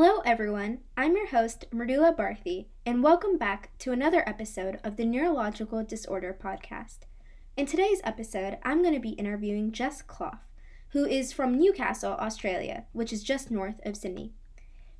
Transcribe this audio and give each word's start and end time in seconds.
Hello, 0.00 0.22
everyone. 0.24 0.78
I'm 0.96 1.16
your 1.16 1.26
host, 1.26 1.64
Merdula 1.72 2.16
Barthy, 2.16 2.66
and 2.86 3.02
welcome 3.02 3.36
back 3.36 3.76
to 3.80 3.90
another 3.90 4.22
episode 4.28 4.78
of 4.84 4.94
the 4.94 5.04
Neurological 5.04 5.82
Disorder 5.82 6.38
Podcast. 6.40 6.98
In 7.56 7.66
today's 7.66 8.00
episode, 8.04 8.58
I'm 8.62 8.80
going 8.80 8.94
to 8.94 9.00
be 9.00 9.18
interviewing 9.18 9.72
Jess 9.72 10.02
Clough, 10.02 10.38
who 10.90 11.04
is 11.04 11.32
from 11.32 11.58
Newcastle, 11.58 12.12
Australia, 12.12 12.84
which 12.92 13.12
is 13.12 13.24
just 13.24 13.50
north 13.50 13.80
of 13.84 13.96
Sydney. 13.96 14.34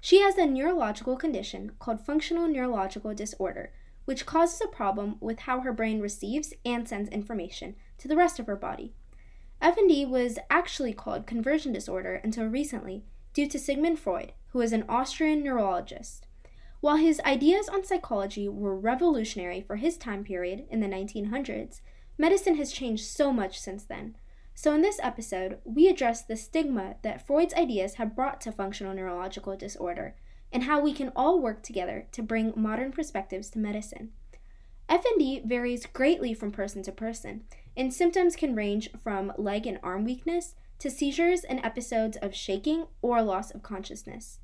She 0.01 0.21
has 0.21 0.37
a 0.37 0.47
neurological 0.47 1.15
condition 1.15 1.71
called 1.79 2.05
functional 2.05 2.49
neurological 2.49 3.15
disorder, 3.15 3.73
which 4.05 4.27
causes 4.27 4.61
a 4.61 4.67
problem 4.67 5.15
with 5.21 5.39
how 5.39 5.61
her 5.61 5.73
brain 5.73 6.01
receives 6.01 6.53
and 6.65 6.89
sends 6.89 7.09
information 7.11 7.77
to 7.99 8.09
the 8.09 8.17
rest 8.17 8.41
of 8.41 8.49
her 8.49 8.57
body. 8.57 8.95
FND 9.63 10.09
was 10.09 10.41
actually 10.51 10.93
called 10.93 11.25
conversion 11.25 11.73
disorder 11.73 12.21
until 12.25 12.47
recently 12.47 13.05
due 13.33 13.47
to 13.47 13.61
Sigmund 13.61 14.01
Freud, 14.01 14.33
who 14.49 14.59
was 14.59 14.73
an 14.73 14.85
Austrian 14.89 15.43
neurologist. 15.43 16.27
While 16.81 16.97
his 16.97 17.21
ideas 17.21 17.69
on 17.69 17.85
psychology 17.85 18.49
were 18.49 18.79
revolutionary 18.79 19.61
for 19.61 19.77
his 19.77 19.97
time 19.97 20.25
period 20.25 20.65
in 20.71 20.81
the 20.81 20.87
1900s, 20.87 21.81
medicine 22.17 22.57
has 22.57 22.73
changed 22.73 23.05
so 23.05 23.33
much 23.33 23.59
since 23.59 23.85
then. 23.85 24.17
So, 24.55 24.75
in 24.75 24.83
this 24.83 24.99
episode, 25.03 25.59
we 25.65 25.89
address 25.89 26.23
the 26.23 26.37
stigma 26.37 26.97
that 27.03 27.27
Freud's 27.27 27.55
ideas 27.55 27.95
have 27.95 28.17
brought 28.17 28.41
to 28.43 28.53
functional 28.53 28.95
neurological 28.95 29.57
disorder 29.57 30.17
and 30.53 30.65
how 30.65 30.81
we 30.81 30.93
can 30.93 31.13
all 31.15 31.41
work 31.41 31.63
together 31.63 32.07
to 32.13 32.23
bring 32.23 32.53
modern 32.57 32.91
perspectives 32.91 33.51
to 33.51 33.59
medicine. 33.59 34.11
FND 34.89 35.47
varies 35.47 35.87
greatly 35.87 36.33
from 36.33 36.51
person 36.51 36.83
to 36.85 36.93
person, 36.93 37.43
and 37.77 37.93
symptoms 37.93 38.35
can 38.35 38.55
range 38.55 38.89
from 39.03 39.33
leg 39.37 39.67
and 39.67 39.79
arm 39.83 40.05
weakness 40.05 40.55
to 40.79 40.91
seizures 40.91 41.45
and 41.45 41.65
episodes 41.65 42.17
of 42.19 42.35
shaking 42.35 42.87
or 43.03 43.23
loss 43.23 43.51
of 43.51 43.63
consciousness. 43.63 44.39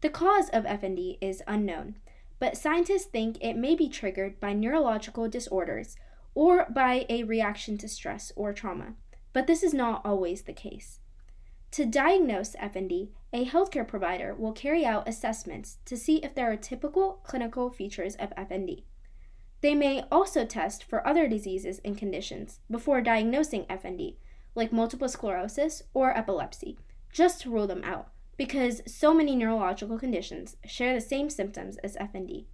The 0.00 0.10
cause 0.10 0.48
of 0.50 0.64
FND 0.64 1.18
is 1.20 1.42
unknown, 1.46 1.96
but 2.38 2.56
scientists 2.56 3.06
think 3.06 3.38
it 3.40 3.54
may 3.56 3.74
be 3.74 3.88
triggered 3.88 4.38
by 4.40 4.52
neurological 4.52 5.28
disorders 5.28 5.96
or 6.34 6.66
by 6.70 7.06
a 7.08 7.24
reaction 7.24 7.78
to 7.78 7.88
stress 7.88 8.30
or 8.36 8.52
trauma, 8.52 8.94
but 9.32 9.46
this 9.46 9.62
is 9.62 9.72
not 9.72 10.02
always 10.04 10.42
the 10.42 10.52
case. 10.52 11.00
To 11.72 11.84
diagnose 11.84 12.54
FND, 12.56 13.08
a 13.32 13.44
healthcare 13.44 13.86
provider 13.86 14.34
will 14.34 14.52
carry 14.52 14.84
out 14.84 15.08
assessments 15.08 15.78
to 15.86 15.96
see 15.96 16.16
if 16.18 16.34
there 16.34 16.50
are 16.50 16.56
typical 16.56 17.20
clinical 17.24 17.70
features 17.70 18.16
of 18.16 18.30
FND. 18.30 18.84
They 19.62 19.74
may 19.74 20.04
also 20.12 20.44
test 20.44 20.84
for 20.84 21.06
other 21.06 21.26
diseases 21.26 21.80
and 21.84 21.98
conditions 21.98 22.60
before 22.70 23.00
diagnosing 23.00 23.64
FND, 23.64 24.16
like 24.56 24.72
multiple 24.72 25.08
sclerosis 25.08 25.82
or 25.94 26.16
epilepsy, 26.16 26.78
just 27.12 27.42
to 27.42 27.50
rule 27.50 27.66
them 27.66 27.84
out, 27.84 28.08
because 28.36 28.82
so 28.86 29.14
many 29.14 29.36
neurological 29.36 29.98
conditions 29.98 30.56
share 30.64 30.94
the 30.94 31.00
same 31.00 31.30
symptoms 31.30 31.76
as 31.78 31.96
FND. 31.96 32.46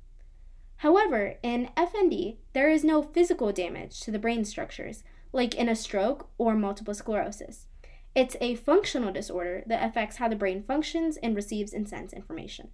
However, 0.77 1.37
in 1.43 1.71
FND, 1.77 2.39
there 2.53 2.69
is 2.69 2.83
no 2.83 3.03
physical 3.03 3.53
damage 3.53 4.01
to 4.01 4.11
the 4.11 4.19
brain 4.19 4.45
structures, 4.45 5.05
like 5.33 5.55
in 5.55 5.69
a 5.69 5.77
stroke 5.77 6.29
or 6.39 6.55
multiple 6.55 6.93
sclerosis. 6.93 7.67
It's 8.15 8.37
a 8.41 8.57
functional 8.57 9.13
disorder 9.13 9.63
that 9.67 9.89
affects 9.89 10.17
how 10.17 10.29
the 10.29 10.37
brain 10.37 10.63
functions 10.63 11.17
and 11.19 11.35
receives 11.35 11.73
and 11.73 11.89
sends 11.89 12.13
information. 12.13 12.69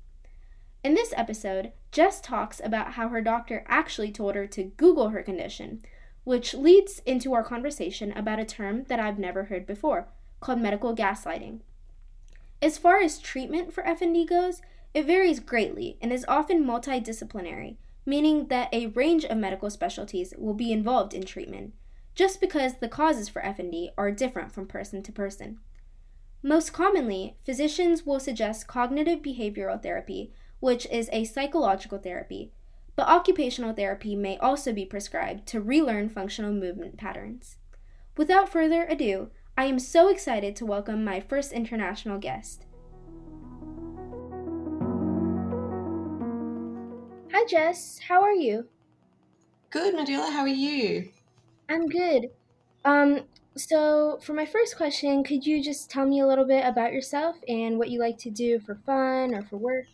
In 0.82 0.94
this 0.94 1.12
episode, 1.16 1.72
Jess 1.92 2.20
talks 2.20 2.60
about 2.64 2.92
how 2.92 3.08
her 3.08 3.20
doctor 3.20 3.64
actually 3.68 4.10
told 4.10 4.34
her 4.34 4.46
to 4.46 4.64
Google 4.64 5.10
her 5.10 5.22
condition, 5.22 5.82
which 6.24 6.54
leads 6.54 7.00
into 7.06 7.32
our 7.32 7.42
conversation 7.42 8.12
about 8.12 8.38
a 8.38 8.44
term 8.44 8.84
that 8.84 9.00
I've 9.00 9.18
never 9.18 9.44
heard 9.44 9.66
before 9.66 10.08
called 10.40 10.60
medical 10.60 10.94
gaslighting. 10.94 11.60
As 12.60 12.78
far 12.78 13.00
as 13.00 13.18
treatment 13.18 13.72
for 13.72 13.82
FND 13.82 14.28
goes, 14.28 14.60
it 14.94 15.06
varies 15.06 15.40
greatly 15.40 15.96
and 16.00 16.12
is 16.12 16.24
often 16.28 16.64
multidisciplinary, 16.64 17.76
meaning 18.06 18.48
that 18.48 18.72
a 18.72 18.86
range 18.86 19.24
of 19.24 19.38
medical 19.38 19.70
specialties 19.70 20.34
will 20.36 20.54
be 20.54 20.72
involved 20.72 21.14
in 21.14 21.24
treatment, 21.24 21.74
just 22.14 22.40
because 22.40 22.74
the 22.74 22.88
causes 22.88 23.28
for 23.28 23.42
FND 23.42 23.90
are 23.96 24.10
different 24.10 24.50
from 24.52 24.66
person 24.66 25.02
to 25.02 25.12
person. 25.12 25.58
Most 26.42 26.72
commonly, 26.72 27.36
physicians 27.44 28.06
will 28.06 28.20
suggest 28.20 28.66
cognitive 28.66 29.20
behavioral 29.20 29.82
therapy, 29.82 30.32
which 30.60 30.86
is 30.86 31.08
a 31.12 31.24
psychological 31.24 31.98
therapy 31.98 32.50
but 32.98 33.06
occupational 33.06 33.72
therapy 33.72 34.16
may 34.16 34.36
also 34.38 34.72
be 34.72 34.84
prescribed 34.84 35.46
to 35.46 35.60
relearn 35.60 36.08
functional 36.08 36.52
movement 36.52 36.96
patterns. 36.96 37.56
Without 38.16 38.48
further 38.48 38.86
ado, 38.90 39.30
I 39.56 39.66
am 39.66 39.78
so 39.78 40.08
excited 40.08 40.56
to 40.56 40.66
welcome 40.66 41.04
my 41.04 41.20
first 41.20 41.52
international 41.52 42.18
guest. 42.18 42.66
Hi, 47.32 47.44
Jess. 47.46 48.00
How 48.08 48.20
are 48.20 48.32
you? 48.32 48.66
Good, 49.70 49.94
Medula. 49.94 50.32
How 50.32 50.40
are 50.40 50.48
you? 50.48 51.10
I'm 51.68 51.86
good. 51.86 52.30
Um, 52.84 53.20
so, 53.56 54.18
for 54.24 54.32
my 54.32 54.44
first 54.44 54.76
question, 54.76 55.22
could 55.22 55.46
you 55.46 55.62
just 55.62 55.88
tell 55.88 56.04
me 56.04 56.18
a 56.18 56.26
little 56.26 56.46
bit 56.46 56.64
about 56.64 56.92
yourself 56.92 57.36
and 57.46 57.78
what 57.78 57.90
you 57.90 58.00
like 58.00 58.18
to 58.18 58.30
do 58.30 58.58
for 58.58 58.74
fun 58.74 59.36
or 59.36 59.42
for 59.42 59.56
work? 59.56 59.86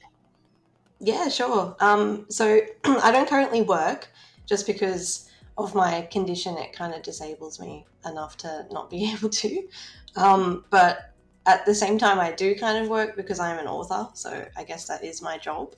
Yeah, 1.04 1.28
sure. 1.28 1.76
Um, 1.80 2.24
so 2.30 2.60
I 2.84 3.12
don't 3.12 3.28
currently 3.28 3.60
work 3.60 4.08
just 4.46 4.66
because 4.66 5.28
of 5.58 5.74
my 5.74 6.08
condition. 6.10 6.56
It 6.56 6.72
kind 6.72 6.94
of 6.94 7.02
disables 7.02 7.60
me 7.60 7.86
enough 8.06 8.38
to 8.38 8.66
not 8.70 8.88
be 8.88 9.12
able 9.12 9.28
to. 9.28 9.68
Um, 10.16 10.64
but 10.70 11.10
at 11.46 11.66
the 11.66 11.74
same 11.74 11.98
time, 11.98 12.18
I 12.18 12.32
do 12.32 12.54
kind 12.54 12.82
of 12.82 12.88
work 12.88 13.16
because 13.16 13.38
I'm 13.38 13.58
an 13.58 13.66
author. 13.66 14.08
So 14.14 14.46
I 14.56 14.64
guess 14.64 14.88
that 14.88 15.04
is 15.04 15.20
my 15.20 15.36
job. 15.36 15.74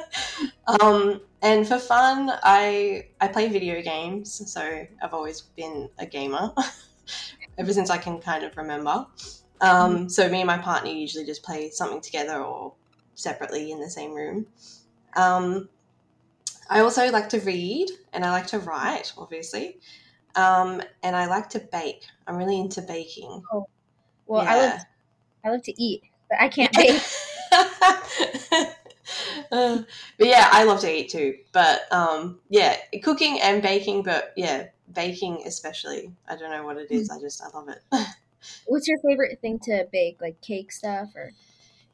um, 0.80 1.20
and 1.42 1.68
for 1.68 1.78
fun, 1.78 2.32
I 2.42 3.08
I 3.20 3.28
play 3.28 3.48
video 3.48 3.82
games. 3.82 4.50
So 4.50 4.62
I've 5.02 5.12
always 5.12 5.42
been 5.42 5.90
a 5.98 6.06
gamer 6.06 6.54
ever 7.58 7.72
since 7.74 7.90
I 7.90 7.98
can 7.98 8.18
kind 8.18 8.44
of 8.44 8.56
remember. 8.56 9.06
Um, 9.60 9.96
mm-hmm. 9.96 10.08
so 10.08 10.28
me 10.30 10.40
and 10.40 10.46
my 10.46 10.58
partner 10.58 10.90
usually 10.90 11.26
just 11.26 11.42
play 11.42 11.68
something 11.70 12.00
together 12.00 12.42
or 12.42 12.72
separately 13.14 13.70
in 13.70 13.80
the 13.80 13.90
same 13.90 14.12
room. 14.12 14.46
Um, 15.16 15.68
I 16.68 16.80
also 16.80 17.10
like 17.10 17.28
to 17.30 17.40
read 17.40 17.90
and 18.12 18.24
I 18.24 18.30
like 18.30 18.46
to 18.48 18.58
write, 18.58 19.12
obviously. 19.16 19.78
Um, 20.34 20.82
and 21.02 21.14
I 21.14 21.26
like 21.26 21.48
to 21.50 21.60
bake. 21.60 22.04
I'm 22.26 22.36
really 22.36 22.58
into 22.58 22.82
baking. 22.82 23.42
Oh, 23.52 23.68
well, 24.26 24.42
yeah. 24.42 24.52
I 24.52 24.56
love 24.56 24.80
I 25.44 25.50
love 25.50 25.62
to 25.64 25.82
eat, 25.82 26.02
but 26.28 26.40
I 26.40 26.48
can't 26.48 26.72
bake. 26.76 27.02
uh, 29.52 29.82
but 30.18 30.26
yeah, 30.26 30.48
I 30.50 30.64
love 30.64 30.80
to 30.80 30.92
eat 30.92 31.10
too. 31.10 31.36
But 31.52 31.82
um, 31.92 32.40
yeah, 32.48 32.76
cooking 33.02 33.40
and 33.42 33.62
baking, 33.62 34.02
but 34.02 34.32
yeah, 34.36 34.68
baking 34.92 35.42
especially. 35.46 36.10
I 36.26 36.36
don't 36.36 36.50
know 36.50 36.64
what 36.64 36.78
it 36.78 36.90
is. 36.90 37.10
Mm. 37.10 37.18
I 37.18 37.20
just 37.20 37.42
I 37.42 37.48
love 37.56 37.68
it. 37.68 37.78
What's 38.66 38.88
your 38.88 38.98
favorite 38.98 39.40
thing 39.40 39.58
to 39.64 39.86
bake? 39.92 40.20
Like 40.20 40.40
cake 40.40 40.72
stuff 40.72 41.10
or? 41.14 41.32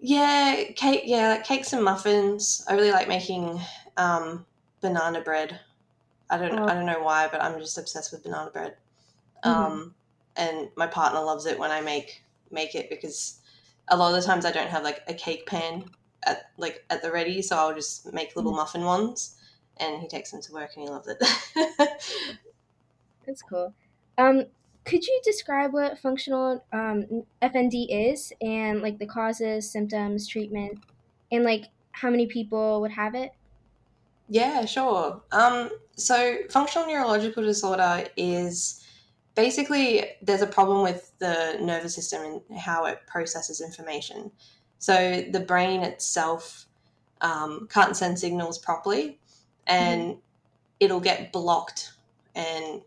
Yeah, 0.00 0.64
cake. 0.76 1.02
Yeah, 1.04 1.28
like 1.28 1.44
cakes 1.44 1.72
and 1.72 1.84
muffins. 1.84 2.64
I 2.68 2.74
really 2.74 2.90
like 2.90 3.08
making 3.08 3.60
um, 3.96 4.46
banana 4.80 5.20
bread. 5.20 5.60
I 6.30 6.38
don't. 6.38 6.58
Oh. 6.58 6.64
I 6.66 6.74
don't 6.74 6.86
know 6.86 7.02
why, 7.02 7.28
but 7.30 7.42
I'm 7.42 7.58
just 7.58 7.76
obsessed 7.76 8.10
with 8.12 8.22
banana 8.22 8.50
bread. 8.50 8.76
Mm-hmm. 9.44 9.48
Um, 9.48 9.94
and 10.36 10.68
my 10.76 10.86
partner 10.86 11.20
loves 11.20 11.44
it 11.46 11.58
when 11.58 11.70
I 11.70 11.82
make 11.82 12.22
make 12.50 12.74
it 12.74 12.88
because 12.88 13.40
a 13.88 13.96
lot 13.96 14.14
of 14.14 14.20
the 14.20 14.26
times 14.26 14.44
I 14.44 14.52
don't 14.52 14.70
have 14.70 14.84
like 14.84 15.02
a 15.06 15.14
cake 15.14 15.46
pan 15.46 15.84
at 16.22 16.50
like 16.56 16.84
at 16.88 17.02
the 17.02 17.12
ready, 17.12 17.42
so 17.42 17.56
I'll 17.56 17.74
just 17.74 18.10
make 18.12 18.36
little 18.36 18.52
mm-hmm. 18.52 18.60
muffin 18.60 18.84
ones, 18.84 19.36
and 19.76 20.00
he 20.00 20.08
takes 20.08 20.30
them 20.30 20.40
to 20.40 20.52
work 20.52 20.70
and 20.76 20.84
he 20.84 20.90
loves 20.90 21.08
it. 21.08 21.22
That's 23.26 23.42
cool. 23.42 23.74
Um, 24.16 24.46
could 24.84 25.06
you 25.06 25.20
describe 25.24 25.72
what 25.72 25.98
functional 25.98 26.64
um, 26.72 27.24
FND 27.42 27.86
is 27.90 28.32
and 28.40 28.80
like 28.82 28.98
the 28.98 29.06
causes, 29.06 29.70
symptoms, 29.70 30.26
treatment, 30.26 30.78
and 31.30 31.44
like 31.44 31.66
how 31.92 32.10
many 32.10 32.26
people 32.26 32.80
would 32.80 32.92
have 32.92 33.14
it? 33.14 33.32
Yeah, 34.28 34.64
sure. 34.64 35.22
Um, 35.32 35.70
so, 35.96 36.36
functional 36.50 36.86
neurological 36.86 37.42
disorder 37.42 38.06
is 38.16 38.84
basically 39.34 40.04
there's 40.22 40.42
a 40.42 40.46
problem 40.46 40.82
with 40.82 41.12
the 41.18 41.58
nervous 41.60 41.94
system 41.94 42.40
and 42.48 42.58
how 42.58 42.86
it 42.86 43.00
processes 43.06 43.60
information. 43.60 44.30
So, 44.78 45.24
the 45.30 45.40
brain 45.40 45.82
itself 45.82 46.66
um, 47.20 47.68
can't 47.70 47.96
send 47.96 48.18
signals 48.18 48.58
properly 48.58 49.18
and 49.66 50.02
mm-hmm. 50.02 50.20
it'll 50.78 51.00
get 51.00 51.32
blocked 51.32 51.92
and 52.34 52.82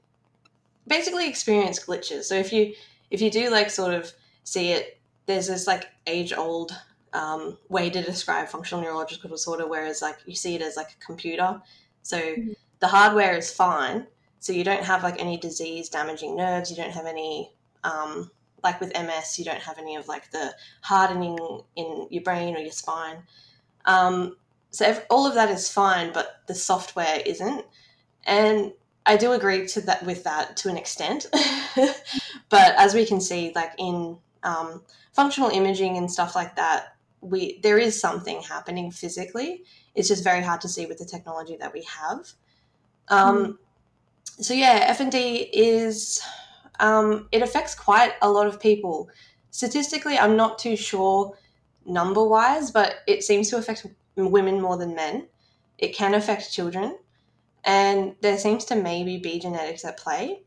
basically 0.88 1.28
experience 1.28 1.84
glitches. 1.84 2.24
So 2.24 2.36
if 2.36 2.52
you 2.54 2.74
if 3.12 3.22
you 3.22 3.30
do 3.30 3.50
like 3.50 3.70
sort 3.70 3.94
of 3.94 4.12
see 4.44 4.72
it, 4.72 5.00
there's 5.26 5.48
this 5.48 5.68
like 5.68 5.88
age 6.08 6.34
old 6.34 6.72
um, 7.14 7.58
way 7.70 7.90
to 7.90 8.02
describe 8.02 8.50
functional 8.50 8.84
neurological 8.84 9.30
disorder, 9.30 9.68
whereas 9.68 10.02
like 10.02 10.18
you 10.26 10.36
see 10.36 10.56
it 10.56 10.62
as 10.62 10.76
like 10.76 10.92
a 10.92 11.06
computer. 11.06 11.62
So 12.02 12.20
mm-hmm. 12.20 12.52
the 12.80 12.88
hardware 12.88 13.36
is 13.36 13.52
fine, 13.52 14.08
so 14.40 14.52
you 14.52 14.64
don't 14.64 14.84
have 14.84 15.04
like 15.04 15.20
any 15.20 15.38
disease 15.38 15.90
damaging 15.90 16.36
nerves. 16.36 16.70
You 16.70 16.78
don't 16.78 16.92
have 16.92 17.06
any 17.06 17.54
um, 17.84 18.32
like 18.64 18.80
with 18.80 18.94
MS, 18.94 19.38
you 19.38 19.46
don't 19.46 19.62
have 19.62 19.78
any 19.78 19.96
of 19.96 20.08
like 20.08 20.32
the 20.32 20.56
hardening 20.82 21.38
in 21.76 22.08
your 22.10 22.24
brain 22.24 22.56
or 22.56 22.60
your 22.60 22.72
spine. 22.72 23.18
Um, 23.86 24.38
so 24.72 24.88
if, 24.88 25.06
all 25.10 25.28
of 25.28 25.36
that 25.36 25.52
is 25.52 25.70
fine, 25.70 26.14
but 26.14 26.42
the 26.48 26.56
software 26.56 27.22
isn't. 27.26 27.66
And 28.24 28.72
I 29.06 29.18
do 29.18 29.34
agree 29.34 29.68
to 29.68 29.82
that 29.82 30.06
with 30.06 30.24
that 30.24 30.56
to 30.58 30.70
an 30.70 30.78
extent. 30.78 31.28
but 32.50 32.76
as 32.78 32.94
we 32.94 33.06
can 33.06 33.20
see, 33.20 33.52
like 33.54 33.74
in 33.78 34.18
um, 34.44 34.82
functional 35.12 35.50
imaging 35.50 35.98
and 35.98 36.12
stuff 36.12 36.36
like 36.36 36.56
that, 36.56 36.96
we 37.22 37.60
there 37.64 37.78
is 37.78 38.00
something 38.00 38.42
happening 38.42 38.92
physically. 38.92 39.64
It's 39.96 40.08
just 40.08 40.24
very 40.24 40.42
hard 40.42 40.62
to 40.62 40.70
see 40.70 40.86
with 40.86 40.98
the 40.98 41.06
technology 41.06 41.58
that 41.58 41.74
we 41.74 41.84
have. 41.84 42.32
Um, 43.10 43.46
mm. 43.46 43.58
So 44.44 44.54
yeah, 44.54 44.94
FND 44.94 45.50
is 45.54 46.22
um, 46.80 47.28
it 47.32 47.42
affects 47.42 47.76
quite 47.76 48.14
a 48.22 48.30
lot 48.30 48.48
of 48.48 48.60
people. 48.60 49.10
Statistically, 49.52 50.18
I'm 50.18 50.36
not 50.36 50.58
too 50.58 50.76
sure 50.76 51.38
number 51.86 52.24
wise, 52.24 52.72
but 52.72 52.96
it 53.08 53.24
seems 53.24 53.50
to 53.50 53.58
affect 53.58 53.86
women 54.16 54.62
more 54.62 54.78
than 54.78 54.96
men. 54.96 55.28
It 55.78 55.96
can 55.96 56.14
affect 56.14 56.52
children, 56.52 56.98
and 57.64 58.16
there 58.22 58.38
seems 58.38 58.66
to 58.66 58.76
maybe 58.76 59.18
be 59.18 59.40
genetics 59.40 59.86
at 59.86 59.98
play. 59.98 60.42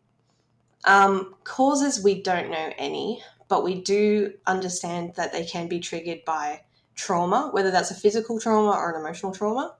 Um, 0.84 1.34
causes 1.44 2.02
we 2.02 2.22
don't 2.22 2.50
know 2.50 2.72
any, 2.78 3.22
but 3.48 3.64
we 3.64 3.80
do 3.80 4.34
understand 4.46 5.14
that 5.16 5.32
they 5.32 5.44
can 5.44 5.68
be 5.68 5.80
triggered 5.80 6.24
by 6.24 6.62
trauma, 6.94 7.50
whether 7.52 7.70
that's 7.70 7.90
a 7.90 7.94
physical 7.94 8.40
trauma 8.40 8.70
or 8.70 8.92
an 8.92 9.00
emotional 9.00 9.32
trauma. 9.32 9.74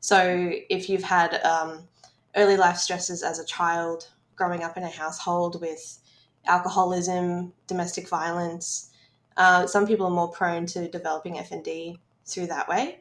So 0.00 0.52
if 0.70 0.88
you've 0.88 1.02
had 1.02 1.42
um, 1.44 1.88
early 2.36 2.56
life 2.56 2.76
stresses 2.76 3.22
as 3.22 3.38
a 3.38 3.44
child, 3.44 4.08
growing 4.36 4.62
up 4.62 4.76
in 4.76 4.82
a 4.82 4.88
household 4.88 5.60
with 5.60 5.98
alcoholism, 6.46 7.52
domestic 7.66 8.08
violence, 8.08 8.90
uh, 9.36 9.66
some 9.66 9.86
people 9.86 10.06
are 10.06 10.10
more 10.10 10.30
prone 10.30 10.66
to 10.66 10.88
developing 10.88 11.34
FND 11.34 11.98
through 12.24 12.46
that 12.46 12.68
way. 12.68 13.00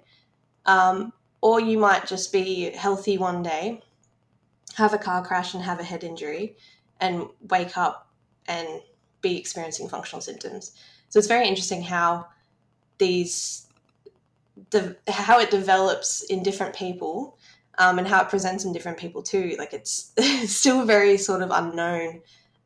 Um, 0.66 1.14
or 1.45 1.62
you 1.62 1.77
might 1.77 2.07
just 2.07 2.33
be 2.33 2.71
healthy 2.71 3.19
one 3.19 3.44
day, 3.44 3.80
have 4.74 4.95
a 4.95 4.97
car 4.97 5.24
crash 5.24 5.53
and 5.53 5.62
have 5.62 5.80
a 5.80 5.83
head 5.83 6.03
injury, 6.03 6.57
and 7.00 7.27
wake 7.50 7.77
up 7.77 8.09
and 8.47 8.68
be 9.21 9.38
experiencing 9.38 9.88
functional 9.88 10.21
symptoms. 10.21 10.71
So 11.09 11.19
it's 11.19 11.27
very 11.27 11.47
interesting 11.47 11.83
how 11.83 12.25
these 12.97 13.68
how 15.07 15.38
it 15.39 15.51
develops 15.51 16.24
in 16.24 16.42
different 16.42 16.74
people 16.75 17.38
um, 17.77 18.00
and 18.00 18.07
how 18.07 18.24
it 18.24 18.30
presents 18.30 18.65
in 18.65 18.74
different 18.74 18.98
people 18.98 19.21
too. 19.21 19.56
Like 19.59 19.71
it's, 19.71 20.13
still 20.48 20.83
very 20.83 21.15
sort 21.15 21.44
of 21.44 21.51
unknown. 21.51 22.21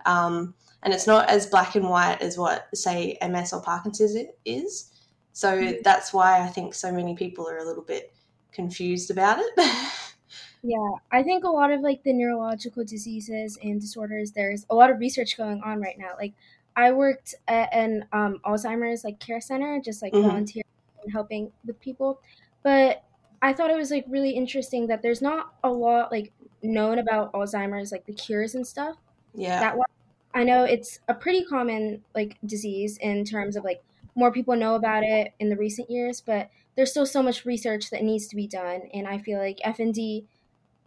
Um, 0.05 0.53
and 0.83 0.93
it's 0.93 1.05
not 1.07 1.27
as 1.27 1.47
black 1.47 1.75
and 1.75 1.89
white 1.89 2.21
as 2.21 2.37
what, 2.37 2.69
say, 2.73 3.17
MS 3.21 3.51
or 3.51 3.61
Parkinson's 3.61 4.15
is. 4.45 4.89
So 5.33 5.51
mm-hmm. 5.51 5.81
that's 5.83 6.13
why 6.13 6.39
I 6.39 6.47
think 6.47 6.73
so 6.73 6.93
many 6.93 7.13
people 7.13 7.45
are 7.49 7.57
a 7.57 7.65
little 7.65 7.83
bit 7.83 8.13
confused 8.51 9.11
about 9.11 9.39
it. 9.39 9.53
yeah, 10.63 10.91
I 11.11 11.23
think 11.23 11.43
a 11.43 11.49
lot 11.49 11.71
of 11.71 11.81
like 11.81 12.03
the 12.03 12.13
neurological 12.13 12.83
diseases 12.83 13.57
and 13.63 13.79
disorders, 13.79 14.31
there's 14.31 14.65
a 14.69 14.75
lot 14.75 14.89
of 14.89 14.99
research 14.99 15.37
going 15.37 15.61
on 15.63 15.81
right 15.81 15.97
now. 15.97 16.11
Like 16.17 16.33
I 16.75 16.91
worked 16.91 17.35
at 17.47 17.73
an 17.73 18.05
um, 18.13 18.39
Alzheimer's 18.45 19.03
like 19.03 19.19
care 19.19 19.41
center, 19.41 19.81
just 19.83 20.01
like 20.01 20.13
mm-hmm. 20.13 20.27
volunteering 20.27 20.65
and 21.03 21.11
helping 21.11 21.51
with 21.65 21.79
people. 21.79 22.21
But 22.63 23.03
I 23.41 23.53
thought 23.53 23.69
it 23.69 23.77
was 23.77 23.91
like 23.91 24.05
really 24.07 24.31
interesting 24.31 24.87
that 24.87 25.01
there's 25.01 25.21
not 25.21 25.53
a 25.63 25.69
lot 25.69 26.11
like 26.11 26.31
known 26.61 26.99
about 26.99 27.31
Alzheimer's, 27.33 27.91
like 27.91 28.05
the 28.05 28.13
cures 28.13 28.55
and 28.55 28.65
stuff. 28.65 28.97
Yeah. 29.33 29.59
That 29.59 29.77
one, 29.77 29.87
I 30.33 30.43
know 30.43 30.63
it's 30.63 30.99
a 31.07 31.13
pretty 31.13 31.43
common 31.45 32.03
like 32.15 32.37
disease 32.45 32.97
in 32.97 33.23
terms 33.23 33.55
of 33.55 33.63
like 33.63 33.81
more 34.15 34.31
people 34.31 34.55
know 34.55 34.75
about 34.75 35.03
it 35.03 35.33
in 35.39 35.49
the 35.49 35.55
recent 35.55 35.89
years, 35.89 36.21
but 36.21 36.49
there's 36.75 36.91
still 36.91 37.05
so 37.05 37.21
much 37.21 37.45
research 37.45 37.89
that 37.89 38.03
needs 38.03 38.27
to 38.27 38.35
be 38.35 38.47
done. 38.47 38.81
And 38.93 39.07
I 39.07 39.17
feel 39.19 39.39
like 39.39 39.59
FND. 39.65 40.25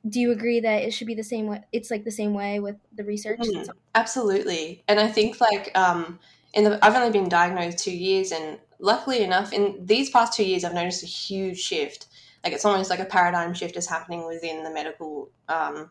Do 0.08 0.18
you 0.18 0.32
agree 0.32 0.58
that 0.58 0.82
it 0.82 0.92
should 0.92 1.06
be 1.06 1.14
the 1.14 1.22
same 1.22 1.46
way? 1.46 1.62
It's 1.70 1.88
like 1.88 2.02
the 2.02 2.10
same 2.10 2.34
way 2.34 2.58
with 2.58 2.74
the 2.92 3.04
research. 3.04 3.38
Mm, 3.38 3.68
absolutely, 3.94 4.82
and 4.88 4.98
I 4.98 5.06
think 5.06 5.40
like 5.40 5.70
um, 5.78 6.18
in 6.54 6.64
the 6.64 6.84
I've 6.84 6.96
only 6.96 7.12
been 7.12 7.28
diagnosed 7.28 7.78
two 7.78 7.96
years, 7.96 8.32
and 8.32 8.58
luckily 8.80 9.22
enough, 9.22 9.52
in 9.52 9.78
these 9.86 10.10
past 10.10 10.32
two 10.32 10.44
years, 10.44 10.64
I've 10.64 10.74
noticed 10.74 11.04
a 11.04 11.06
huge 11.06 11.60
shift 11.60 12.08
like 12.44 12.52
it's 12.52 12.64
almost 12.64 12.90
like 12.90 12.98
a 12.98 13.04
paradigm 13.04 13.54
shift 13.54 13.76
is 13.76 13.88
happening 13.88 14.26
within 14.26 14.64
the 14.64 14.70
medical 14.70 15.30
um, 15.48 15.90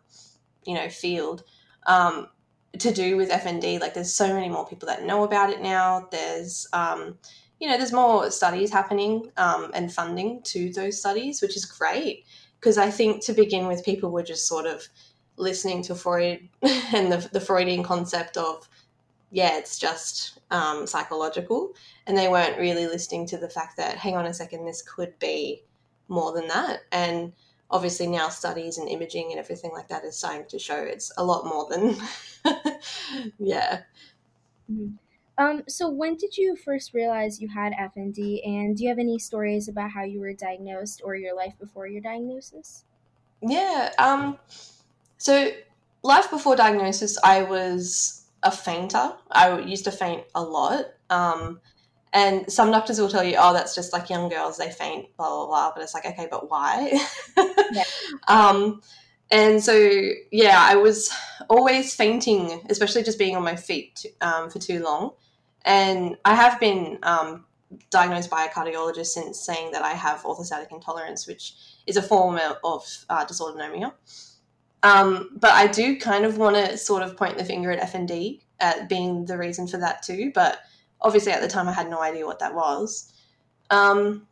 you 0.65 0.75
know 0.75 0.89
field 0.89 1.43
um, 1.87 2.27
to 2.77 2.91
do 2.91 3.17
with 3.17 3.29
fnd 3.29 3.79
like 3.79 3.93
there's 3.93 4.13
so 4.13 4.33
many 4.33 4.49
more 4.49 4.67
people 4.67 4.87
that 4.87 5.03
know 5.03 5.23
about 5.23 5.49
it 5.49 5.61
now 5.61 6.07
there's 6.11 6.67
um, 6.73 7.17
you 7.61 7.69
know 7.69 7.77
there's 7.77 7.93
more 7.93 8.29
studies 8.29 8.71
happening 8.71 9.31
um, 9.37 9.71
and 9.73 9.93
funding 9.93 10.41
to 10.43 10.71
those 10.73 10.99
studies 10.99 11.41
which 11.41 11.55
is 11.55 11.63
great 11.65 12.25
because 12.59 12.77
i 12.77 12.89
think 12.91 13.23
to 13.23 13.33
begin 13.33 13.67
with 13.67 13.85
people 13.85 14.11
were 14.11 14.23
just 14.23 14.47
sort 14.47 14.65
of 14.65 14.87
listening 15.37 15.81
to 15.81 15.95
freud 15.95 16.49
and 16.93 17.11
the, 17.11 17.29
the 17.31 17.39
freudian 17.39 17.83
concept 17.83 18.35
of 18.35 18.67
yeah 19.29 19.57
it's 19.57 19.79
just 19.79 20.39
um, 20.51 20.85
psychological 20.85 21.73
and 22.07 22.17
they 22.17 22.27
weren't 22.27 22.59
really 22.59 22.87
listening 22.87 23.25
to 23.25 23.37
the 23.37 23.49
fact 23.49 23.77
that 23.77 23.95
hang 23.95 24.17
on 24.17 24.25
a 24.25 24.33
second 24.33 24.65
this 24.65 24.81
could 24.81 25.17
be 25.19 25.63
more 26.11 26.33
than 26.33 26.47
that. 26.49 26.81
And 26.91 27.33
obviously 27.71 28.05
now 28.05 28.29
studies 28.29 28.77
and 28.77 28.87
imaging 28.89 29.31
and 29.31 29.39
everything 29.39 29.71
like 29.71 29.87
that 29.87 30.03
is 30.03 30.17
starting 30.17 30.45
to 30.49 30.59
show 30.59 30.75
it's 30.75 31.11
a 31.17 31.23
lot 31.23 31.45
more 31.45 31.67
than 31.69 31.95
yeah. 33.39 33.81
Mm-hmm. 34.69 34.95
Um, 35.37 35.63
so 35.67 35.89
when 35.89 36.15
did 36.15 36.37
you 36.37 36.55
first 36.55 36.93
realize 36.93 37.41
you 37.41 37.47
had 37.47 37.73
FND 37.73 38.45
and 38.45 38.75
do 38.75 38.83
you 38.83 38.89
have 38.89 38.99
any 38.99 39.17
stories 39.17 39.67
about 39.67 39.91
how 39.91 40.03
you 40.03 40.19
were 40.19 40.33
diagnosed 40.33 41.01
or 41.03 41.15
your 41.15 41.35
life 41.35 41.53
before 41.59 41.87
your 41.87 42.01
diagnosis? 42.01 42.83
Yeah, 43.41 43.91
um, 43.97 44.37
so 45.17 45.51
life 46.03 46.29
before 46.29 46.55
diagnosis, 46.55 47.17
I 47.23 47.43
was 47.43 48.25
a 48.43 48.51
fainter. 48.51 49.13
I 49.31 49.59
used 49.59 49.85
to 49.85 49.91
faint 49.91 50.23
a 50.35 50.43
lot. 50.43 50.85
Um, 51.09 51.59
and 52.13 52.51
some 52.51 52.71
doctors 52.71 52.99
will 52.99 53.09
tell 53.09 53.23
you, 53.23 53.35
oh, 53.39 53.53
that's 53.53 53.73
just 53.73 53.93
like 53.93 54.09
young 54.09 54.29
girls, 54.29 54.57
they 54.57 54.69
faint, 54.69 55.15
blah, 55.15 55.29
blah, 55.29 55.47
blah. 55.47 55.71
But 55.73 55.83
it's 55.83 55.93
like, 55.93 56.05
okay, 56.05 56.27
but 56.29 56.49
why? 56.49 56.99
yeah. 57.71 57.83
um, 58.27 58.81
and 59.31 59.63
so, 59.63 59.73
yeah, 60.31 60.57
I 60.59 60.75
was 60.75 61.09
always 61.49 61.95
fainting, 61.95 62.65
especially 62.69 63.03
just 63.03 63.17
being 63.17 63.35
on 63.35 63.43
my 63.43 63.55
feet 63.55 64.05
um, 64.19 64.49
for 64.49 64.59
too 64.59 64.83
long. 64.83 65.11
And 65.63 66.17
I 66.25 66.35
have 66.35 66.59
been 66.59 66.99
um, 67.03 67.45
diagnosed 67.89 68.29
by 68.29 68.43
a 68.43 68.49
cardiologist 68.49 69.07
since 69.07 69.39
saying 69.39 69.71
that 69.71 69.83
I 69.83 69.93
have 69.93 70.23
orthostatic 70.23 70.71
intolerance, 70.71 71.27
which 71.27 71.53
is 71.87 71.97
a 71.97 72.01
form 72.01 72.39
of 72.63 72.85
uh, 73.09 73.25
dysautonomia. 73.25 73.93
Um, 74.83 75.29
but 75.35 75.51
I 75.51 75.67
do 75.67 75.97
kind 75.97 76.25
of 76.25 76.37
want 76.37 76.55
to 76.55 76.77
sort 76.77 77.03
of 77.03 77.15
point 77.15 77.37
the 77.37 77.45
finger 77.45 77.71
at 77.71 77.91
FND 77.91 78.41
at 78.59 78.89
being 78.89 79.25
the 79.25 79.37
reason 79.37 79.67
for 79.67 79.77
that 79.77 80.01
too. 80.03 80.31
But 80.33 80.59
obviously 81.01 81.31
at 81.31 81.41
the 81.41 81.47
time 81.47 81.67
I 81.67 81.73
had 81.73 81.89
no 81.89 82.01
idea 82.01 82.25
what 82.25 82.39
that 82.39 82.55
was. 82.55 83.13
Um, 83.69 84.27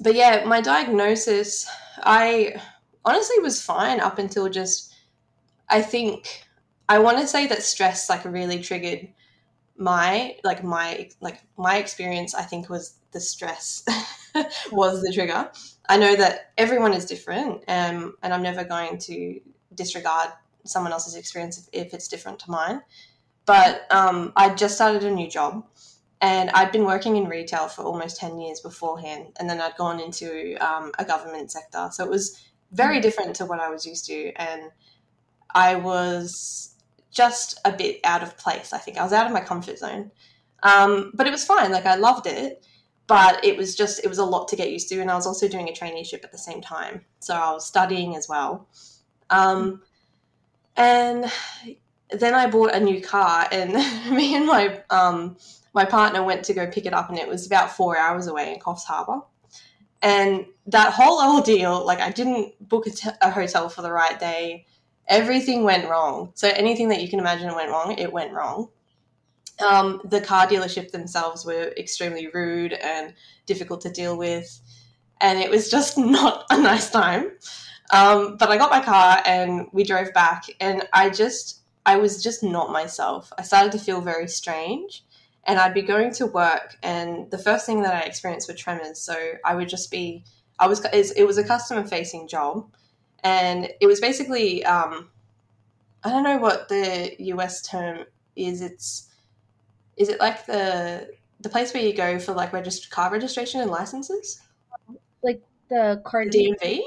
but 0.00 0.14
yeah, 0.14 0.44
my 0.44 0.60
diagnosis, 0.60 1.68
I 2.02 2.60
honestly 3.04 3.38
was 3.40 3.62
fine 3.62 4.00
up 4.00 4.18
until 4.18 4.48
just, 4.48 4.94
I 5.68 5.82
think, 5.82 6.44
I 6.88 6.98
want 6.98 7.18
to 7.18 7.26
say 7.26 7.46
that 7.46 7.62
stress 7.62 8.08
like 8.08 8.24
really 8.24 8.60
triggered 8.60 9.08
my 9.76 10.36
like 10.44 10.62
my 10.62 11.08
like 11.20 11.40
my 11.56 11.76
experience 11.76 12.34
i 12.34 12.42
think 12.42 12.68
was 12.68 12.96
the 13.12 13.20
stress 13.20 13.84
was 14.72 15.00
the 15.00 15.12
trigger 15.12 15.50
i 15.88 15.96
know 15.96 16.14
that 16.14 16.52
everyone 16.58 16.92
is 16.92 17.06
different 17.06 17.64
um, 17.68 18.14
and 18.22 18.32
i'm 18.34 18.42
never 18.42 18.64
going 18.64 18.98
to 18.98 19.40
disregard 19.74 20.30
someone 20.64 20.92
else's 20.92 21.16
experience 21.16 21.58
if, 21.58 21.86
if 21.86 21.94
it's 21.94 22.06
different 22.06 22.38
to 22.38 22.50
mine 22.50 22.82
but 23.46 23.86
um, 23.90 24.32
i 24.36 24.54
just 24.54 24.74
started 24.74 25.02
a 25.04 25.10
new 25.10 25.28
job 25.28 25.64
and 26.22 26.50
I'd 26.50 26.70
been 26.70 26.84
working 26.84 27.16
in 27.16 27.24
retail 27.24 27.66
for 27.66 27.82
almost 27.82 28.16
10 28.18 28.38
years 28.38 28.60
beforehand. 28.60 29.32
And 29.40 29.50
then 29.50 29.60
I'd 29.60 29.74
gone 29.76 29.98
into 29.98 30.54
um, 30.64 30.92
a 30.96 31.04
government 31.04 31.50
sector. 31.50 31.88
So 31.90 32.04
it 32.04 32.10
was 32.10 32.40
very 32.72 33.00
different 33.00 33.36
to 33.36 33.46
what 33.46 33.60
I 33.60 33.70
was 33.70 33.86
used 33.86 34.06
to. 34.06 34.32
And 34.36 34.70
I 35.54 35.76
was 35.76 36.74
just 37.10 37.60
a 37.64 37.72
bit 37.72 38.00
out 38.04 38.22
of 38.22 38.36
place, 38.38 38.72
I 38.72 38.78
think. 38.78 38.98
I 38.98 39.04
was 39.04 39.12
out 39.12 39.26
of 39.26 39.32
my 39.32 39.40
comfort 39.40 39.78
zone. 39.78 40.10
Um, 40.62 41.12
but 41.14 41.26
it 41.26 41.30
was 41.30 41.44
fine. 41.44 41.72
Like, 41.72 41.86
I 41.86 41.96
loved 41.96 42.26
it. 42.26 42.64
But 43.06 43.44
it 43.44 43.56
was 43.56 43.74
just, 43.74 44.04
it 44.04 44.08
was 44.08 44.18
a 44.18 44.24
lot 44.24 44.48
to 44.48 44.56
get 44.56 44.70
used 44.70 44.88
to. 44.88 45.00
And 45.00 45.10
I 45.10 45.14
was 45.14 45.26
also 45.26 45.48
doing 45.48 45.68
a 45.68 45.72
traineeship 45.72 46.24
at 46.24 46.32
the 46.32 46.38
same 46.38 46.60
time. 46.60 47.04
So 47.18 47.34
I 47.34 47.52
was 47.52 47.66
studying 47.66 48.16
as 48.16 48.28
well. 48.28 48.68
Um, 49.28 49.82
and 50.76 51.30
then 52.10 52.34
I 52.34 52.46
bought 52.46 52.74
a 52.74 52.80
new 52.80 53.00
car, 53.00 53.46
and 53.50 53.72
me 54.14 54.36
and 54.36 54.46
my 54.46 54.80
um, 54.90 55.36
my 55.74 55.84
partner 55.84 56.22
went 56.22 56.44
to 56.44 56.54
go 56.54 56.66
pick 56.66 56.86
it 56.86 56.92
up 56.92 57.08
and 57.08 57.18
it 57.18 57.26
was 57.26 57.46
about 57.46 57.74
four 57.74 57.96
hours 57.96 58.26
away 58.26 58.52
in 58.52 58.60
Coffs 58.60 58.84
Harbour. 58.84 59.20
And 60.02 60.46
that 60.66 60.92
whole 60.92 61.22
ordeal, 61.36 61.84
like 61.86 62.00
I 62.00 62.10
didn't 62.10 62.68
book 62.68 62.86
a, 62.86 62.90
t- 62.90 63.10
a 63.20 63.30
hotel 63.30 63.68
for 63.68 63.82
the 63.82 63.92
right 63.92 64.18
day. 64.18 64.66
Everything 65.08 65.64
went 65.64 65.88
wrong. 65.88 66.32
So 66.34 66.48
anything 66.48 66.88
that 66.88 67.02
you 67.02 67.08
can 67.08 67.18
imagine 67.18 67.54
went 67.54 67.70
wrong, 67.70 67.96
it 67.98 68.12
went 68.12 68.32
wrong. 68.32 68.68
Um, 69.66 70.00
the 70.04 70.20
car 70.20 70.46
dealership 70.46 70.90
themselves 70.90 71.44
were 71.44 71.72
extremely 71.76 72.28
rude 72.32 72.72
and 72.72 73.14
difficult 73.46 73.80
to 73.82 73.90
deal 73.90 74.16
with, 74.16 74.60
and 75.20 75.38
it 75.38 75.50
was 75.50 75.70
just 75.70 75.98
not 75.98 76.44
a 76.50 76.60
nice 76.60 76.90
time. 76.90 77.32
Um, 77.92 78.36
but 78.38 78.48
I 78.48 78.56
got 78.56 78.70
my 78.70 78.80
car 78.80 79.20
and 79.26 79.66
we 79.72 79.84
drove 79.84 80.12
back, 80.14 80.44
and 80.60 80.88
I 80.92 81.10
just, 81.10 81.60
I 81.84 81.96
was 81.96 82.22
just 82.22 82.42
not 82.42 82.72
myself. 82.72 83.32
I 83.38 83.42
started 83.42 83.72
to 83.72 83.78
feel 83.78 84.00
very 84.00 84.26
strange, 84.28 85.04
and 85.44 85.58
I'd 85.58 85.74
be 85.74 85.82
going 85.82 86.12
to 86.14 86.26
work, 86.26 86.76
and 86.82 87.30
the 87.30 87.38
first 87.38 87.66
thing 87.66 87.82
that 87.82 87.94
I 87.94 88.00
experienced 88.00 88.48
were 88.48 88.54
tremors. 88.54 89.00
So 89.00 89.16
I 89.44 89.54
would 89.54 89.68
just 89.68 89.90
be, 89.90 90.24
I 90.58 90.66
was, 90.66 90.84
it 90.92 91.26
was 91.26 91.38
a 91.38 91.44
customer 91.44 91.84
facing 91.84 92.28
job, 92.28 92.72
and 93.24 93.68
it 93.80 93.86
was 93.86 94.00
basically, 94.00 94.64
um, 94.64 95.08
I 96.04 96.10
don't 96.10 96.24
know 96.24 96.38
what 96.38 96.68
the 96.68 97.14
US 97.18 97.62
term 97.62 98.04
is. 98.36 98.60
It's, 98.62 99.08
is 99.96 100.08
it 100.08 100.20
like 100.20 100.46
the 100.46 101.08
the 101.40 101.48
place 101.48 101.74
where 101.74 101.82
you 101.82 101.92
go 101.92 102.18
for 102.18 102.32
like 102.32 102.52
registered 102.52 102.90
car 102.90 103.10
registration 103.10 103.60
and 103.60 103.70
licenses? 103.70 104.40
Like 105.22 105.42
the 105.68 106.00
car 106.04 106.24
DMV. 106.24 106.80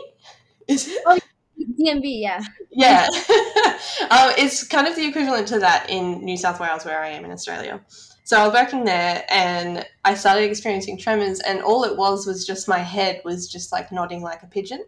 Is 0.67 0.87
it? 0.87 1.03
Oh, 1.05 1.19
DMV, 1.59 2.21
yeah. 2.21 2.41
Yeah. 2.71 3.07
um, 3.07 3.11
it's 4.37 4.65
kind 4.67 4.87
of 4.87 4.95
the 4.95 5.05
equivalent 5.07 5.47
to 5.49 5.59
that 5.59 5.89
in 5.89 6.23
New 6.23 6.37
South 6.37 6.59
Wales, 6.59 6.85
where 6.85 6.99
I 6.99 7.09
am 7.09 7.25
in 7.25 7.31
Australia. 7.31 7.81
So 8.25 8.39
I 8.39 8.47
was 8.47 8.55
working 8.55 8.85
there 8.85 9.23
and 9.29 9.85
I 10.03 10.15
started 10.15 10.49
experiencing 10.49 10.97
tremors, 10.97 11.39
and 11.41 11.61
all 11.61 11.83
it 11.83 11.95
was 11.95 12.25
was 12.25 12.45
just 12.45 12.67
my 12.67 12.79
head 12.79 13.21
was 13.23 13.47
just 13.47 13.71
like 13.71 13.91
nodding 13.91 14.23
like 14.23 14.41
a 14.41 14.47
pigeon, 14.47 14.83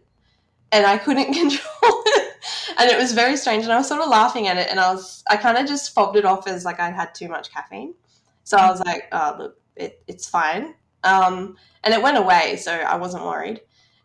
and 0.72 0.84
I 0.84 0.98
couldn't 0.98 1.32
control 1.32 2.02
it. 2.06 2.34
and 2.78 2.90
it 2.90 2.98
was 2.98 3.12
very 3.12 3.36
strange. 3.36 3.62
And 3.62 3.72
I 3.72 3.78
was 3.78 3.86
sort 3.86 4.00
of 4.00 4.08
laughing 4.08 4.48
at 4.48 4.56
it, 4.56 4.68
and 4.68 4.80
I 4.80 4.92
was, 4.92 5.22
I 5.30 5.36
kind 5.36 5.56
of 5.56 5.68
just 5.68 5.94
fobbed 5.94 6.16
it 6.16 6.24
off 6.24 6.48
as 6.48 6.64
like 6.64 6.80
I'd 6.80 6.94
had 6.94 7.14
too 7.14 7.28
much 7.28 7.52
caffeine. 7.52 7.94
So 8.42 8.56
I 8.56 8.68
was 8.70 8.80
like, 8.80 9.04
oh, 9.12 9.36
look, 9.38 9.60
it, 9.76 10.02
it's 10.08 10.28
fine. 10.28 10.74
Um, 11.04 11.56
and 11.84 11.94
it 11.94 12.02
went 12.02 12.18
away, 12.18 12.56
so 12.56 12.72
I 12.72 12.96
wasn't 12.96 13.24
worried. 13.24 13.60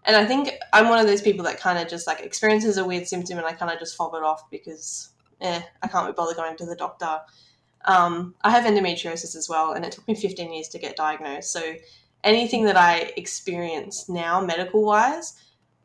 And 0.06 0.16
I 0.16 0.26
think 0.26 0.52
I'm 0.74 0.90
one 0.90 1.00
of 1.00 1.08
those 1.08 1.24
people 1.24 1.44
that 1.46 1.60
kind 1.60 1.80
of 1.80 1.88
just 1.88 2.06
like 2.06 2.20
experiences 2.20 2.78
a 2.78 2.86
weird 2.86 3.08
symptom 3.08 3.40
and 3.40 3.48
I 3.48 3.54
kind 3.54 3.72
of 3.72 3.80
just 3.80 3.96
fob 3.96 4.14
it 4.14 4.22
off 4.22 4.48
because, 4.52 5.10
eh, 5.42 5.62
I 5.82 5.88
can't 5.88 6.06
be 6.06 6.14
bothered 6.14 6.36
going 6.36 6.58
to 6.58 6.66
the 6.66 6.76
doctor. 6.76 7.22
Um, 7.86 8.36
I 8.44 8.50
have 8.50 8.66
endometriosis 8.66 9.36
as 9.36 9.48
well, 9.50 9.74
and 9.74 9.86
it 9.86 9.92
took 9.92 10.08
me 10.08 10.16
15 10.16 10.54
years 10.54 10.70
to 10.70 10.80
get 10.80 10.96
diagnosed. 10.96 11.52
So 11.52 11.76
anything 12.24 12.66
that 12.66 12.78
I 12.78 13.14
experience 13.18 14.08
now, 14.10 14.40
medical 14.42 14.84
wise, 14.84 15.34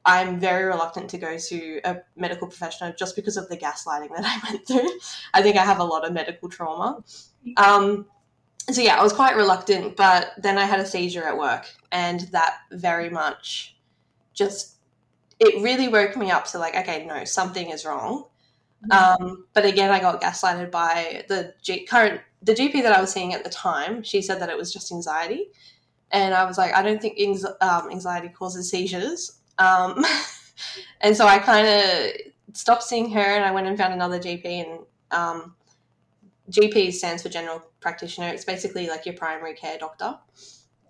I'm 0.04 0.40
very 0.40 0.64
reluctant 0.64 1.10
to 1.10 1.18
go 1.18 1.36
to 1.36 1.80
a 1.84 1.98
medical 2.16 2.46
professional 2.46 2.94
just 2.98 3.14
because 3.14 3.36
of 3.36 3.48
the 3.48 3.56
gaslighting 3.56 4.08
that 4.16 4.24
I 4.24 4.50
went 4.50 4.66
through. 4.66 4.90
I 5.34 5.42
think 5.42 5.56
I 5.56 5.64
have 5.64 5.80
a 5.80 5.84
lot 5.84 6.06
of 6.06 6.12
medical 6.12 6.48
trauma. 6.48 7.02
Um, 7.56 8.06
so 8.70 8.80
yeah, 8.80 8.96
I 8.98 9.02
was 9.02 9.12
quite 9.12 9.36
reluctant, 9.36 9.96
but 9.96 10.32
then 10.38 10.58
I 10.58 10.64
had 10.64 10.80
a 10.80 10.86
seizure 10.86 11.24
at 11.24 11.38
work, 11.38 11.66
and 11.90 12.20
that 12.32 12.56
very 12.70 13.08
much 13.08 13.76
just 14.34 14.76
it 15.40 15.62
really 15.62 15.88
woke 15.88 16.16
me 16.16 16.30
up 16.30 16.46
to 16.46 16.58
like, 16.58 16.74
okay, 16.74 17.06
no, 17.06 17.24
something 17.24 17.70
is 17.70 17.84
wrong. 17.84 18.24
Mm-hmm. 18.90 19.22
Um, 19.22 19.46
but 19.54 19.64
again, 19.64 19.90
I 19.90 19.98
got 19.98 20.20
gaslighted 20.20 20.70
by 20.70 21.24
the 21.28 21.54
G- 21.62 21.84
current 21.84 22.20
the 22.42 22.54
GP 22.54 22.82
that 22.82 22.92
I 22.92 23.00
was 23.00 23.12
seeing 23.12 23.34
at 23.34 23.42
the 23.42 23.50
time. 23.50 24.02
She 24.02 24.22
said 24.22 24.40
that 24.40 24.48
it 24.48 24.56
was 24.56 24.72
just 24.72 24.92
anxiety, 24.92 25.48
and 26.12 26.34
I 26.34 26.44
was 26.44 26.56
like, 26.56 26.72
I 26.72 26.82
don't 26.82 27.00
think 27.00 27.18
um, 27.60 27.90
anxiety 27.90 28.28
causes 28.28 28.70
seizures. 28.70 29.40
Um, 29.58 30.04
and 31.00 31.16
so 31.16 31.26
I 31.26 31.38
kind 31.38 31.66
of 31.66 32.56
stopped 32.56 32.84
seeing 32.84 33.10
her, 33.10 33.20
and 33.20 33.44
I 33.44 33.50
went 33.50 33.66
and 33.66 33.76
found 33.76 33.92
another 33.92 34.18
GP. 34.18 34.44
And 34.44 34.80
um, 35.10 35.54
GP 36.50 36.92
stands 36.92 37.22
for 37.22 37.28
general 37.28 37.62
practitioner. 37.80 38.28
It's 38.28 38.44
basically 38.44 38.88
like 38.88 39.04
your 39.04 39.14
primary 39.14 39.54
care 39.54 39.78
doctor. 39.78 40.18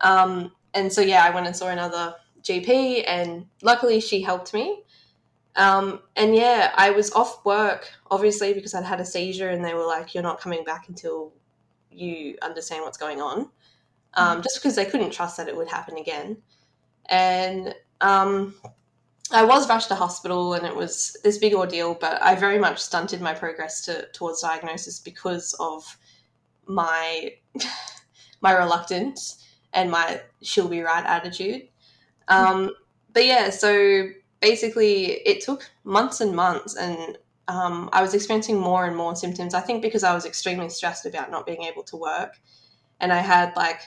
Um, 0.03 0.53
and 0.75 0.93
so 0.93 1.01
yeah, 1.01 1.25
I 1.25 1.31
went 1.31 1.47
and 1.47 1.57
saw 1.57 1.69
another 1.69 2.15
GP, 2.43 3.05
and 3.07 3.47
luckily 3.63 4.01
she 4.01 4.23
helped 4.23 4.55
me. 4.55 4.83
Um, 5.57 6.01
and 6.17 6.35
yeah, 6.35 6.73
I 6.77 6.91
was 6.91 7.13
off 7.13 7.45
work, 7.45 7.91
obviously, 8.11 8.55
because 8.55 8.75
I'd 8.75 8.85
had 8.85 9.01
a 9.01 9.05
seizure, 9.05 9.51
and 9.51 9.65
they 9.65 9.75
were 9.75 9.87
like, 9.87 10.15
You're 10.15 10.23
not 10.23 10.41
coming 10.41 10.65
back 10.65 10.89
until 10.89 11.33
you 11.91 12.37
understand 12.43 12.85
what's 12.85 12.99
going 12.99 13.21
on. 13.21 13.51
Um, 14.15 14.35
mm-hmm. 14.35 14.43
just 14.43 14.57
because 14.57 14.77
they 14.77 14.85
couldn't 14.85 15.11
trust 15.11 15.37
that 15.37 15.49
it 15.49 15.57
would 15.57 15.69
happen 15.69 15.99
again. 15.99 16.39
And 17.07 17.75
um, 18.01 18.55
I 19.31 19.45
was 19.45 19.69
rushed 19.69 19.89
to 19.89 19.95
hospital, 19.95 20.55
and 20.55 20.67
it 20.67 20.75
was 20.75 21.17
this 21.25 21.39
big 21.39 21.55
ordeal, 21.55 21.95
but 21.95 22.23
I 22.23 22.35
very 22.35 22.59
much 22.59 22.79
stunted 22.79 23.21
my 23.21 23.35
progress 23.35 23.83
to, 23.83 24.07
towards 24.13 24.41
diagnosis 24.41 25.01
because 25.01 25.55
of 25.61 25.85
my 26.67 27.33
my 28.41 28.53
reluctance 28.57 29.45
and 29.73 29.91
my 29.91 30.21
she'll 30.43 30.69
be 30.69 30.81
right 30.81 31.05
attitude. 31.05 31.69
Um, 32.29 32.71
but 33.13 33.25
yeah, 33.25 33.51
so 33.51 34.09
basically, 34.41 35.13
it 35.27 35.41
took 35.41 35.71
months 35.85 36.21
and 36.21 36.35
months, 36.35 36.77
and 36.77 37.19
um, 37.49 37.89
I 37.93 38.03
was 38.03 38.15
experiencing 38.15 38.61
more 38.61 38.87
and 38.87 38.97
more 38.97 39.17
symptoms. 39.17 39.55
I 39.55 39.61
think 39.61 39.83
because 39.83 40.05
I 40.05 40.15
was 40.15 40.27
extremely 40.27 40.69
stressed 40.69 41.07
about 41.07 41.31
not 41.31 41.47
being 41.47 41.63
able 41.63 41.83
to 41.85 41.97
work, 41.97 42.39
and 43.01 43.13
I 43.13 43.19
had 43.19 43.55
like 43.57 43.81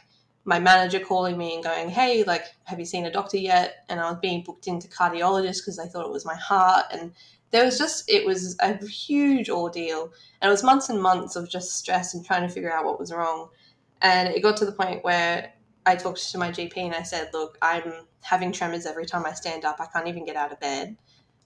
my 0.44 0.60
manager 0.60 1.00
calling 1.00 1.38
me 1.38 1.56
and 1.56 1.64
going, 1.64 1.90
"Hey, 1.90 2.24
like, 2.24 2.46
have 2.66 2.80
you 2.80 2.86
seen 2.86 3.06
a 3.06 3.12
doctor 3.12 3.38
yet?" 3.38 3.86
And 3.90 4.00
I 4.00 4.10
was 4.10 4.20
being 4.22 4.44
booked 4.44 4.68
into 4.68 4.88
cardiologist 4.88 5.62
because 5.62 5.78
they 5.78 5.88
thought 5.88 6.06
it 6.06 6.12
was 6.12 6.26
my 6.26 6.36
heart, 6.36 6.86
and 6.92 7.14
there 7.52 7.66
was 7.66 7.78
just 7.78 8.10
it 8.10 8.26
was 8.26 8.58
a 8.60 8.84
huge 8.86 9.50
ordeal, 9.50 10.12
and 10.42 10.50
it 10.50 10.52
was 10.52 10.64
months 10.64 10.90
and 10.90 11.02
months 11.02 11.36
of 11.36 11.50
just 11.50 11.78
stress 11.78 12.14
and 12.14 12.26
trying 12.26 12.48
to 12.48 12.54
figure 12.54 12.72
out 12.72 12.86
what 12.86 13.00
was 13.00 13.14
wrong. 13.14 13.50
And 14.02 14.30
it 14.30 14.42
got 14.42 14.58
to 14.58 14.66
the 14.66 14.72
point 14.72 15.04
where 15.04 15.54
I 15.86 15.96
talked 15.96 16.32
to 16.32 16.38
my 16.38 16.52
GP 16.52 16.78
and 16.78 16.96
I 16.96 17.04
said, 17.04 17.30
"Look, 17.34 17.58
I'm 17.62 18.06
having 18.22 18.52
tremors 18.52 18.86
every 18.86 19.06
time 19.06 19.26
I 19.26 19.34
stand 19.34 19.66
up. 19.66 19.80
I 19.80 19.88
can't 19.88 20.08
even 20.08 20.26
get 20.26 20.36
out 20.36 20.52
of 20.52 20.60
bed. 20.60 20.98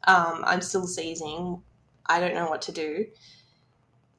Um, 0.07 0.43
I'm 0.45 0.61
still 0.61 0.87
seizing. 0.87 1.61
I 2.05 2.19
don't 2.19 2.35
know 2.35 2.49
what 2.49 2.61
to 2.63 2.71
do." 2.71 3.07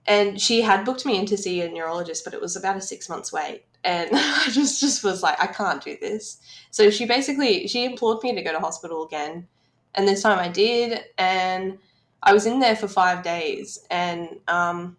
And 0.06 0.40
she 0.40 0.62
had 0.62 0.84
booked 0.84 1.04
me 1.04 1.18
in 1.18 1.26
to 1.26 1.36
see 1.36 1.60
a 1.60 1.68
neurologist, 1.68 2.24
but 2.24 2.32
it 2.32 2.40
was 2.40 2.56
about 2.56 2.76
a 2.76 2.80
six 2.80 3.08
months 3.08 3.32
wait, 3.32 3.64
and 3.84 4.10
I 4.14 4.48
just 4.50 4.80
just 4.80 5.04
was 5.04 5.22
like, 5.22 5.40
"I 5.42 5.46
can't 5.48 5.82
do 5.82 5.96
this." 6.00 6.38
So 6.70 6.90
she 6.90 7.06
basically 7.06 7.66
she 7.68 7.84
implored 7.84 8.22
me 8.22 8.34
to 8.34 8.42
go 8.42 8.52
to 8.52 8.60
hospital 8.60 9.04
again, 9.04 9.48
and 9.94 10.08
this 10.08 10.22
time 10.22 10.38
I 10.38 10.48
did, 10.48 11.00
and 11.18 11.78
I 12.22 12.32
was 12.32 12.46
in 12.46 12.60
there 12.60 12.76
for 12.76 12.88
five 12.88 13.22
days, 13.22 13.84
and 13.90 14.40
um, 14.48 14.96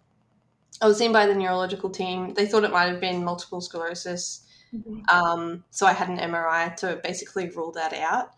I 0.82 0.88
was 0.88 0.98
seen 0.98 1.12
by 1.12 1.26
the 1.26 1.36
neurological 1.36 1.90
team. 1.90 2.34
They 2.36 2.46
thought 2.46 2.64
it 2.64 2.72
might 2.72 2.90
have 2.90 3.02
been 3.02 3.24
multiple 3.24 3.62
sclerosis 3.62 4.44
Mm-hmm. 4.74 5.02
Um, 5.10 5.64
so 5.70 5.86
I 5.86 5.94
had 5.94 6.10
an 6.10 6.18
MRI 6.18 6.76
to 6.78 7.00
basically 7.04 7.50
rule 7.50 7.72
that 7.74 7.94
out. 7.94 8.32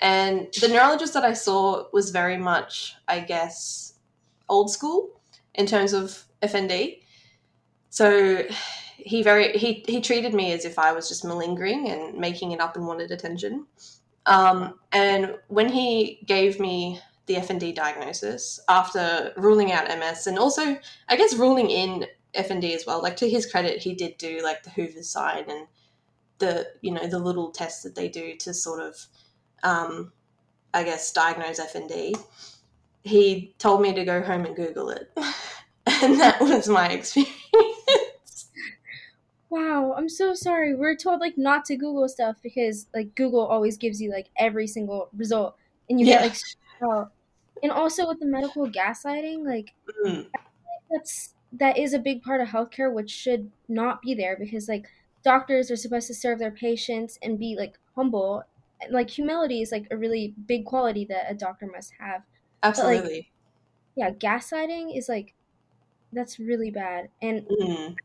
And 0.00 0.48
the 0.60 0.68
neurologist 0.68 1.14
that 1.14 1.24
I 1.24 1.32
saw 1.32 1.84
was 1.92 2.10
very 2.10 2.36
much, 2.36 2.96
I 3.06 3.20
guess, 3.20 3.94
old 4.48 4.70
school 4.70 5.20
in 5.54 5.66
terms 5.66 5.92
of 5.92 6.24
FND. 6.42 7.02
So 7.90 8.44
he 8.96 9.22
very 9.22 9.52
he 9.56 9.84
he 9.86 10.00
treated 10.00 10.34
me 10.34 10.52
as 10.52 10.64
if 10.64 10.78
I 10.78 10.92
was 10.92 11.08
just 11.08 11.24
malingering 11.24 11.88
and 11.88 12.18
making 12.18 12.52
it 12.52 12.60
up 12.60 12.76
and 12.76 12.86
wanted 12.86 13.10
attention. 13.10 13.66
Um, 14.26 14.74
and 14.92 15.36
when 15.48 15.68
he 15.68 16.20
gave 16.26 16.60
me 16.60 17.00
the 17.26 17.34
FND 17.34 17.74
diagnosis 17.74 18.60
after 18.68 19.32
ruling 19.36 19.72
out 19.72 19.86
MS 19.86 20.26
and 20.26 20.38
also 20.38 20.78
I 21.08 21.16
guess 21.16 21.34
ruling 21.34 21.70
in 21.70 22.06
FND 22.34 22.74
as 22.74 22.86
well. 22.86 23.02
Like 23.02 23.16
to 23.18 23.28
his 23.28 23.46
credit, 23.46 23.82
he 23.82 23.94
did 23.94 24.16
do 24.18 24.40
like 24.42 24.62
the 24.62 24.70
Hoover 24.70 25.02
sign 25.02 25.44
and 25.48 25.66
the 26.38 26.66
you 26.80 26.90
know 26.92 27.06
the 27.06 27.18
little 27.18 27.50
tests 27.50 27.82
that 27.82 27.94
they 27.94 28.08
do 28.08 28.36
to 28.36 28.54
sort 28.54 28.80
of, 28.80 28.96
um, 29.62 30.12
I 30.74 30.84
guess, 30.84 31.12
diagnose 31.12 31.60
FND. 31.60 32.18
He 33.04 33.54
told 33.58 33.82
me 33.82 33.92
to 33.92 34.04
go 34.04 34.22
home 34.22 34.44
and 34.44 34.56
Google 34.56 34.90
it, 34.90 35.10
and 35.86 36.20
that 36.20 36.40
was 36.40 36.68
my 36.68 36.88
experience. 36.88 37.32
Wow, 39.50 39.92
I'm 39.98 40.08
so 40.08 40.32
sorry. 40.32 40.74
We're 40.74 40.96
told 40.96 41.20
like 41.20 41.36
not 41.36 41.66
to 41.66 41.76
Google 41.76 42.08
stuff 42.08 42.36
because 42.42 42.86
like 42.94 43.14
Google 43.14 43.46
always 43.46 43.76
gives 43.76 44.00
you 44.00 44.10
like 44.10 44.28
every 44.38 44.66
single 44.66 45.10
result, 45.14 45.56
and 45.90 46.00
you 46.00 46.06
yeah. 46.06 46.14
get 46.14 46.22
like. 46.22 46.38
Oh. 46.82 47.08
And 47.62 47.70
also 47.70 48.08
with 48.08 48.18
the 48.18 48.26
medical 48.26 48.68
gaslighting, 48.68 49.46
like 49.46 49.72
mm. 50.04 50.26
that's 50.90 51.34
that 51.52 51.78
is 51.78 51.92
a 51.92 51.98
big 51.98 52.22
part 52.22 52.40
of 52.40 52.48
healthcare, 52.48 52.92
which 52.92 53.10
should 53.10 53.50
not 53.68 54.02
be 54.02 54.14
there 54.14 54.36
because 54.38 54.68
like 54.68 54.86
doctors 55.22 55.70
are 55.70 55.76
supposed 55.76 56.06
to 56.06 56.14
serve 56.14 56.38
their 56.38 56.50
patients 56.50 57.18
and 57.22 57.38
be 57.38 57.56
like 57.56 57.78
humble. 57.94 58.44
Like 58.90 59.10
humility 59.10 59.62
is 59.62 59.70
like 59.70 59.86
a 59.90 59.96
really 59.96 60.34
big 60.46 60.64
quality 60.64 61.04
that 61.06 61.30
a 61.30 61.34
doctor 61.34 61.66
must 61.66 61.92
have. 61.98 62.22
Absolutely. 62.62 63.00
But, 63.00 63.12
like, 63.12 63.26
yeah, 63.94 64.10
gaslighting 64.10 64.96
is 64.96 65.08
like 65.08 65.34
that's 66.12 66.38
really 66.38 66.70
bad. 66.70 67.08
And 67.20 67.42
mm. 67.46 67.96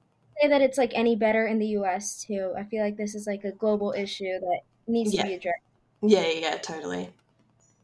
say 0.42 0.48
that 0.48 0.62
it's 0.62 0.78
like 0.78 0.92
any 0.94 1.16
better 1.16 1.48
in 1.48 1.60
the 1.60 1.68
US 1.68 2.24
too. 2.26 2.54
I 2.58 2.64
feel 2.64 2.84
like 2.84 2.98
this 2.98 3.16
is 3.16 3.28
like 3.28 3.44
a 3.44 3.52
global 3.52 3.94
issue 3.94 4.40
that 4.40 4.60
needs 4.88 5.14
yeah. 5.14 5.22
to 5.22 5.28
be 5.28 5.34
addressed. 5.36 5.62
Yeah, 6.02 6.28
yeah, 6.28 6.58
totally. 6.58 7.10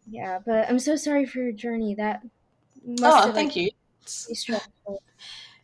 Yeah, 0.10 0.40
but 0.46 0.70
I'm 0.70 0.80
so 0.80 0.96
sorry 0.96 1.26
for 1.26 1.40
your 1.40 1.52
journey. 1.52 1.96
That 1.96 2.22
must 2.86 3.30
oh, 3.30 3.32
thank 3.32 3.56
like, 3.56 3.56
you. 3.56 3.70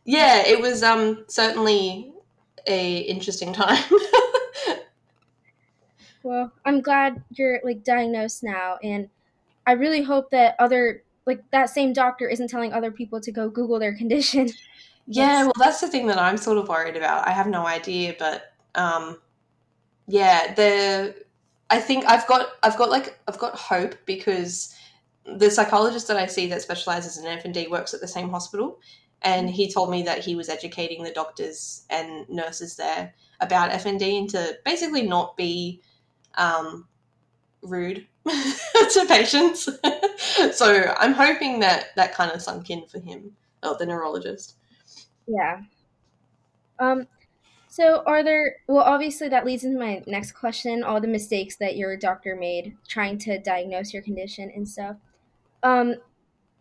Yeah, 0.06 0.46
it 0.46 0.60
was 0.60 0.84
um 0.84 1.26
certainly 1.28 2.14
a 2.68 3.00
interesting 3.00 3.54
time. 3.54 3.84
well, 6.24 6.52
I'm 6.66 6.82
glad 6.82 7.24
you're 7.32 7.60
like 7.64 7.84
diagnosed 7.84 8.44
now, 8.44 8.78
and 8.84 9.10
I 9.68 9.74
really 9.74 10.02
hope 10.02 10.32
that 10.32 10.56
other 10.60 11.04
like 11.26 11.44
that 11.52 11.70
same 11.70 11.94
doctor 11.94 12.28
isn't 12.28 12.50
telling 12.50 12.74
other 12.74 12.92
people 12.92 13.22
to 13.22 13.32
go 13.32 13.50
Google 13.50 13.80
their 13.80 13.96
condition. 13.96 14.50
Yeah, 15.12 15.46
well, 15.46 15.54
that's 15.58 15.82
the 15.82 15.88
thing 15.88 16.06
that 16.06 16.20
I'm 16.20 16.38
sort 16.38 16.60
of 16.60 16.68
worried 16.68 16.96
about. 16.96 17.28
I 17.28 17.32
have 17.32 17.48
no 17.48 17.66
idea, 17.66 18.16
but 18.20 18.54
um, 18.76 19.18
yeah, 20.08 20.54
the 20.54 21.16
I 21.72 21.80
think 21.80 22.06
I've 22.06 22.28
got 22.28 22.50
I've 22.62 22.78
got 22.78 22.92
like 22.92 23.20
I've 23.28 23.40
got 23.40 23.56
hope 23.56 23.96
because 24.06 24.76
the 25.26 25.50
psychologist 25.50 26.08
that 26.08 26.18
I 26.18 26.28
see 26.28 26.46
that 26.48 26.62
specializes 26.62 27.18
in 27.18 27.26
FND 27.26 27.72
works 27.72 27.96
at 27.96 28.02
the 28.02 28.08
same 28.08 28.30
hospital, 28.30 28.80
and 29.22 29.50
he 29.50 29.72
told 29.72 29.90
me 29.90 30.04
that 30.04 30.20
he 30.20 30.36
was 30.36 30.50
educating 30.50 31.04
the 31.04 31.12
doctors 31.12 31.86
and 31.90 32.28
nurses 32.30 32.76
there 32.76 33.14
about 33.42 33.72
FND 33.72 34.20
and 34.20 34.30
to 34.30 34.58
basically 34.66 35.04
not 35.04 35.36
be 35.36 35.82
um, 36.36 36.88
rude 37.62 38.08
to 38.28 39.06
patients. 39.08 39.68
so 40.54 40.94
I'm 40.98 41.14
hoping 41.14 41.60
that 41.60 41.96
that 41.96 42.14
kind 42.14 42.32
of 42.32 42.42
sunk 42.42 42.70
in 42.70 42.86
for 42.88 43.00
him, 43.00 43.32
or 43.64 43.76
the 43.78 43.86
neurologist. 43.86 44.56
Yeah. 45.28 45.62
Um, 46.80 47.08
so 47.68 48.04
are 48.08 48.24
there 48.24 48.58
well 48.68 48.84
obviously 48.84 49.30
that 49.30 49.46
leads 49.46 49.64
into 49.64 49.80
my 49.80 50.02
next 50.08 50.32
question, 50.32 50.84
all 50.84 51.00
the 51.00 51.08
mistakes 51.08 51.56
that 51.58 51.78
your 51.78 51.96
doctor 51.96 52.36
made 52.36 52.76
trying 52.88 53.18
to 53.20 53.40
diagnose 53.40 53.94
your 53.94 54.02
condition 54.02 54.52
and 54.56 54.68
stuff. 54.68 54.98
Um 55.62 55.96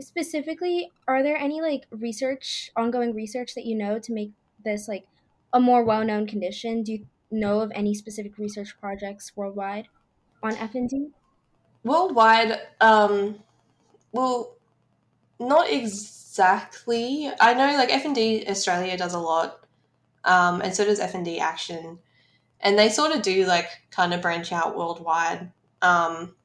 specifically, 0.01 0.91
are 1.07 1.23
there 1.23 1.37
any 1.37 1.61
like 1.61 1.87
research, 1.91 2.71
ongoing 2.77 3.15
research 3.15 3.55
that 3.55 3.67
you 3.67 3.77
know 3.77 3.99
to 3.99 4.13
make 4.13 4.33
this 4.65 4.89
like 4.89 5.07
a 5.53 5.61
more 5.61 5.85
well-known 5.85 6.27
condition? 6.27 6.83
Do 6.83 6.93
you 6.93 7.07
know 7.31 7.61
of 7.61 7.73
any 7.75 7.95
specific 7.95 8.39
research 8.39 8.79
projects 8.81 9.33
worldwide 9.37 9.89
on 10.43 10.53
FND? 10.53 11.11
Worldwide, 11.85 12.61
um 12.81 13.37
well 14.13 14.57
not 15.39 15.71
exactly 15.71 16.19
exactly. 16.39 17.31
I 17.41 17.55
know 17.55 17.77
like 17.77 17.91
FND 17.91 18.49
Australia 18.49 18.97
does 18.97 19.15
a 19.15 19.19
lot, 19.19 19.67
um, 20.25 20.61
and 20.61 20.75
so 20.75 20.85
does 20.85 21.01
FND 21.01 21.41
Action, 21.41 21.99
and 22.61 22.79
they 22.79 22.89
sort 22.89 23.13
of 23.13 23.23
do 23.23 23.45
like 23.45 23.67
kind 23.91 24.15
of 24.15 24.23
branch 24.23 24.53
out 24.53 24.77
worldwide. 24.77 25.51
Um, 25.83 26.37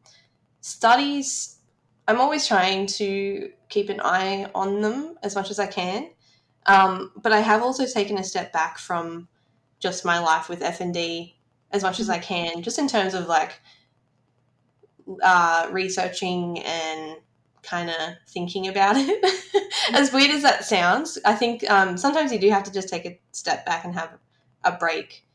studies, 0.61 1.52
I'm 2.07 2.19
always 2.19 2.47
trying 2.47 2.87
to 2.87 3.51
keep 3.69 3.89
an 3.89 4.01
eye 4.03 4.49
on 4.53 4.81
them 4.81 5.15
as 5.23 5.35
much 5.35 5.49
as 5.49 5.59
I 5.59 5.67
can, 5.67 6.09
um, 6.65 7.11
but 7.21 7.31
I 7.31 7.39
have 7.39 7.61
also 7.61 7.85
taken 7.85 8.17
a 8.17 8.23
step 8.23 8.51
back 8.51 8.77
from 8.77 9.27
just 9.79 10.05
my 10.05 10.19
life 10.19 10.49
with 10.49 10.61
FND 10.61 11.33
as 11.71 11.83
much 11.83 11.99
as 11.99 12.09
I 12.09 12.19
can, 12.19 12.61
just 12.61 12.79
in 12.79 12.87
terms 12.87 13.13
of 13.13 13.27
like 13.27 13.59
uh, 15.21 15.67
researching 15.71 16.59
and 16.59 17.17
kind 17.63 17.89
of 17.89 17.95
thinking 18.27 18.67
about 18.67 18.95
it. 18.97 19.73
as 19.93 20.11
weird 20.13 20.31
as 20.31 20.43
that 20.43 20.65
sounds, 20.65 21.17
I 21.25 21.33
think 21.33 21.69
um, 21.69 21.97
sometimes 21.97 22.31
you 22.31 22.39
do 22.39 22.49
have 22.49 22.63
to 22.63 22.71
just 22.71 22.89
take 22.89 23.05
a 23.05 23.19
step 23.31 23.65
back 23.65 23.85
and 23.85 23.93
have 23.95 24.11
a 24.63 24.73
break. 24.73 25.25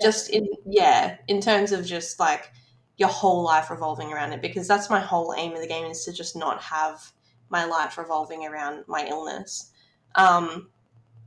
Just 0.00 0.30
in 0.30 0.46
yeah, 0.66 1.16
in 1.26 1.40
terms 1.40 1.72
of 1.72 1.84
just 1.84 2.20
like 2.20 2.52
your 2.98 3.08
whole 3.08 3.42
life 3.42 3.70
revolving 3.70 4.12
around 4.12 4.32
it, 4.32 4.42
because 4.42 4.68
that's 4.68 4.90
my 4.90 5.00
whole 5.00 5.34
aim 5.36 5.52
of 5.54 5.60
the 5.60 5.66
game 5.66 5.86
is 5.86 6.04
to 6.04 6.12
just 6.12 6.36
not 6.36 6.60
have 6.60 7.12
my 7.48 7.64
life 7.64 7.96
revolving 7.96 8.46
around 8.46 8.84
my 8.86 9.06
illness. 9.06 9.70
Um, 10.14 10.68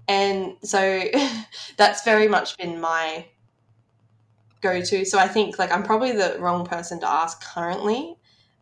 and 0.08 0.58
so 0.64 1.04
that's 1.78 2.04
very 2.04 2.28
much 2.28 2.58
been 2.58 2.80
my 2.80 3.26
go 4.62 4.82
to. 4.82 5.06
So 5.06 5.18
I 5.18 5.28
think 5.28 5.58
like 5.58 5.72
I'm 5.72 5.84
probably 5.84 6.12
the 6.12 6.38
wrong 6.40 6.66
person 6.66 7.00
to 7.00 7.10
ask 7.10 7.44
currently 7.44 8.16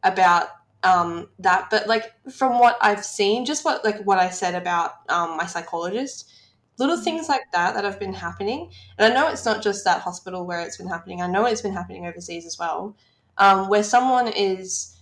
about 0.04 0.50
um, 0.84 1.30
that. 1.39 1.69
But 1.69 1.88
like 1.88 2.13
from 2.32 2.60
what 2.60 2.78
I've 2.82 3.04
seen, 3.04 3.45
just 3.45 3.65
what 3.65 3.84
like 3.84 4.02
what 4.04 4.19
I 4.19 4.30
said 4.30 4.56
about 4.56 4.93
um, 5.10 5.36
my 5.38 5.45
psychologist, 5.45 6.32
little 6.80 6.98
things 6.98 7.28
like 7.30 7.52
that 7.52 7.74
that 7.76 7.84
have 7.84 8.00
been 8.00 8.13
happening. 8.13 8.72
And 8.98 9.12
I 9.12 9.15
know 9.15 9.30
it's 9.30 9.46
not 9.46 9.62
just 9.62 9.84
that 9.86 10.02
hospital 10.02 10.46
where 10.46 10.62
it's 10.62 10.78
been 10.78 10.88
happening. 10.88 11.22
I 11.22 11.28
know 11.28 11.46
it's 11.46 11.62
been 11.62 11.74
happening 11.74 12.08
overseas 12.08 12.46
as 12.46 12.58
well, 12.58 12.96
um, 13.38 13.68
where 13.68 13.84
someone 13.84 14.28
is 14.30 14.96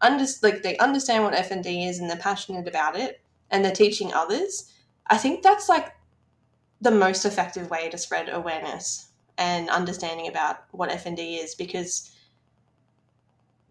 under 0.00 0.24
like 0.42 0.62
they 0.62 0.76
understand 0.78 1.22
what 1.22 1.34
FND 1.34 1.88
is 1.88 1.98
and 1.98 2.10
they're 2.10 2.16
passionate 2.16 2.66
about 2.66 2.96
it 2.96 3.20
and 3.50 3.64
they're 3.64 3.72
teaching 3.72 4.12
others. 4.12 4.72
I 5.06 5.18
think 5.18 5.42
that's 5.42 5.68
like 5.68 5.94
the 6.80 6.90
most 6.90 7.24
effective 7.24 7.70
way 7.70 7.88
to 7.90 7.98
spread 7.98 8.28
awareness 8.28 9.08
and 9.38 9.70
understanding 9.70 10.28
about 10.28 10.64
what 10.72 10.90
FND 10.90 11.42
is 11.42 11.54
because 11.54 12.10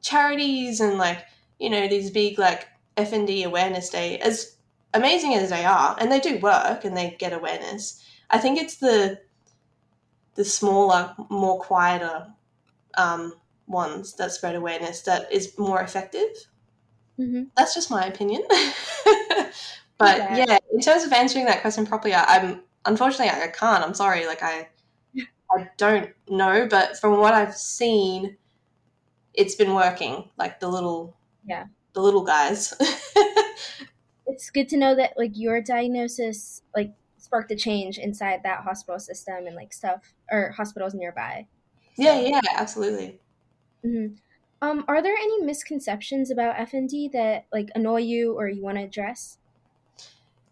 charities 0.02 0.80
and 0.80 0.98
like 0.98 1.26
you 1.60 1.70
know 1.70 1.88
these 1.88 2.10
big 2.10 2.40
like 2.40 2.68
FND 2.98 3.46
awareness 3.46 3.90
day 3.90 4.18
as 4.20 4.56
amazing 4.94 5.34
as 5.36 5.50
they 5.50 5.66
are 5.66 5.96
and 6.00 6.12
they 6.12 6.20
do 6.20 6.38
work 6.40 6.84
and 6.84 6.96
they 6.96 7.16
get 7.20 7.34
awareness 7.34 8.04
I 8.30 8.38
think 8.38 8.60
it's 8.60 8.78
the 8.78 9.20
the 10.36 10.46
smaller 10.46 11.14
more 11.30 11.60
quieter 11.60 12.28
um, 12.96 13.34
ones 13.68 14.14
that 14.16 14.32
spread 14.32 14.56
awareness 14.56 15.02
that 15.02 15.32
is 15.32 15.58
more 15.58 15.82
effective 15.82 16.30
mm-hmm. 17.20 17.44
that's 17.56 17.74
just 17.74 17.92
my 17.92 18.06
opinion 18.06 18.44
but 19.98 20.18
yeah. 20.18 20.46
yeah. 20.48 20.58
in 20.74 20.82
terms 20.82 21.04
of 21.04 21.14
answering 21.14 21.46
that 21.46 21.62
question 21.62 21.86
properly 21.86 22.14
I, 22.14 22.24
I'm 22.24 22.62
unfortunately 22.86 23.30
I 23.30 23.48
can't 23.48 23.84
I'm 23.84 23.94
sorry 23.94 24.26
like 24.26 24.44
I 24.44 24.68
I 25.52 25.70
don't 25.78 26.10
know 26.30 26.68
but 26.70 26.98
from 26.98 27.20
what 27.20 27.34
I've 27.34 27.56
seen 27.56 28.38
it's 29.34 29.56
been 29.56 29.74
working. 29.74 30.30
Like 30.38 30.60
the 30.60 30.68
little 30.68 31.16
yeah 31.46 31.66
the 31.94 32.02
little 32.02 32.24
guys. 32.24 32.74
it's 34.32 34.50
good 34.50 34.70
to 34.70 34.78
know 34.78 34.96
that 34.96 35.14
like 35.18 35.32
your 35.34 35.62
diagnosis 35.62 36.62
like 36.76 36.94
sparked 37.18 37.52
a 37.52 37.56
change 37.56 37.98
inside 37.98 38.42
that 38.44 38.62
hospital 38.62 39.00
system 39.00 39.46
and 39.46 39.56
like 39.56 39.74
stuff 39.74 40.14
or 40.32 40.54
hospitals 40.56 40.94
nearby. 40.94 41.46
So. 41.96 42.04
Yeah, 42.04 42.20
yeah, 42.20 42.42
absolutely. 42.56 43.20
Mm-hmm. 43.86 44.16
Um, 44.64 44.86
are 44.88 45.02
there 45.02 45.16
any 45.16 45.44
misconceptions 45.44 46.32
about 46.32 46.56
FND 46.56 47.12
that 47.12 47.46
like 47.52 47.70
annoy 47.76 48.02
you 48.02 48.34
or 48.34 48.48
you 48.48 48.62
want 48.62 48.78
to 48.78 48.84
address? 48.84 49.38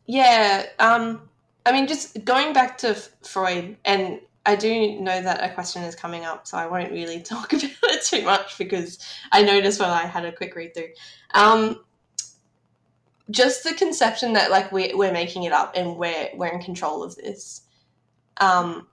Yeah, 0.07 0.65
um, 0.79 1.29
I 1.65 1.71
mean, 1.71 1.87
just 1.87 2.25
going 2.25 2.51
back 2.51 2.77
to 2.79 2.95
Freud 3.23 3.77
and 3.85 4.19
I 4.45 4.55
do 4.55 4.99
know 4.99 5.21
that 5.21 5.43
a 5.43 5.53
question 5.53 5.83
is 5.83 5.95
coming 5.95 6.25
up, 6.25 6.47
so 6.47 6.57
I 6.57 6.65
won't 6.65 6.91
really 6.91 7.21
talk 7.21 7.53
about 7.53 7.71
it 7.83 8.03
too 8.03 8.23
much 8.23 8.57
because 8.57 8.99
I 9.31 9.43
noticed 9.43 9.79
when 9.79 9.89
I 9.89 10.05
had 10.05 10.25
a 10.25 10.31
quick 10.31 10.55
read 10.55 10.73
through. 10.73 10.89
Um, 11.33 11.83
just 13.31 13.63
the 13.63 13.73
conception 13.73 14.33
that 14.33 14.51
like 14.51 14.71
we're, 14.71 14.95
we're 14.97 15.11
making 15.11 15.43
it 15.43 15.53
up 15.53 15.75
and 15.75 15.97
we're 15.97 16.29
we're 16.33 16.47
in 16.47 16.61
control 16.61 17.03
of 17.03 17.15
this. 17.15 17.61
Um, 18.37 18.87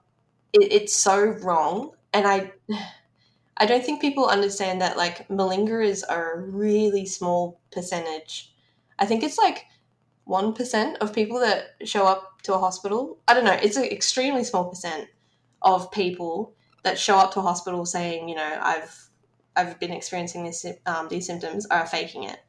it, 0.53 0.71
it's 0.71 0.95
so 0.95 1.19
wrong, 1.19 1.91
and 2.13 2.27
I 2.27 2.51
I 3.57 3.65
don't 3.65 3.83
think 3.83 4.01
people 4.01 4.27
understand 4.27 4.81
that 4.81 4.97
like 4.97 5.27
malingerers 5.29 6.03
are 6.07 6.33
a 6.33 6.41
really 6.41 7.05
small 7.05 7.59
percentage. 7.71 8.53
I 8.99 9.05
think 9.05 9.23
it's 9.23 9.37
like 9.37 9.65
one 10.25 10.53
percent 10.53 10.97
of 11.01 11.13
people 11.13 11.39
that 11.39 11.75
show 11.85 12.05
up 12.05 12.41
to 12.43 12.53
a 12.53 12.59
hospital. 12.59 13.17
I 13.27 13.33
don't 13.33 13.45
know. 13.45 13.57
It's 13.61 13.77
an 13.77 13.85
extremely 13.85 14.43
small 14.43 14.65
percent 14.65 15.07
of 15.61 15.91
people 15.91 16.53
that 16.83 16.99
show 16.99 17.17
up 17.17 17.33
to 17.33 17.39
a 17.39 17.43
hospital 17.43 17.85
saying, 17.85 18.29
you 18.29 18.35
know, 18.35 18.59
I've 18.61 19.09
I've 19.55 19.79
been 19.79 19.91
experiencing 19.91 20.45
this 20.45 20.65
um, 20.85 21.07
these 21.09 21.25
symptoms 21.25 21.65
are 21.67 21.87
faking 21.87 22.23
it. 22.23 22.39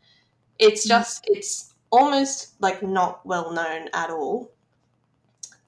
It's 0.59 0.83
mm-hmm. 0.83 1.01
just 1.01 1.25
it's 1.27 1.68
almost 1.91 2.61
like 2.61 2.83
not 2.83 3.25
well 3.27 3.53
known 3.53 3.89
at 3.95 4.11
all. 4.11 4.51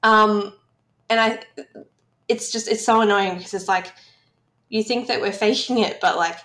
Um, 0.02 0.52
and 1.08 1.20
I, 1.20 1.40
it's 2.28 2.52
just 2.52 2.68
it's 2.68 2.84
so 2.84 3.00
annoying 3.00 3.36
because 3.36 3.54
it's 3.54 3.68
like 3.68 3.92
you 4.68 4.82
think 4.82 5.08
that 5.08 5.20
we're 5.20 5.32
faking 5.46 5.78
it, 5.78 6.00
but 6.00 6.16
like 6.16 6.38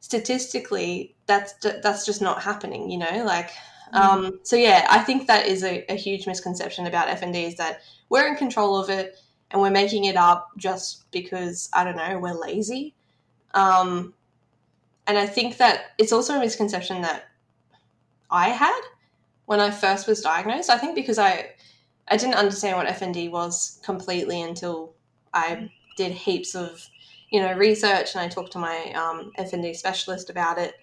statistically, 0.00 1.14
that's 1.26 1.54
that's 1.82 2.06
just 2.06 2.20
not 2.22 2.42
happening. 2.42 2.90
You 2.90 2.98
know, 2.98 3.24
like 3.24 3.50
mm-hmm. 3.92 3.96
um, 3.96 4.40
so 4.42 4.56
yeah, 4.56 4.86
I 4.90 5.00
think 5.00 5.26
that 5.26 5.46
is 5.46 5.64
a, 5.64 5.84
a 5.90 5.96
huge 5.96 6.26
misconception 6.26 6.86
about 6.86 7.08
FND 7.08 7.48
is 7.48 7.56
that 7.56 7.80
we're 8.08 8.28
in 8.28 8.36
control 8.36 8.76
of 8.78 8.90
it 8.90 9.16
and 9.50 9.60
we're 9.60 9.70
making 9.70 10.04
it 10.04 10.16
up 10.16 10.50
just 10.56 11.10
because 11.10 11.70
I 11.72 11.84
don't 11.84 11.96
know 11.96 12.18
we're 12.18 12.38
lazy. 12.38 12.94
Um, 13.54 14.14
and 15.06 15.18
I 15.18 15.26
think 15.26 15.58
that 15.58 15.92
it's 15.98 16.12
also 16.12 16.36
a 16.36 16.40
misconception 16.40 17.02
that 17.02 17.28
I 18.30 18.48
had 18.48 18.80
when 19.46 19.60
I 19.60 19.70
first 19.70 20.06
was 20.06 20.20
diagnosed. 20.20 20.70
I 20.70 20.78
think 20.78 20.94
because 20.94 21.18
I 21.18 21.50
I 22.08 22.16
didn't 22.16 22.34
understand 22.34 22.76
what 22.76 22.86
FND 22.86 23.30
was 23.30 23.80
completely 23.84 24.42
until 24.42 24.94
I 25.32 25.70
did 25.96 26.12
heaps 26.12 26.54
of 26.54 26.86
you 27.30 27.40
know 27.40 27.54
research 27.54 28.14
and 28.14 28.22
I 28.22 28.28
talked 28.28 28.52
to 28.52 28.58
my 28.58 28.92
um, 28.92 29.32
FND 29.38 29.74
specialist 29.76 30.30
about 30.30 30.58
it. 30.58 30.74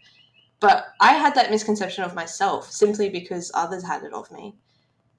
But 0.60 0.94
I 1.00 1.14
had 1.14 1.34
that 1.36 1.50
misconception 1.50 2.04
of 2.04 2.14
myself 2.14 2.72
simply 2.72 3.10
because 3.10 3.52
others 3.56 3.84
had 3.84 4.04
it 4.04 4.14
of 4.14 4.32
me. 4.32 4.56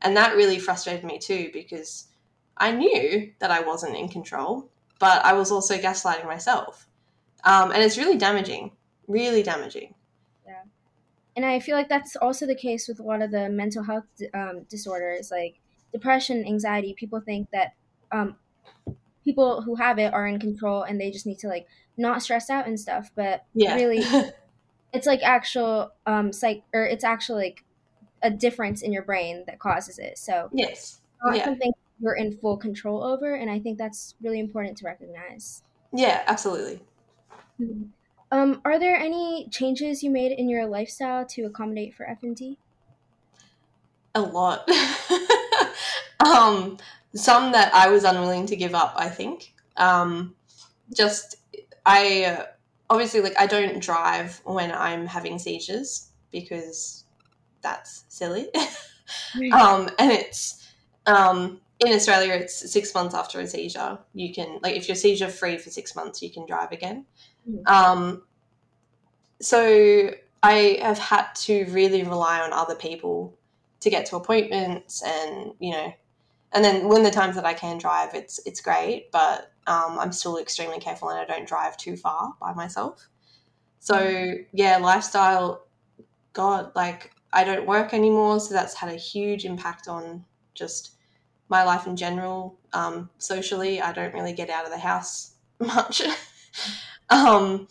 And 0.01 0.17
that 0.17 0.37
really 0.37 0.59
frustrated 0.59 1.05
me 1.05 1.19
too 1.19 1.51
because 1.53 2.09
I 2.57 2.71
knew 2.71 3.33
that 3.41 3.51
I 3.51 3.61
wasn't 3.61 3.97
in 3.97 4.09
control, 4.09 4.71
but 4.99 5.25
I 5.25 5.33
was 5.33 5.51
also 5.51 5.77
gaslighting 5.79 6.27
myself. 6.27 6.87
Um, 7.45 7.73
and 7.73 7.83
it's 7.83 7.99
really 7.99 8.17
damaging, 8.17 8.71
really 9.09 9.43
damaging. 9.43 9.95
And 11.35 11.45
I 11.45 11.61
feel 11.61 11.77
like 11.77 11.89
that's 11.89 12.17
also 12.17 12.47
the 12.47 12.55
case 12.55 12.89
with 12.89 13.01
a 13.01 13.03
lot 13.03 13.23
of 13.23 13.31
the 13.31 13.49
mental 13.49 13.83
health 13.83 14.05
um, 14.35 14.65
disorders, 14.69 15.31
like 15.31 15.61
depression, 15.93 16.45
anxiety. 16.47 16.95
People 16.95 17.21
think 17.21 17.49
that 17.53 17.75
um, 18.11 18.37
people 19.25 19.63
who 19.63 19.77
have 19.77 19.99
it 19.99 20.13
are 20.13 20.27
in 20.27 20.39
control 20.39 20.83
and 20.83 21.01
they 21.01 21.11
just 21.11 21.27
need 21.27 21.39
to 21.39 21.49
like 21.49 21.67
not 21.97 22.23
stress 22.23 22.51
out 22.51 22.67
and 22.67 22.79
stuff. 22.79 23.11
But 23.15 23.45
yeah. 23.55 23.75
really, 23.75 24.03
it's 24.93 25.07
like 25.07 25.21
actual 25.23 25.93
um, 26.07 26.33
psych 26.33 26.63
or 26.75 26.85
it's 26.85 27.05
actually 27.05 27.45
like 27.45 27.65
a 28.23 28.31
difference 28.31 28.83
in 28.83 28.93
your 28.93 29.03
brain 29.03 29.45
that 29.47 29.59
causes 29.59 29.99
it. 29.99 30.19
So 30.19 30.51
yes, 30.53 31.01
not 31.23 31.37
yeah. 31.37 31.45
something 31.45 31.73
you're 32.01 32.15
in 32.15 32.37
full 32.37 32.57
control 32.57 33.03
over, 33.03 33.35
and 33.35 33.51
I 33.51 33.59
think 33.59 33.79
that's 33.79 34.15
really 34.23 34.41
important 34.41 34.77
to 34.79 34.85
recognize. 34.85 35.63
Yeah, 35.93 36.23
absolutely. 36.27 36.81
Mm-hmm. 37.61 37.85
Um, 38.33 38.63
are 38.65 38.79
there 38.79 38.97
any 38.97 39.47
changes 39.51 40.03
you 40.03 40.11
made 40.11 40.33
in 40.33 40.49
your 40.49 40.67
lifestyle 40.67 41.27
to 41.27 41.43
accommodate 41.43 41.95
for 41.95 42.07
FND? 42.07 42.57
A 44.15 44.23
lot. 44.23 44.67
um, 46.25 46.79
some 47.15 47.53
that 47.53 47.75
I 47.75 47.91
was 47.91 48.05
unwilling 48.05 48.47
to 48.47 48.57
give 48.57 48.75
up. 48.75 48.95
I 48.97 49.11
think. 49.11 49.53
Um, 49.77 50.35
just 50.97 51.37
I 51.85 52.25
uh, 52.25 52.47
obviously 52.89 53.21
like 53.21 53.39
I 53.39 53.47
don't 53.47 53.83
drive 53.83 54.41
when 54.45 54.73
I'm 54.73 55.07
having 55.07 55.39
seizures 55.39 56.09
because 56.31 57.05
that's 57.61 58.05
silly. 58.09 58.49
um, 59.53 59.91
and 59.99 60.11
it's 60.11 60.73
um, 61.05 61.61
in 61.81 61.93
Australia, 61.93 62.33
it's 62.33 62.73
six 62.73 62.95
months 62.95 63.15
after 63.15 63.41
a 63.41 63.47
seizure. 63.47 63.99
You 64.15 64.33
can 64.33 64.59
like 64.63 64.75
if 64.75 64.89
you're 64.89 64.97
seizure 64.97 65.29
free 65.29 65.59
for 65.59 65.69
six 65.69 65.95
months, 65.95 66.23
you 66.23 66.31
can 66.31 66.47
drive 66.47 66.73
again. 66.73 67.05
Mm. 67.49 67.69
Um, 67.69 68.23
so 69.41 70.11
I 70.43 70.79
have 70.83 70.99
had 70.99 71.33
to 71.35 71.65
really 71.67 72.03
rely 72.03 72.41
on 72.41 72.53
other 72.53 72.75
people 72.75 73.37
to 73.81 73.91
get 73.91 74.07
to 74.07 74.17
appointments, 74.17 75.03
and 75.03 75.53
you 75.59 75.73
know, 75.73 75.93
and 76.53 76.65
then 76.65 76.89
when 76.89 77.03
the 77.03 77.11
times 77.11 77.35
that 77.37 77.45
I 77.45 77.55
can 77.55 77.79
drive, 77.79 78.15
it's 78.15 78.41
it's 78.47 78.61
great, 78.61 79.11
but 79.13 79.53
um, 79.67 79.99
I'm 79.99 80.13
still 80.13 80.39
extremely 80.39 80.79
careful, 80.79 81.09
and 81.11 81.19
I 81.19 81.25
don't 81.25 81.47
drive 81.47 81.77
too 81.77 81.97
far 81.97 82.35
by 82.41 82.53
myself. 82.55 83.09
So 83.81 83.97
mm. 83.97 84.47
yeah, 84.53 84.79
lifestyle. 84.79 85.67
God, 86.35 86.73
like 86.75 87.13
I 87.33 87.45
don't 87.45 87.67
work 87.67 87.93
anymore, 87.93 88.41
so 88.41 88.55
that's 88.55 88.75
had 88.75 88.91
a 88.91 88.97
huge 88.97 89.45
impact 89.45 89.87
on 89.87 90.25
just 90.55 90.93
my 91.49 91.63
life 91.65 91.87
in 91.87 91.97
general. 91.97 92.59
Um, 92.73 93.11
socially, 93.19 93.81
I 93.81 93.93
don't 93.93 94.15
really 94.15 94.33
get 94.33 94.51
out 94.51 94.65
of 94.65 94.71
the 94.71 94.79
house 94.79 95.35
much. 95.59 96.03
Um, 97.13 97.69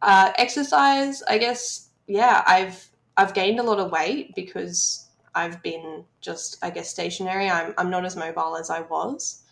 uh, 0.00 0.32
exercise, 0.36 1.22
I 1.22 1.38
guess, 1.38 1.88
yeah, 2.06 2.42
I've 2.46 2.88
I've 3.16 3.34
gained 3.34 3.60
a 3.60 3.62
lot 3.62 3.78
of 3.78 3.92
weight 3.92 4.34
because 4.34 5.08
I've 5.34 5.62
been 5.62 6.04
just, 6.20 6.58
I 6.62 6.70
guess, 6.70 6.88
stationary. 6.88 7.48
I'm 7.48 7.74
I'm 7.78 7.90
not 7.90 8.04
as 8.04 8.16
mobile 8.16 8.56
as 8.56 8.70
I 8.70 8.80
was, 8.80 9.42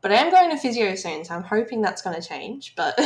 but 0.00 0.12
I 0.12 0.16
am 0.16 0.30
going 0.30 0.50
to 0.50 0.56
physio 0.56 0.94
soon, 0.94 1.24
so 1.24 1.34
I'm 1.34 1.42
hoping 1.42 1.82
that's 1.82 2.02
going 2.02 2.20
to 2.20 2.26
change. 2.26 2.74
But 2.76 2.98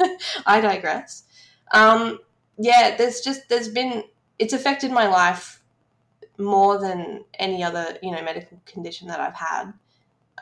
I 0.46 0.60
digress. 0.60 1.24
Um, 1.72 2.20
yeah, 2.58 2.96
there's 2.96 3.20
just 3.20 3.48
there's 3.48 3.68
been 3.68 4.04
it's 4.38 4.52
affected 4.52 4.90
my 4.90 5.06
life 5.06 5.62
more 6.38 6.78
than 6.78 7.24
any 7.38 7.62
other 7.62 7.98
you 8.02 8.10
know 8.10 8.22
medical 8.22 8.60
condition 8.66 9.08
that 9.08 9.20
I've 9.20 9.34
had. 9.34 9.72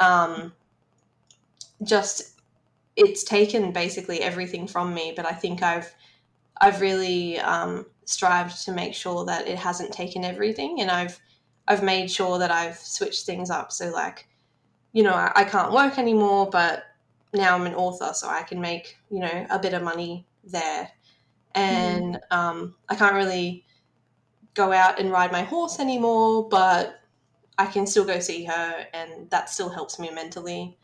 Um, 0.00 0.52
just 1.82 2.33
it's 2.96 3.24
taken 3.24 3.72
basically 3.72 4.20
everything 4.20 4.66
from 4.66 4.94
me, 4.94 5.12
but 5.14 5.26
I 5.26 5.32
think 5.32 5.62
I've 5.62 5.92
I've 6.60 6.80
really 6.80 7.38
um, 7.40 7.86
strived 8.04 8.64
to 8.64 8.72
make 8.72 8.94
sure 8.94 9.24
that 9.24 9.48
it 9.48 9.58
hasn't 9.58 9.92
taken 9.92 10.24
everything, 10.24 10.80
and 10.80 10.90
I've 10.90 11.18
I've 11.66 11.82
made 11.82 12.10
sure 12.10 12.38
that 12.38 12.50
I've 12.50 12.76
switched 12.76 13.26
things 13.26 13.50
up. 13.50 13.72
So 13.72 13.90
like, 13.90 14.28
you 14.92 15.02
know, 15.02 15.14
I, 15.14 15.32
I 15.34 15.44
can't 15.44 15.72
work 15.72 15.98
anymore, 15.98 16.48
but 16.50 16.84
now 17.32 17.54
I'm 17.56 17.66
an 17.66 17.74
author, 17.74 18.12
so 18.14 18.28
I 18.28 18.42
can 18.42 18.60
make 18.60 18.96
you 19.10 19.20
know 19.20 19.46
a 19.50 19.58
bit 19.58 19.74
of 19.74 19.82
money 19.82 20.26
there, 20.44 20.90
and 21.54 22.14
mm. 22.14 22.36
um, 22.36 22.74
I 22.88 22.94
can't 22.94 23.14
really 23.14 23.64
go 24.54 24.72
out 24.72 25.00
and 25.00 25.10
ride 25.10 25.32
my 25.32 25.42
horse 25.42 25.80
anymore, 25.80 26.48
but 26.48 27.00
I 27.58 27.66
can 27.66 27.86
still 27.86 28.04
go 28.04 28.20
see 28.20 28.44
her, 28.44 28.86
and 28.94 29.28
that 29.30 29.50
still 29.50 29.68
helps 29.68 29.98
me 29.98 30.10
mentally. 30.10 30.78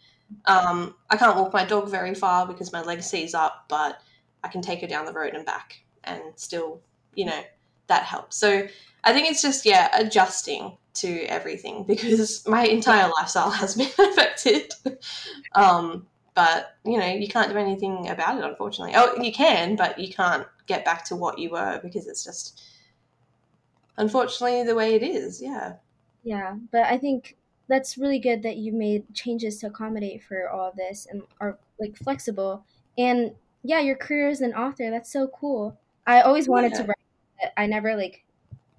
Um, 0.47 0.95
I 1.11 1.17
can't 1.17 1.37
walk 1.37 1.53
my 1.53 1.65
dog 1.65 1.91
very 1.91 2.15
far 2.15 2.47
because 2.47 2.73
my 2.73 2.83
leg 2.83 3.03
seize 3.03 3.35
up, 3.35 3.67
but 3.69 4.01
I 4.43 4.49
can 4.49 4.63
take 4.63 4.81
her 4.81 4.87
down 4.87 5.07
the 5.07 5.13
road 5.13 5.35
and 5.35 5.45
back, 5.45 5.83
and 6.05 6.23
still, 6.37 6.81
you 7.15 7.27
know, 7.27 7.43
that 7.89 8.05
helps. 8.05 8.37
So 8.37 8.67
I 9.05 9.13
think 9.13 9.31
it's 9.31 9.43
just 9.43 9.67
yeah, 9.67 9.91
adjusting 9.95 10.77
to 10.95 11.25
everything 11.27 11.85
because 11.89 12.47
my 12.47 12.65
entire 12.65 13.11
lifestyle 13.19 13.51
has 13.51 13.75
been 13.75 13.91
affected. 13.99 14.73
um, 15.55 16.07
but 16.35 16.77
you 16.85 16.99
know, 16.99 17.07
you 17.07 17.29
can't 17.29 17.51
do 17.51 17.59
anything 17.59 18.09
about 18.09 18.39
it, 18.39 18.45
unfortunately. 18.45 18.95
Oh, 18.97 19.21
you 19.21 19.33
can, 19.33 19.77
but 19.77 19.99
you 19.99 20.13
can't 20.13 20.47
get 20.67 20.85
back 20.85 21.05
to 21.07 21.17
what 21.17 21.39
you 21.39 21.51
were 21.51 21.81
because 21.83 22.07
it's 22.07 22.25
just 22.25 22.63
unfortunately 23.97 24.63
the 24.65 24.75
way 24.75 24.95
it 24.95 25.03
is. 25.03 25.43
Yeah. 25.43 25.75
Yeah, 26.23 26.57
but 26.71 26.85
I 26.85 26.99
think 26.99 27.37
that's 27.71 27.97
really 27.97 28.19
good 28.19 28.43
that 28.43 28.57
you 28.57 28.73
made 28.73 29.15
changes 29.15 29.59
to 29.59 29.69
accommodate 29.69 30.23
for 30.25 30.51
all 30.51 30.69
of 30.69 30.77
this 30.77 31.07
and 31.09 31.23
are 31.41 31.57
like 31.79 31.97
flexible. 31.97 32.65
And 32.99 33.33
yeah, 33.63 33.79
your 33.79 33.97
career 33.97 34.29
as 34.29 34.41
an 34.41 34.53
author, 34.55 34.91
that's 34.91 35.13
so 35.13 35.29
cool. 35.29 35.79
I 36.07 36.23
always 36.23 36.49
wanted 36.49 36.73
yeah. 36.73 36.79
to 36.79 36.85
write, 36.89 36.97
but 37.41 37.53
I 37.57 37.67
never 37.67 37.97
like 37.97 38.25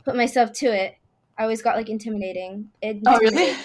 put 0.03 0.15
myself 0.15 0.51
to 0.53 0.65
it. 0.67 0.97
I 1.37 1.43
always 1.43 1.61
got 1.61 1.77
like 1.77 1.89
intimidating. 1.89 2.69
It 2.81 3.01
oh, 3.07 3.17
really? 3.19 3.55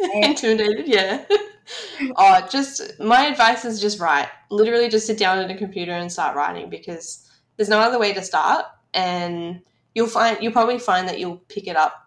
intimidated, 0.22 0.86
yeah. 0.86 1.24
oh, 2.16 2.46
just 2.50 3.00
my 3.00 3.24
advice 3.24 3.64
is 3.64 3.80
just 3.80 3.98
write. 3.98 4.28
Literally, 4.50 4.90
just 4.90 5.06
sit 5.06 5.18
down 5.18 5.38
at 5.38 5.50
a 5.50 5.56
computer 5.56 5.92
and 5.92 6.12
start 6.12 6.36
writing 6.36 6.68
because 6.68 7.30
there's 7.56 7.70
no 7.70 7.78
other 7.78 7.98
way 7.98 8.12
to 8.12 8.22
start, 8.22 8.66
and 8.92 9.62
you'll 9.94 10.08
find 10.08 10.36
you'll 10.42 10.52
probably 10.52 10.78
find 10.78 11.08
that 11.08 11.18
you'll 11.18 11.38
pick 11.48 11.66
it 11.66 11.76
up 11.76 12.03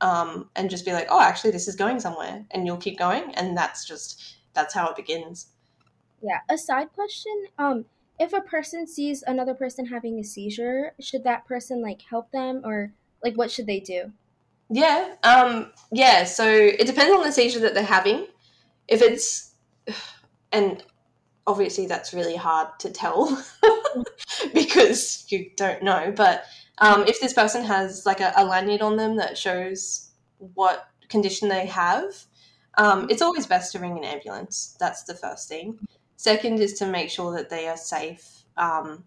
um, 0.00 0.48
and 0.56 0.70
just 0.70 0.84
be 0.84 0.92
like, 0.92 1.08
oh, 1.10 1.20
actually, 1.20 1.50
this 1.50 1.68
is 1.68 1.76
going 1.76 2.00
somewhere, 2.00 2.44
and 2.50 2.66
you'll 2.66 2.76
keep 2.76 2.98
going, 2.98 3.34
and 3.34 3.56
that's 3.56 3.84
just 3.84 4.36
that's 4.54 4.74
how 4.74 4.88
it 4.88 4.96
begins. 4.96 5.48
Yeah. 6.22 6.40
A 6.48 6.58
side 6.58 6.92
question: 6.92 7.32
um, 7.58 7.84
if 8.18 8.32
a 8.32 8.40
person 8.40 8.86
sees 8.86 9.22
another 9.26 9.54
person 9.54 9.86
having 9.86 10.18
a 10.18 10.24
seizure, 10.24 10.92
should 11.00 11.24
that 11.24 11.46
person 11.46 11.82
like 11.82 12.02
help 12.02 12.30
them, 12.32 12.62
or 12.64 12.92
like 13.22 13.36
what 13.36 13.50
should 13.50 13.66
they 13.66 13.80
do? 13.80 14.12
Yeah. 14.70 15.14
Um. 15.22 15.72
Yeah. 15.92 16.24
So 16.24 16.46
it 16.46 16.86
depends 16.86 17.14
on 17.14 17.22
the 17.22 17.32
seizure 17.32 17.60
that 17.60 17.74
they're 17.74 17.82
having. 17.82 18.26
If 18.86 19.02
it's 19.02 19.54
and 20.52 20.82
obviously 21.46 21.86
that's 21.86 22.12
really 22.12 22.36
hard 22.36 22.68
to 22.78 22.90
tell 22.90 23.42
because 24.54 25.24
you 25.28 25.50
don't 25.56 25.82
know, 25.82 26.12
but 26.14 26.44
um, 26.80 27.04
if 27.06 27.20
this 27.20 27.32
person 27.32 27.64
has 27.64 28.06
like 28.06 28.20
a, 28.20 28.32
a, 28.36 28.44
lanyard 28.44 28.82
on 28.82 28.96
them 28.96 29.16
that 29.16 29.36
shows 29.36 30.10
what 30.54 30.88
condition 31.08 31.48
they 31.48 31.66
have, 31.66 32.24
um, 32.76 33.06
it's 33.10 33.22
always 33.22 33.46
best 33.46 33.72
to 33.72 33.78
ring 33.78 33.98
an 33.98 34.04
ambulance. 34.04 34.76
That's 34.78 35.02
the 35.02 35.14
first 35.14 35.48
thing. 35.48 35.78
Second 36.16 36.60
is 36.60 36.74
to 36.74 36.86
make 36.86 37.10
sure 37.10 37.32
that 37.36 37.50
they 37.50 37.68
are 37.68 37.76
safe. 37.76 38.44
Um, 38.56 39.04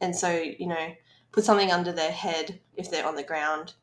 and 0.00 0.14
so, 0.14 0.30
you 0.30 0.66
know, 0.66 0.94
put 1.32 1.44
something 1.44 1.72
under 1.72 1.92
their 1.92 2.12
head 2.12 2.60
if 2.76 2.90
they're 2.90 3.06
on 3.06 3.16
the 3.16 3.22
ground. 3.22 3.74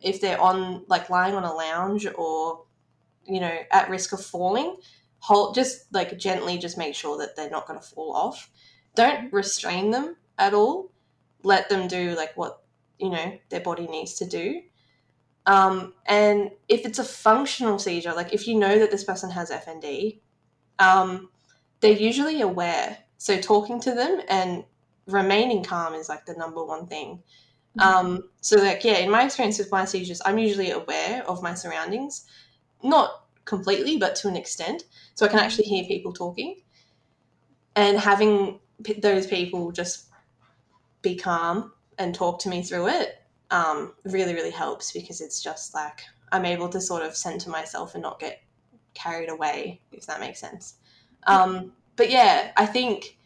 If 0.00 0.20
they're 0.20 0.40
on, 0.40 0.84
like, 0.88 1.10
lying 1.10 1.34
on 1.34 1.44
a 1.44 1.54
lounge 1.54 2.06
or, 2.14 2.64
you 3.24 3.40
know, 3.40 3.56
at 3.70 3.88
risk 3.88 4.12
of 4.12 4.24
falling, 4.24 4.76
hold, 5.20 5.54
just 5.54 5.92
like 5.92 6.18
gently 6.18 6.58
just 6.58 6.76
make 6.76 6.94
sure 6.94 7.16
that 7.18 7.36
they're 7.36 7.50
not 7.50 7.66
going 7.66 7.80
to 7.80 7.86
fall 7.86 8.14
off. 8.14 8.50
Don't 8.94 9.32
restrain 9.32 9.90
them 9.90 10.16
at 10.38 10.52
all 10.52 10.91
let 11.42 11.68
them 11.68 11.88
do 11.88 12.14
like 12.16 12.36
what 12.36 12.62
you 12.98 13.10
know 13.10 13.38
their 13.50 13.60
body 13.60 13.86
needs 13.86 14.14
to 14.14 14.26
do. 14.26 14.62
Um, 15.44 15.94
and 16.06 16.52
if 16.68 16.86
it's 16.86 17.00
a 17.00 17.04
functional 17.04 17.78
seizure 17.80 18.14
like 18.14 18.32
if 18.32 18.46
you 18.46 18.56
know 18.56 18.78
that 18.78 18.92
this 18.92 19.02
person 19.02 19.28
has 19.30 19.50
fnd 19.50 20.20
um, 20.78 21.30
they're 21.80 21.92
usually 21.92 22.40
aware. 22.40 22.98
So 23.18 23.40
talking 23.40 23.80
to 23.80 23.92
them 23.94 24.20
and 24.28 24.64
remaining 25.06 25.64
calm 25.64 25.94
is 25.94 26.08
like 26.08 26.26
the 26.26 26.34
number 26.34 26.64
one 26.64 26.86
thing. 26.86 27.22
Mm-hmm. 27.78 28.06
um, 28.06 28.28
so 28.42 28.56
like 28.58 28.84
yeah 28.84 28.98
in 28.98 29.10
my 29.10 29.24
experience 29.24 29.58
with 29.58 29.72
my 29.72 29.86
seizures 29.86 30.20
i'm 30.26 30.36
usually 30.36 30.70
aware 30.72 31.24
of 31.26 31.42
my 31.42 31.54
surroundings. 31.54 32.26
Not 32.82 33.24
completely 33.44 33.96
but 33.96 34.14
to 34.16 34.28
an 34.28 34.36
extent. 34.36 34.84
So 35.14 35.26
i 35.26 35.28
can 35.28 35.40
actually 35.40 35.64
hear 35.64 35.84
people 35.84 36.12
talking. 36.12 36.62
And 37.74 37.98
having 37.98 38.60
p- 38.84 39.00
those 39.00 39.26
people 39.26 39.72
just 39.72 40.11
be 41.02 41.16
calm 41.16 41.72
and 41.98 42.14
talk 42.14 42.38
to 42.40 42.48
me 42.48 42.62
through 42.62 42.88
it 42.88 43.22
um, 43.50 43.92
really, 44.04 44.34
really 44.34 44.50
helps 44.50 44.92
because 44.92 45.20
it's 45.20 45.42
just 45.42 45.74
like 45.74 46.00
I'm 46.32 46.46
able 46.46 46.68
to 46.70 46.80
sort 46.80 47.02
of 47.02 47.14
center 47.14 47.50
myself 47.50 47.94
and 47.94 48.02
not 48.02 48.18
get 48.18 48.40
carried 48.94 49.28
away, 49.28 49.80
if 49.92 50.06
that 50.06 50.20
makes 50.20 50.40
sense. 50.40 50.74
Um, 51.26 51.72
but 51.96 52.10
yeah, 52.10 52.52
I 52.56 52.66
think 52.66 53.18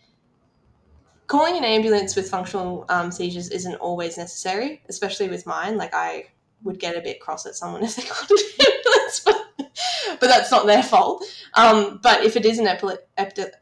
calling 1.28 1.56
an 1.56 1.64
ambulance 1.64 2.16
with 2.16 2.28
functional 2.28 2.84
um, 2.88 3.10
seizures 3.10 3.50
isn't 3.50 3.76
always 3.76 4.18
necessary, 4.18 4.82
especially 4.88 5.28
with 5.28 5.46
mine. 5.46 5.76
Like 5.76 5.94
I 5.94 6.26
would 6.62 6.80
get 6.80 6.96
a 6.96 7.00
bit 7.00 7.20
cross 7.20 7.46
at 7.46 7.54
someone 7.54 7.82
if 7.84 7.96
they 7.96 8.02
called 8.02 8.30
an 8.30 8.66
ambulance, 8.66 9.20
but, 9.24 10.18
but 10.20 10.26
that's 10.26 10.50
not 10.50 10.66
their 10.66 10.82
fault. 10.82 11.24
Um, 11.54 12.00
but 12.02 12.24
if 12.24 12.36
it 12.36 12.44
is 12.44 12.58
an 12.58 12.66
epile- 12.66 12.98
epi- 13.16 13.52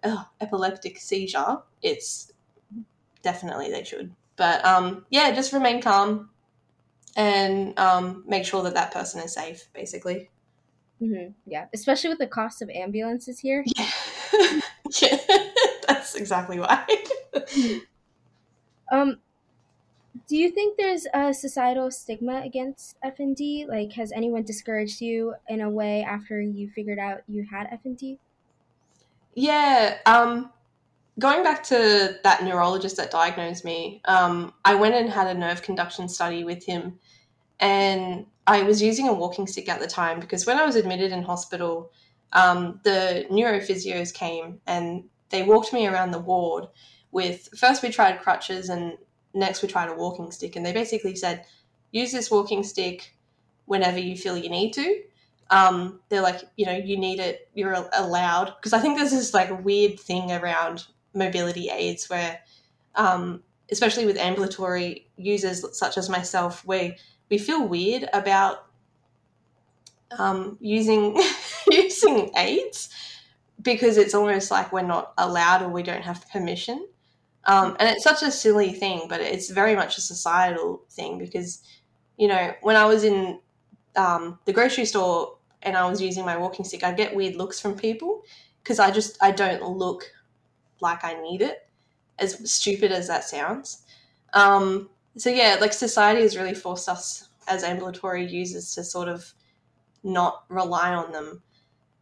epileptic 0.41 0.99
seizure, 0.99 1.59
it's 1.83 2.33
definitely 3.25 3.71
they 3.71 3.83
should. 3.83 4.15
But 4.37 4.65
um, 4.65 5.05
yeah, 5.11 5.33
just 5.33 5.53
remain 5.53 5.83
calm 5.83 6.31
and 7.17 7.79
um, 7.79 8.25
make 8.27 8.45
sure 8.45 8.63
that 8.63 8.75
that 8.75 8.93
person 8.93 9.21
is 9.21 9.35
safe, 9.35 9.69
basically. 9.73 10.31
Mm-hmm. 11.03 11.33
Yeah, 11.47 11.67
especially 11.75 12.11
with 12.11 12.19
the 12.19 12.27
cost 12.27 12.63
of 12.63 12.71
ambulances 12.71 13.41
here. 13.41 13.65
Yeah, 14.37 14.61
yeah. 15.01 15.17
that's 15.89 16.17
exactly 16.17 16.59
why. 16.59 16.85
um, 18.93 19.19
do 20.27 20.37
you 20.37 20.51
think 20.51 20.77
there's 20.77 21.07
a 21.15 21.33
societal 21.33 21.91
stigma 21.91 22.43
against 22.45 22.97
FND? 23.03 23.69
Like, 23.69 23.93
has 23.93 24.11
anyone 24.13 24.43
discouraged 24.43 25.01
you 25.01 25.35
in 25.49 25.61
a 25.61 25.71
way 25.71 26.03
after 26.03 26.41
you 26.41 26.69
figured 26.69 26.99
out 26.99 27.23
you 27.29 27.47
had 27.49 27.69
FND? 27.71 28.19
Yeah. 29.35 29.99
Um, 30.07 30.51
going 31.19 31.43
back 31.43 31.63
to 31.65 32.19
that 32.25 32.43
neurologist 32.43 32.97
that 32.97 33.11
diagnosed 33.11 33.65
me, 33.65 34.01
um, 34.07 34.53
I 34.65 34.75
went 34.75 34.95
and 34.95 35.09
had 35.09 35.29
a 35.29 35.39
nerve 35.39 35.63
conduction 35.63 36.09
study 36.09 36.45
with 36.45 36.65
him, 36.65 36.99
and 37.61 38.27
I 38.47 38.63
was 38.63 38.83
using 38.83 39.09
a 39.09 39.13
walking 39.13 39.47
stick 39.47 39.69
at 39.69 39.81
the 39.81 39.87
time 39.87 40.21
because 40.21 40.47
when 40.47 40.59
I 40.59 40.67
was 40.67 40.77
admitted 40.77 41.13
in 41.13 41.23
hospital, 41.23 41.91
um, 42.33 42.81
the 42.83 43.27
neurophysios 43.31 44.13
came 44.13 44.61
and 44.67 45.05
they 45.31 45.43
walked 45.43 45.73
me 45.73 45.87
around 45.87 46.11
the 46.11 46.19
ward 46.19 46.67
with 47.13 47.49
first 47.57 47.83
we 47.83 47.91
tried 47.91 48.21
crutches 48.21 48.69
and 48.69 48.99
next 49.33 49.63
we 49.63 49.69
tried 49.69 49.89
a 49.89 49.95
walking 49.95 50.31
stick 50.31 50.57
and 50.57 50.67
they 50.67 50.73
basically 50.73 51.15
said 51.15 51.47
use 51.93 52.13
this 52.13 52.31
walking 52.31 52.63
stick 52.63 53.15
whenever 53.67 53.99
you 53.99 54.17
feel 54.17 54.37
you 54.37 54.51
need 54.51 54.73
to. 54.73 55.03
Um, 55.51 56.01
they're 56.09 56.23
like 56.23 56.43
you 56.57 56.67
know 56.67 56.77
you 56.77 56.97
need 56.99 57.21
it 57.21 57.49
you're 57.55 57.87
allowed. 57.93 58.55
Because 58.57 58.73
i 58.73 58.81
think 58.81 58.99
there's 58.99 59.13
this 59.13 59.33
like 59.33 59.65
weird 59.65 59.99
thing 59.99 60.33
around 60.33 60.87
mobility 61.15 61.71
aids 61.71 62.09
where 62.09 62.41
um, 62.95 63.43
especially 63.71 64.07
with 64.07 64.17
ambulatory 64.17 65.09
users 65.17 65.65
such 65.77 65.97
as 65.97 66.09
myself 66.09 66.65
where 66.65 66.95
we 67.31 67.39
feel 67.39 67.67
weird 67.67 68.09
about 68.13 68.67
um, 70.19 70.59
using 70.61 71.21
using 71.71 72.31
aids 72.37 72.91
because 73.63 73.97
it's 73.97 74.15
almost 74.15 74.51
like 74.51 74.73
we're 74.73 74.83
not 74.83 75.13
allowed 75.19 75.63
or 75.63 75.69
we 75.69 75.83
don't 75.83 76.03
have 76.03 76.29
permission. 76.31 76.87
Um, 77.47 77.77
and 77.79 77.89
it's 77.89 78.05
such 78.05 78.23
a 78.23 78.31
silly 78.31 78.73
thing, 78.73 79.07
but 79.09 79.21
it's 79.21 79.51
very 79.51 79.75
much 79.75 79.99
a 79.99 80.01
societal 80.01 80.83
thing 80.91 81.19
because, 81.19 81.63
you 82.17 82.29
know, 82.29 82.53
when 82.63 82.77
I 82.77 82.87
was 82.87 83.05
in 83.05 83.41
um, 83.97 84.39
the 84.45 84.53
grocery 84.53 84.85
store 84.85 85.37
and 85.63 85.77
I 85.77 85.89
was 85.89 86.01
using 86.01 86.25
my 86.25 86.37
walking 86.37 86.65
stick, 86.65 86.85
I'd 86.85 86.97
get 86.97 87.15
weird 87.15 87.37
looks 87.37 87.61
from 87.61 87.77
people 87.77 88.23
because 88.63 88.79
I 88.79 88.91
just 88.91 89.17
I 89.23 89.31
don't 89.31 89.63
look 89.63 90.11
like 90.81 91.05
I 91.05 91.21
need 91.21 91.43
it, 91.43 91.69
as 92.19 92.51
stupid 92.51 92.93
as 92.93 93.09
that 93.09 93.25
sounds. 93.25 93.83
Um, 94.33 94.91
so 95.17 95.31
yeah, 95.31 95.57
like 95.61 95.73
society 95.73 96.23
has 96.23 96.37
really 96.37 96.55
forced 96.55 96.89
us 96.89 97.29
as 97.47 97.63
ambulatory 97.63 98.27
users 98.27 98.75
to 98.75 98.85
sort 98.85 99.09
of 99.09 99.33
not 100.03 100.45
rely 100.49 100.95
on 100.95 101.13
them, 101.13 101.43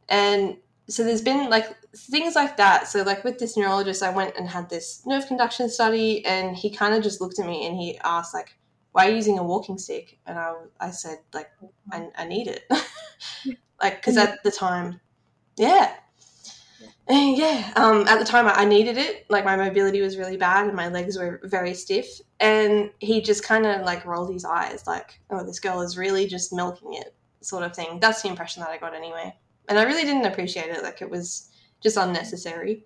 and 0.08 0.56
so 0.88 1.04
there's 1.04 1.22
been 1.22 1.48
like 1.50 1.76
things 1.96 2.34
like 2.34 2.56
that. 2.56 2.88
So 2.88 3.02
like 3.02 3.24
with 3.24 3.38
this 3.38 3.56
neurologist, 3.56 4.02
I 4.02 4.10
went 4.10 4.36
and 4.36 4.48
had 4.48 4.68
this 4.68 5.02
nerve 5.06 5.26
conduction 5.26 5.68
study, 5.68 6.24
and 6.26 6.56
he 6.56 6.70
kind 6.70 6.94
of 6.94 7.02
just 7.02 7.20
looked 7.20 7.38
at 7.38 7.46
me 7.46 7.66
and 7.66 7.76
he 7.76 7.98
asked 8.04 8.34
like, 8.34 8.58
"Why 8.92 9.06
are 9.06 9.10
you 9.10 9.16
using 9.16 9.38
a 9.38 9.44
walking 9.44 9.78
stick?" 9.78 10.18
And 10.26 10.38
I 10.38 10.54
I 10.80 10.90
said 10.90 11.18
like, 11.32 11.50
"I, 11.92 12.08
I 12.16 12.26
need 12.26 12.48
it," 12.48 12.64
like 13.82 13.96
because 13.96 14.16
at 14.16 14.42
the 14.44 14.50
time, 14.50 15.00
yeah. 15.56 15.94
And 17.08 17.36
yeah, 17.36 17.72
um, 17.76 18.06
at 18.08 18.18
the 18.18 18.24
time 18.24 18.46
I 18.46 18.64
needed 18.64 18.96
it. 18.96 19.26
Like 19.28 19.44
my 19.44 19.56
mobility 19.56 20.00
was 20.00 20.16
really 20.16 20.36
bad 20.36 20.66
and 20.66 20.76
my 20.76 20.88
legs 20.88 21.18
were 21.18 21.40
very 21.44 21.74
stiff. 21.74 22.06
And 22.40 22.90
he 23.00 23.20
just 23.20 23.44
kind 23.44 23.66
of 23.66 23.82
like 23.82 24.04
rolled 24.04 24.32
his 24.32 24.44
eyes, 24.44 24.84
like, 24.86 25.20
"Oh, 25.30 25.44
this 25.44 25.60
girl 25.60 25.80
is 25.80 25.98
really 25.98 26.26
just 26.26 26.52
milking 26.52 26.94
it," 26.94 27.14
sort 27.40 27.64
of 27.64 27.74
thing. 27.74 28.00
That's 28.00 28.22
the 28.22 28.28
impression 28.28 28.62
that 28.62 28.70
I 28.70 28.78
got 28.78 28.94
anyway 28.94 29.34
and 29.68 29.78
I 29.78 29.84
really 29.84 30.04
didn't 30.04 30.26
appreciate 30.26 30.70
it. 30.70 30.82
Like 30.82 31.02
it 31.02 31.10
was 31.10 31.50
just 31.82 31.96
unnecessary, 31.96 32.84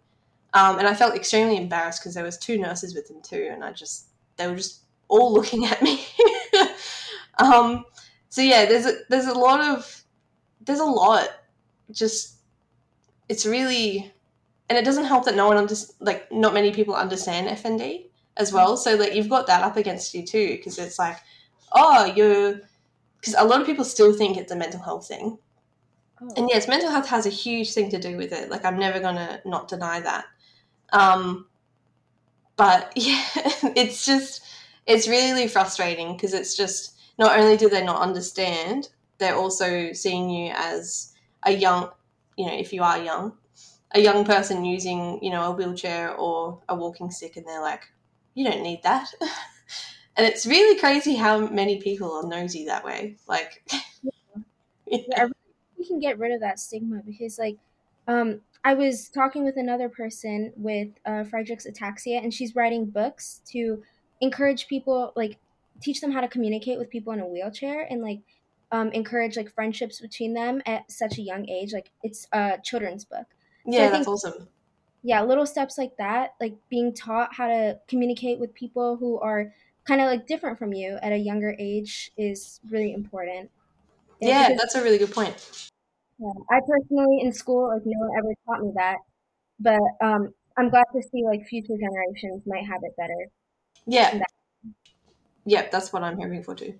um, 0.54 0.78
and 0.78 0.87
I 0.87 0.94
felt 0.94 1.14
extremely 1.14 1.56
embarrassed 1.56 2.00
because 2.00 2.14
there 2.14 2.24
was 2.24 2.38
two 2.38 2.59
nurses 2.59 2.94
with 2.94 3.11
him 3.11 3.20
too, 3.22 3.48
and 3.52 3.64
I 3.64 3.72
just 3.72 4.09
they 4.37 4.46
were 4.46 4.56
just 4.56 4.82
all 5.09 5.32
looking 5.35 5.66
at 5.66 5.82
me. 5.82 6.04
um, 7.38 7.85
so 8.28 8.42
yeah, 8.42 8.66
there's 8.66 8.87
a, 8.87 8.94
there's 9.09 9.26
a 9.26 9.35
lot 9.35 9.61
of 9.61 10.04
there's 10.61 10.80
a 10.80 10.85
lot. 10.85 11.28
Just 11.92 12.36
it's 13.28 13.46
really, 13.46 14.12
and 14.68 14.78
it 14.78 14.84
doesn't 14.84 15.04
help 15.04 15.24
that 15.24 15.36
no 15.36 15.46
one 15.48 15.56
under, 15.56 15.74
like 16.00 16.30
not 16.32 16.54
many 16.54 16.72
people 16.72 16.94
understand 16.94 17.48
FND 17.48 18.06
as 18.36 18.52
well. 18.52 18.76
So 18.76 18.94
like 18.96 19.14
you've 19.14 19.28
got 19.28 19.46
that 19.46 19.62
up 19.62 19.76
against 19.76 20.14
you 20.14 20.24
too, 20.24 20.56
because 20.56 20.78
it's 20.78 20.98
like, 20.98 21.16
oh, 21.72 22.04
you're 22.04 22.60
because 23.20 23.34
a 23.38 23.44
lot 23.44 23.60
of 23.60 23.66
people 23.66 23.84
still 23.84 24.12
think 24.12 24.36
it's 24.36 24.52
a 24.52 24.56
mental 24.56 24.80
health 24.80 25.08
thing 25.08 25.38
Oh. 26.20 26.32
And 26.36 26.48
yes, 26.48 26.68
mental 26.68 26.90
health 26.90 27.08
has 27.08 27.26
a 27.26 27.30
huge 27.30 27.72
thing 27.72 27.90
to 27.90 27.98
do 27.98 28.16
with 28.16 28.32
it. 28.32 28.50
Like 28.50 28.64
I'm 28.64 28.78
never 28.78 29.00
gonna 29.00 29.40
not 29.44 29.68
deny 29.68 30.00
that. 30.00 30.24
Um, 30.92 31.46
but 32.56 32.92
yeah, 32.96 33.24
it's 33.76 34.04
just 34.06 34.42
it's 34.86 35.08
really 35.08 35.48
frustrating 35.48 36.14
because 36.14 36.32
it's 36.32 36.56
just 36.56 36.98
not 37.18 37.38
only 37.38 37.56
do 37.56 37.68
they 37.68 37.84
not 37.84 38.00
understand, 38.00 38.88
they're 39.18 39.36
also 39.36 39.92
seeing 39.92 40.30
you 40.30 40.52
as 40.54 41.12
a 41.42 41.52
young, 41.52 41.90
you 42.37 42.46
know, 42.46 42.55
if 42.55 42.72
you 42.72 42.83
are 42.83 42.99
young, 42.99 43.37
a 43.92 44.01
young 44.01 44.25
person 44.25 44.64
using, 44.64 45.18
you 45.22 45.31
know, 45.31 45.44
a 45.44 45.53
wheelchair 45.53 46.14
or 46.14 46.61
a 46.68 46.75
walking 46.75 47.11
stick, 47.11 47.37
and 47.37 47.46
they're 47.46 47.62
like, 47.62 47.85
you 48.35 48.44
don't 48.44 48.62
need 48.62 48.83
that. 48.83 49.09
and 50.16 50.27
it's 50.27 50.46
really 50.46 50.79
crazy 50.79 51.14
how 51.14 51.46
many 51.49 51.81
people 51.81 52.12
are 52.12 52.29
nosy 52.29 52.66
that 52.66 52.85
way. 52.85 53.16
Like, 53.27 53.62
yeah. 54.03 54.99
yeah 55.09 55.27
we 55.79 55.87
can 55.87 55.99
get 55.99 56.18
rid 56.18 56.33
of 56.33 56.40
that 56.40 56.59
stigma 56.59 57.03
because 57.05 57.38
like 57.38 57.59
um 58.09 58.40
I 58.66 58.75
was 58.75 59.09
talking 59.09 59.44
with 59.44 59.59
another 59.59 59.88
person 59.88 60.53
with 60.57 60.88
uh, 61.05 61.22
Friedreich's 61.22 61.68
ataxia, 61.68 62.20
and 62.20 62.35
she's 62.35 62.57
writing 62.57 62.87
books 62.87 63.40
to 63.53 63.81
encourage 64.20 64.66
people, 64.66 65.12
like 65.14 65.38
teach 65.81 66.01
them 66.01 66.11
how 66.11 66.20
to 66.20 66.27
communicate 66.27 66.77
with 66.77 66.90
people 66.90 67.12
in 67.12 67.20
a 67.20 67.27
wheelchair, 67.27 67.87
and 67.88 68.03
like 68.03 68.18
um, 68.72 68.90
encourage 68.92 69.37
like 69.37 69.52
friendships 69.52 70.00
between 70.00 70.35
them 70.35 70.62
at 70.66 70.90
such 70.90 71.18
a 71.18 71.22
young 71.22 71.48
age. 71.48 71.72
Like 71.72 71.90
it's 72.02 72.26
a 72.33 72.59
children's 72.62 73.05
book. 73.05 73.26
Yeah, 73.64 73.87
so 73.87 73.92
that's 73.92 74.09
awesome. 74.09 74.48
Yeah, 75.02 75.22
little 75.22 75.46
steps 75.46 75.79
like 75.79 75.96
that, 75.98 76.35
like 76.40 76.57
being 76.68 76.92
taught 76.92 77.35
how 77.35 77.46
to 77.46 77.79
communicate 77.88 78.40
with 78.40 78.52
people 78.55 78.96
who 78.96 79.20
are 79.20 79.52
kind 79.87 80.00
of 80.00 80.09
like 80.09 80.26
different 80.26 80.59
from 80.59 80.72
you 80.72 80.98
at 81.00 81.12
a 81.12 81.16
younger 81.16 81.55
age, 81.59 82.11
is 82.16 82.61
really 82.70 82.92
important. 82.92 83.50
And 84.20 84.31
yeah, 84.31 84.48
because, 84.48 84.62
that's 84.62 84.74
a 84.74 84.83
really 84.83 84.98
good 84.98 85.12
point. 85.12 85.70
Yeah, 86.18 86.33
I 86.50 86.61
personally 86.66 87.20
in 87.20 87.33
school 87.33 87.68
like 87.68 87.83
no 87.85 88.07
one 88.07 88.18
ever 88.18 88.35
taught 88.46 88.64
me 88.64 88.72
that, 88.74 88.96
but 89.61 89.81
um, 90.05 90.33
I'm 90.57 90.70
glad 90.70 90.87
to 90.92 91.02
see 91.02 91.24
like 91.24 91.46
future 91.46 91.74
generations 91.79 92.42
might 92.46 92.64
have 92.66 92.81
it 92.83 92.96
better. 92.96 93.29
Yeah. 93.87 94.20
Yeah, 95.44 95.68
that's 95.70 95.92
what 95.92 96.02
I'm 96.02 96.18
hoping 96.18 96.42
for 96.42 96.57
too. 96.57 96.74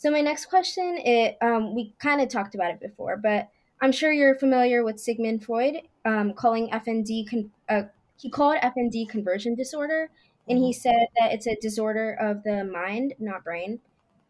So 0.00 0.10
my 0.10 0.22
next 0.22 0.46
question, 0.46 0.96
it 1.04 1.36
um, 1.42 1.74
we 1.74 1.92
kind 1.98 2.22
of 2.22 2.30
talked 2.30 2.54
about 2.54 2.70
it 2.70 2.80
before, 2.80 3.18
but 3.18 3.50
I'm 3.82 3.92
sure 3.92 4.10
you're 4.10 4.34
familiar 4.34 4.82
with 4.82 4.98
Sigmund 4.98 5.44
Freud 5.44 5.82
um, 6.06 6.32
calling 6.32 6.70
FND 6.70 7.28
con- 7.28 7.50
uh, 7.68 7.82
he 8.16 8.30
called 8.30 8.56
FND 8.62 9.10
conversion 9.10 9.54
disorder, 9.54 10.08
and 10.48 10.56
he 10.56 10.70
mm-hmm. 10.70 10.80
said 10.80 11.06
that 11.18 11.32
it's 11.34 11.46
a 11.46 11.54
disorder 11.56 12.14
of 12.14 12.42
the 12.44 12.64
mind, 12.64 13.12
not 13.18 13.44
brain. 13.44 13.80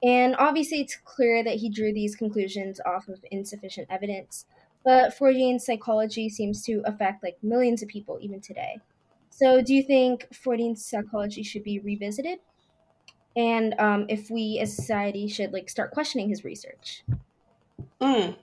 And 0.03 0.35
obviously, 0.41 0.81
it's 0.81 0.97
clear 1.05 1.45
that 1.45 1.55
he 1.55 1.69
drew 1.69 1.95
these 1.95 2.17
conclusions 2.17 2.81
off 2.85 3.07
of 3.07 3.25
insufficient 3.31 3.87
evidence, 3.91 4.47
but 4.85 5.17
Freudian 5.17 5.61
psychology 5.61 6.29
seems 6.29 6.65
to 6.65 6.83
affect 6.85 7.23
like 7.23 7.39
millions 7.45 7.81
of 7.81 7.89
people 7.89 8.19
even 8.21 8.41
today. 8.41 8.81
So, 9.31 9.63
do 9.63 9.73
you 9.73 9.85
think 9.85 10.35
Freudian 10.35 10.75
psychology 10.75 11.45
should 11.45 11.63
be 11.63 11.79
revisited? 11.79 12.41
And 13.37 13.75
um, 13.79 14.07
if 14.09 14.31
we 14.31 14.59
as 14.61 14.75
society 14.75 15.29
should 15.29 15.53
like 15.53 15.71
start 15.71 15.93
questioning 15.93 16.29
his 16.29 16.45
research? 16.45 17.05
Mm, 18.01 18.37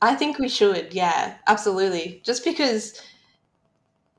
I 0.00 0.14
think 0.14 0.38
we 0.38 0.48
should, 0.48 0.92
yeah, 0.92 1.36
absolutely. 1.46 2.20
Just 2.24 2.44
because 2.44 3.00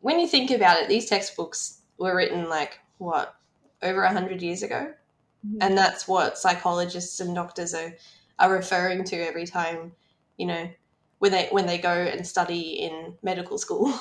when 0.02 0.20
you 0.20 0.28
think 0.28 0.52
about 0.52 0.82
it, 0.82 0.90
these 0.90 1.06
textbooks 1.06 1.82
were 1.98 2.16
written 2.16 2.50
like 2.50 2.80
what 2.98 3.36
over 3.82 4.04
a 4.04 4.12
hundred 4.12 4.42
years 4.42 4.64
ago, 4.64 4.94
Mm-hmm. 5.46 5.58
And 5.62 5.78
that's 5.78 6.08
what 6.08 6.38
psychologists 6.38 7.20
and 7.20 7.36
doctors 7.36 7.74
are, 7.74 7.94
are 8.40 8.52
referring 8.52 9.04
to 9.06 9.18
every 9.18 9.46
time, 9.46 9.92
you 10.38 10.46
know, 10.46 10.70
when 11.20 11.32
they 11.32 11.48
when 11.52 11.66
they 11.66 11.78
go 11.78 11.92
and 11.92 12.26
study 12.26 12.82
in 12.82 13.16
medical 13.24 13.58
school. 13.58 13.94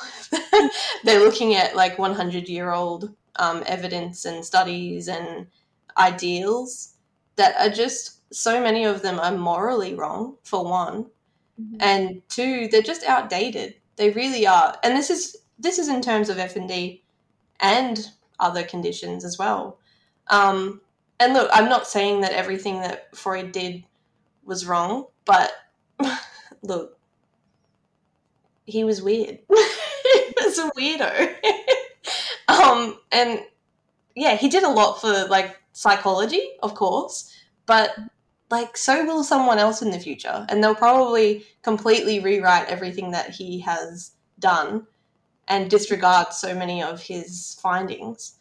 They're 1.04 1.20
looking 1.20 1.54
at 1.54 1.76
like 1.76 1.98
100 1.98 2.48
year 2.48 2.72
old 2.72 3.14
um, 3.36 3.62
evidence 3.66 4.24
and 4.24 4.44
studies 4.44 5.08
and 5.08 5.46
ideals 5.98 6.94
that 7.37 7.55
are 7.59 7.72
just 7.72 8.20
so 8.35 8.62
many 8.62 8.85
of 8.85 9.02
them 9.02 9.18
are 9.18 9.37
morally 9.37 9.94
wrong 9.94 10.37
for 10.42 10.64
one. 10.64 11.07
Mm-hmm. 11.61 11.76
and 11.81 12.22
two 12.31 12.68
they're 12.68 12.81
just 12.81 13.05
outdated. 13.05 13.74
They 13.96 14.11
really 14.11 14.46
are. 14.46 14.74
And 14.83 14.96
this 14.96 15.11
is 15.11 15.37
this 15.59 15.78
is 15.78 15.88
in 15.88 16.00
terms 16.00 16.31
of 16.31 16.38
FND 16.38 17.02
and 17.61 18.09
other 18.40 18.62
conditions 18.62 19.22
as 19.24 19.38
well. 19.38 19.78
Um, 20.28 20.81
and 21.22 21.35
look 21.35 21.48
i'm 21.52 21.68
not 21.68 21.87
saying 21.87 22.20
that 22.20 22.33
everything 22.33 22.81
that 22.81 23.14
freud 23.16 23.52
did 23.52 23.85
was 24.44 24.66
wrong 24.66 25.07
but 25.24 25.52
look 26.62 26.98
he 28.64 28.85
was 28.85 29.02
weird. 29.02 29.38
He 30.12 30.44
was 30.44 30.59
a 30.59 30.70
weirdo. 30.70 31.35
Um, 32.48 32.98
and 33.12 33.40
yeah 34.14 34.35
he 34.35 34.48
did 34.48 34.62
a 34.62 34.68
lot 34.68 35.00
for 35.00 35.26
like 35.28 35.62
psychology 35.72 36.42
of 36.62 36.74
course 36.74 37.35
but 37.66 37.90
like 38.50 38.76
so 38.76 39.04
will 39.06 39.24
someone 39.24 39.58
else 39.58 39.80
in 39.80 39.90
the 39.90 39.98
future 39.98 40.44
and 40.48 40.62
they'll 40.62 40.74
probably 40.74 41.44
completely 41.62 42.20
rewrite 42.20 42.68
everything 42.68 43.11
that 43.11 43.30
he 43.30 43.58
has 43.58 44.12
done 44.38 44.87
and 45.48 45.70
disregard 45.70 46.32
so 46.32 46.54
many 46.54 46.82
of 46.82 47.02
his 47.02 47.58
findings. 47.61 48.35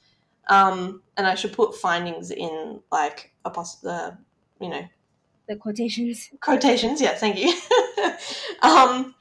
Um, 0.50 1.02
and 1.18 1.26
i 1.28 1.36
should 1.36 1.54
put 1.54 1.76
findings 1.76 2.32
in 2.32 2.82
like 2.92 3.32
a 3.46 3.50
poss- 3.50 3.86
uh, 3.86 4.12
you 4.60 4.70
know 4.70 4.84
the 5.48 5.56
quotations. 5.56 6.30
quotations 6.42 7.00
yeah 7.02 7.16
thank 7.16 7.38
you. 7.38 7.54
Um, 8.64 9.16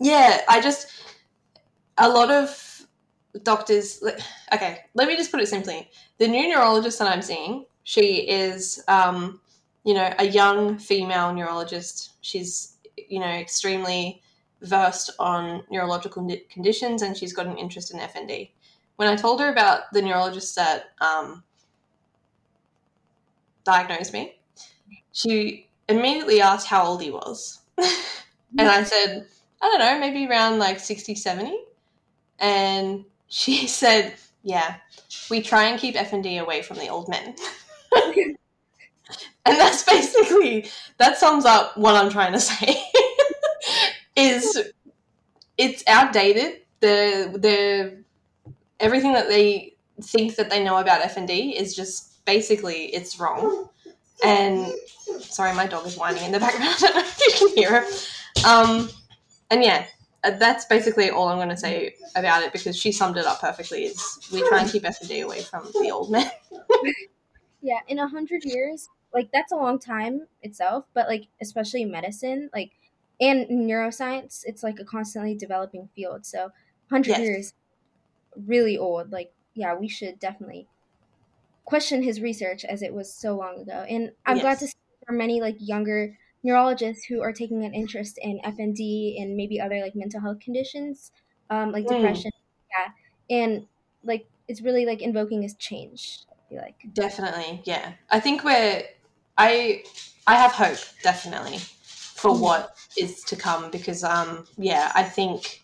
yeah 0.00 0.40
i 0.48 0.60
just 0.60 0.88
a 1.98 2.08
lot 2.08 2.30
of 2.30 2.48
doctors 3.42 4.02
okay 4.52 4.80
let 4.94 5.08
me 5.08 5.16
just 5.16 5.30
put 5.30 5.40
it 5.40 5.48
simply 5.48 5.88
the 6.18 6.28
new 6.28 6.48
neurologist 6.48 6.98
that 6.98 7.08
i'm 7.08 7.22
seeing 7.22 7.64
she 7.84 8.28
is 8.28 8.82
um, 8.88 9.40
you 9.88 9.94
know, 9.94 10.12
a 10.18 10.26
young 10.26 10.76
female 10.76 11.32
neurologist. 11.32 12.10
She's, 12.20 12.76
you 13.08 13.20
know, 13.20 13.26
extremely 13.26 14.20
versed 14.60 15.12
on 15.18 15.62
neurological 15.70 16.28
conditions 16.50 17.00
and 17.00 17.16
she's 17.16 17.32
got 17.32 17.46
an 17.46 17.56
interest 17.56 17.94
in 17.94 17.98
FND. 18.00 18.50
When 18.96 19.08
I 19.08 19.16
told 19.16 19.40
her 19.40 19.50
about 19.50 19.90
the 19.94 20.02
neurologist 20.02 20.56
that 20.56 20.90
um, 21.00 21.42
diagnosed 23.64 24.12
me, 24.12 24.38
she 25.12 25.70
immediately 25.88 26.42
asked 26.42 26.66
how 26.66 26.84
old 26.84 27.00
he 27.00 27.10
was. 27.10 27.60
and 27.78 28.68
I 28.68 28.82
said, 28.82 29.26
I 29.62 29.68
don't 29.70 29.78
know, 29.78 29.98
maybe 29.98 30.26
around 30.26 30.58
like 30.58 30.80
60, 30.80 31.14
70. 31.14 31.58
And 32.40 33.06
she 33.28 33.66
said, 33.66 34.14
yeah, 34.42 34.76
we 35.30 35.42
try 35.42 35.64
and 35.64 35.78
keep 35.78 35.94
FND 35.94 36.40
away 36.40 36.62
from 36.62 36.78
the 36.78 36.88
old 36.88 37.08
men. 37.08 37.34
and 38.16 38.36
that's 39.44 39.82
basically 39.84 40.68
that 40.98 41.18
sums 41.18 41.44
up 41.44 41.76
what 41.76 41.94
I'm 41.94 42.10
trying 42.10 42.32
to 42.32 42.40
say. 42.40 42.82
is 44.16 44.70
it's 45.56 45.82
outdated. 45.86 46.60
The 46.80 47.36
the 47.38 48.04
everything 48.80 49.12
that 49.12 49.28
they 49.28 49.74
think 50.02 50.36
that 50.36 50.50
they 50.50 50.62
know 50.62 50.78
about 50.78 51.02
FND 51.02 51.54
is 51.54 51.74
just 51.74 52.24
basically 52.24 52.86
it's 52.94 53.18
wrong. 53.18 53.68
And 54.24 54.72
sorry, 55.20 55.54
my 55.54 55.66
dog 55.66 55.86
is 55.86 55.96
whining 55.96 56.24
in 56.24 56.32
the 56.32 56.40
background. 56.40 56.74
I 56.76 56.78
don't 56.78 56.94
know 56.94 57.02
if 57.02 57.20
you 57.20 57.48
can 57.48 57.56
hear 57.56 57.80
her. 57.80 58.48
Um, 58.48 58.88
and 59.50 59.62
yeah, 59.62 59.86
Uh, 60.24 60.30
that's 60.30 60.64
basically 60.64 61.10
all 61.10 61.28
I'm 61.28 61.36
going 61.38 61.48
to 61.48 61.56
say 61.56 61.94
about 62.16 62.42
it 62.42 62.52
because 62.52 62.76
she 62.76 62.90
summed 62.90 63.16
it 63.16 63.24
up 63.24 63.40
perfectly. 63.40 63.84
Is 63.84 64.28
we 64.32 64.46
try 64.48 64.62
and 64.62 64.70
keep 64.70 64.82
FND 64.82 65.24
away 65.24 65.42
from 65.42 65.68
the 65.80 65.90
old 65.90 66.10
men. 66.10 66.30
yeah, 67.62 67.78
in 67.86 67.98
a 68.00 68.08
hundred 68.08 68.44
years, 68.44 68.88
like 69.14 69.30
that's 69.32 69.52
a 69.52 69.56
long 69.56 69.78
time 69.78 70.26
itself, 70.42 70.86
but 70.92 71.08
like 71.08 71.28
especially 71.40 71.84
medicine, 71.84 72.50
like 72.52 72.72
and 73.20 73.46
neuroscience, 73.48 74.42
it's 74.44 74.62
like 74.62 74.80
a 74.80 74.84
constantly 74.84 75.34
developing 75.34 75.88
field. 75.94 76.26
So 76.26 76.50
hundred 76.90 77.10
yes. 77.10 77.20
years, 77.20 77.54
really 78.46 78.76
old. 78.76 79.12
Like 79.12 79.32
yeah, 79.54 79.74
we 79.74 79.88
should 79.88 80.18
definitely 80.18 80.66
question 81.64 82.02
his 82.02 82.20
research 82.20 82.64
as 82.64 82.82
it 82.82 82.92
was 82.92 83.12
so 83.12 83.36
long 83.36 83.60
ago. 83.60 83.84
And 83.88 84.10
I'm 84.26 84.36
yes. 84.36 84.42
glad 84.42 84.58
to 84.60 84.66
see 84.66 84.74
there 85.06 85.14
are 85.14 85.18
many 85.18 85.40
like 85.40 85.56
younger 85.58 86.16
neurologists 86.42 87.04
who 87.04 87.20
are 87.22 87.32
taking 87.32 87.64
an 87.64 87.74
interest 87.74 88.18
in 88.22 88.40
FND 88.44 89.20
and 89.20 89.36
maybe 89.36 89.60
other 89.60 89.80
like 89.80 89.94
mental 89.94 90.20
health 90.20 90.40
conditions, 90.40 91.12
um, 91.50 91.72
like 91.72 91.84
mm. 91.84 91.96
depression. 91.96 92.30
Yeah, 92.70 93.36
and 93.36 93.66
like 94.04 94.26
it's 94.46 94.60
really 94.62 94.86
like 94.86 95.02
invoking 95.02 95.40
this 95.40 95.54
change. 95.54 96.20
I 96.30 96.48
feel 96.48 96.62
like 96.62 96.76
definitely, 96.94 97.62
yeah. 97.64 97.92
I 98.10 98.20
think 98.20 98.44
we're 98.44 98.82
I 99.36 99.84
I 100.26 100.34
have 100.36 100.52
hope 100.52 100.78
definitely 101.02 101.58
for 101.58 102.32
mm. 102.32 102.40
what 102.40 102.76
is 102.96 103.22
to 103.24 103.36
come 103.36 103.70
because 103.70 104.02
um 104.04 104.44
yeah 104.56 104.92
I 104.94 105.02
think 105.04 105.62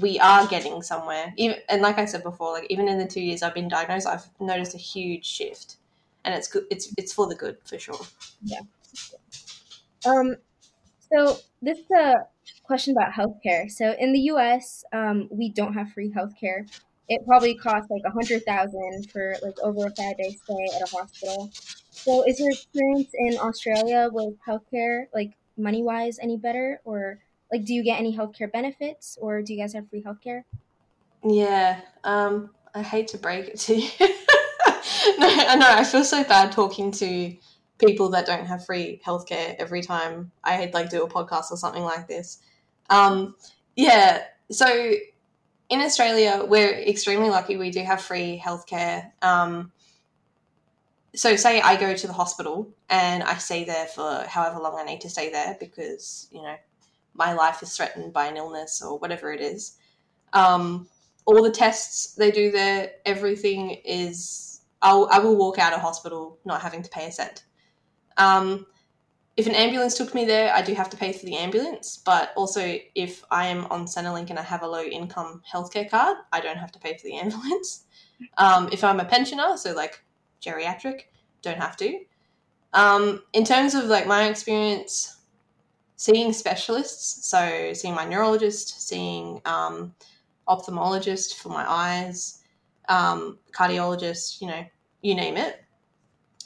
we 0.00 0.18
are 0.18 0.46
getting 0.46 0.82
somewhere 0.82 1.32
even 1.36 1.56
and 1.68 1.82
like 1.82 1.98
I 1.98 2.04
said 2.04 2.22
before 2.22 2.52
like 2.52 2.66
even 2.70 2.88
in 2.88 2.98
the 2.98 3.06
two 3.06 3.20
years 3.20 3.42
I've 3.42 3.54
been 3.54 3.68
diagnosed 3.68 4.06
I've 4.06 4.26
noticed 4.40 4.74
a 4.74 4.78
huge 4.78 5.24
shift 5.24 5.76
and 6.24 6.34
it's 6.34 6.48
good 6.48 6.64
it's 6.70 6.92
it's 6.96 7.12
for 7.12 7.28
the 7.28 7.34
good 7.34 7.58
for 7.64 7.78
sure 7.78 8.00
yeah 8.42 8.60
um 10.06 10.36
so 11.12 11.36
this 11.62 11.78
is 11.78 11.90
a 11.96 12.14
question 12.64 12.96
about 12.96 13.12
healthcare 13.12 13.70
so 13.70 13.94
in 13.98 14.12
the 14.12 14.20
U.S. 14.20 14.84
Um, 14.92 15.28
we 15.30 15.50
don't 15.50 15.74
have 15.74 15.92
free 15.92 16.10
healthcare 16.10 16.68
it 17.08 17.20
probably 17.26 17.54
costs 17.54 17.90
like 17.90 18.02
a 18.06 18.10
hundred 18.10 18.44
thousand 18.44 19.10
for 19.12 19.36
like 19.42 19.58
over 19.62 19.86
a 19.86 19.94
five 19.94 20.16
day 20.16 20.36
stay 20.42 20.76
at 20.76 20.82
a 20.82 20.96
hospital 20.96 21.50
so, 21.94 22.22
is 22.26 22.40
your 22.40 22.50
experience 22.50 23.10
in 23.14 23.38
Australia 23.38 24.08
with 24.12 24.34
healthcare, 24.46 25.06
like 25.14 25.32
money 25.56 25.82
wise, 25.82 26.18
any 26.20 26.36
better? 26.36 26.80
Or, 26.84 27.20
like, 27.52 27.64
do 27.64 27.72
you 27.72 27.84
get 27.84 28.00
any 28.00 28.14
healthcare 28.14 28.50
benefits 28.50 29.16
or 29.20 29.42
do 29.42 29.54
you 29.54 29.60
guys 29.60 29.72
have 29.74 29.88
free 29.88 30.02
healthcare? 30.02 30.42
Yeah, 31.24 31.80
um, 32.02 32.50
I 32.74 32.82
hate 32.82 33.08
to 33.08 33.18
break 33.18 33.48
it 33.48 33.58
to 33.60 33.76
you. 33.76 33.88
no, 34.00 35.28
I 35.28 35.56
know. 35.56 35.68
I 35.68 35.84
feel 35.84 36.04
so 36.04 36.24
bad 36.24 36.52
talking 36.52 36.90
to 36.92 37.36
people 37.78 38.10
that 38.10 38.26
don't 38.26 38.46
have 38.46 38.64
free 38.64 39.00
healthcare 39.04 39.56
every 39.58 39.82
time 39.82 40.30
I 40.42 40.70
like 40.72 40.90
do 40.90 41.02
a 41.02 41.08
podcast 41.08 41.50
or 41.50 41.56
something 41.56 41.82
like 41.82 42.08
this. 42.08 42.38
Um, 42.90 43.34
yeah, 43.76 44.22
so 44.50 44.94
in 45.68 45.80
Australia, 45.80 46.44
we're 46.46 46.72
extremely 46.72 47.30
lucky. 47.30 47.56
We 47.56 47.70
do 47.70 47.82
have 47.82 48.00
free 48.00 48.40
healthcare. 48.42 49.10
Um, 49.22 49.72
so 51.14 51.36
say 51.36 51.60
I 51.60 51.76
go 51.76 51.94
to 51.94 52.06
the 52.06 52.12
hospital 52.12 52.68
and 52.88 53.22
I 53.22 53.36
stay 53.36 53.64
there 53.64 53.86
for 53.86 54.24
however 54.28 54.58
long 54.60 54.76
I 54.78 54.84
need 54.84 55.00
to 55.02 55.08
stay 55.08 55.30
there 55.30 55.56
because 55.60 56.28
you 56.32 56.42
know 56.42 56.56
my 57.14 57.32
life 57.32 57.62
is 57.62 57.76
threatened 57.76 58.12
by 58.12 58.26
an 58.26 58.36
illness 58.36 58.82
or 58.82 58.98
whatever 58.98 59.32
it 59.32 59.40
is. 59.40 59.76
Um, 60.32 60.88
all 61.26 61.42
the 61.42 61.50
tests 61.50 62.14
they 62.14 62.30
do 62.30 62.50
there, 62.50 62.90
everything 63.06 63.70
is. 63.84 64.60
I'll, 64.82 65.08
I 65.10 65.18
will 65.18 65.36
walk 65.36 65.58
out 65.58 65.72
of 65.72 65.80
hospital 65.80 66.38
not 66.44 66.60
having 66.60 66.82
to 66.82 66.90
pay 66.90 67.06
a 67.06 67.12
cent. 67.12 67.44
Um, 68.16 68.66
if 69.36 69.46
an 69.46 69.54
ambulance 69.54 69.96
took 69.96 70.14
me 70.14 70.24
there, 70.24 70.54
I 70.54 70.62
do 70.62 70.74
have 70.74 70.88
to 70.90 70.96
pay 70.96 71.12
for 71.12 71.26
the 71.26 71.36
ambulance. 71.36 72.00
But 72.04 72.32
also, 72.36 72.78
if 72.94 73.24
I 73.30 73.46
am 73.46 73.66
on 73.66 73.86
Centrelink 73.86 74.30
and 74.30 74.38
I 74.38 74.42
have 74.42 74.62
a 74.62 74.66
low 74.66 74.82
income 74.84 75.42
healthcare 75.50 75.90
card, 75.90 76.18
I 76.32 76.40
don't 76.40 76.56
have 76.56 76.72
to 76.72 76.78
pay 76.78 76.96
for 76.96 77.04
the 77.04 77.16
ambulance. 77.18 77.84
Um, 78.38 78.68
if 78.72 78.84
I'm 78.84 79.00
a 79.00 79.04
pensioner, 79.04 79.56
so 79.56 79.72
like 79.72 80.04
geriatric, 80.40 81.00
don't 81.42 81.58
have 81.58 81.76
to. 81.78 81.98
Um, 82.72 83.22
in 83.32 83.44
terms 83.44 83.74
of 83.74 83.84
like 83.84 84.06
my 84.06 84.28
experience 84.28 85.16
seeing 85.96 86.32
specialists, 86.32 87.28
so 87.28 87.72
seeing 87.72 87.94
my 87.94 88.04
neurologist, 88.04 88.86
seeing 88.86 89.40
um, 89.44 89.94
ophthalmologist 90.48 91.34
for 91.34 91.48
my 91.48 91.68
eyes, 91.68 92.42
um, 92.88 93.38
cardiologist, 93.52 94.40
you 94.40 94.48
know, 94.48 94.64
you 95.02 95.14
name 95.14 95.36
it. 95.36 95.63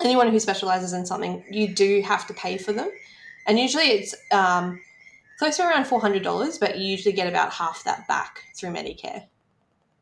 Anyone 0.01 0.31
who 0.31 0.39
specializes 0.39 0.93
in 0.93 1.05
something, 1.07 1.45
you 1.51 1.75
do 1.75 2.03
have 2.03 2.27
to 2.29 2.35
pay 2.35 2.57
for 2.57 2.73
them. 2.73 2.91
And 3.47 3.59
usually 3.59 3.85
it's 3.85 4.15
um, 4.31 4.81
close 5.39 5.57
to 5.57 5.63
around 5.63 5.85
$400, 5.85 6.61
but 6.61 6.79
you 6.79 6.87
usually 6.87 7.15
get 7.15 7.27
about 7.27 7.53
half 7.53 7.83
that 7.85 8.07
back 8.07 8.43
through 8.57 8.71
Medicare. 8.71 9.25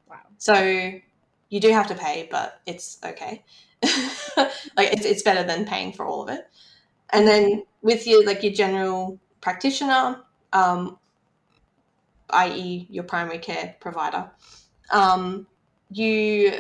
Wow. 0.09 0.17
So 0.39 0.93
you 1.49 1.61
do 1.61 1.71
have 1.71 1.87
to 1.89 1.95
pay, 1.95 2.29
but 2.31 2.61
it's 2.67 2.99
okay. 3.05 3.45
like 4.37 4.93
it's, 4.93 5.05
it's 5.05 5.23
better 5.23 5.43
than 5.43 5.65
paying 5.65 5.93
for 5.93 6.07
all 6.07 6.23
of 6.23 6.29
it. 6.29 6.49
And 7.11 7.27
then 7.27 7.63
with 7.83 8.07
your 8.07 8.25
like 8.27 8.43
your 8.43 8.53
general 8.53 9.21
practitioner, 9.41 10.21
um, 10.53 10.99
i.e., 12.31 12.87
your 12.91 13.05
primary 13.05 13.39
care 13.39 13.77
provider, 13.81 14.31
um, 14.91 15.47
you. 15.91 16.53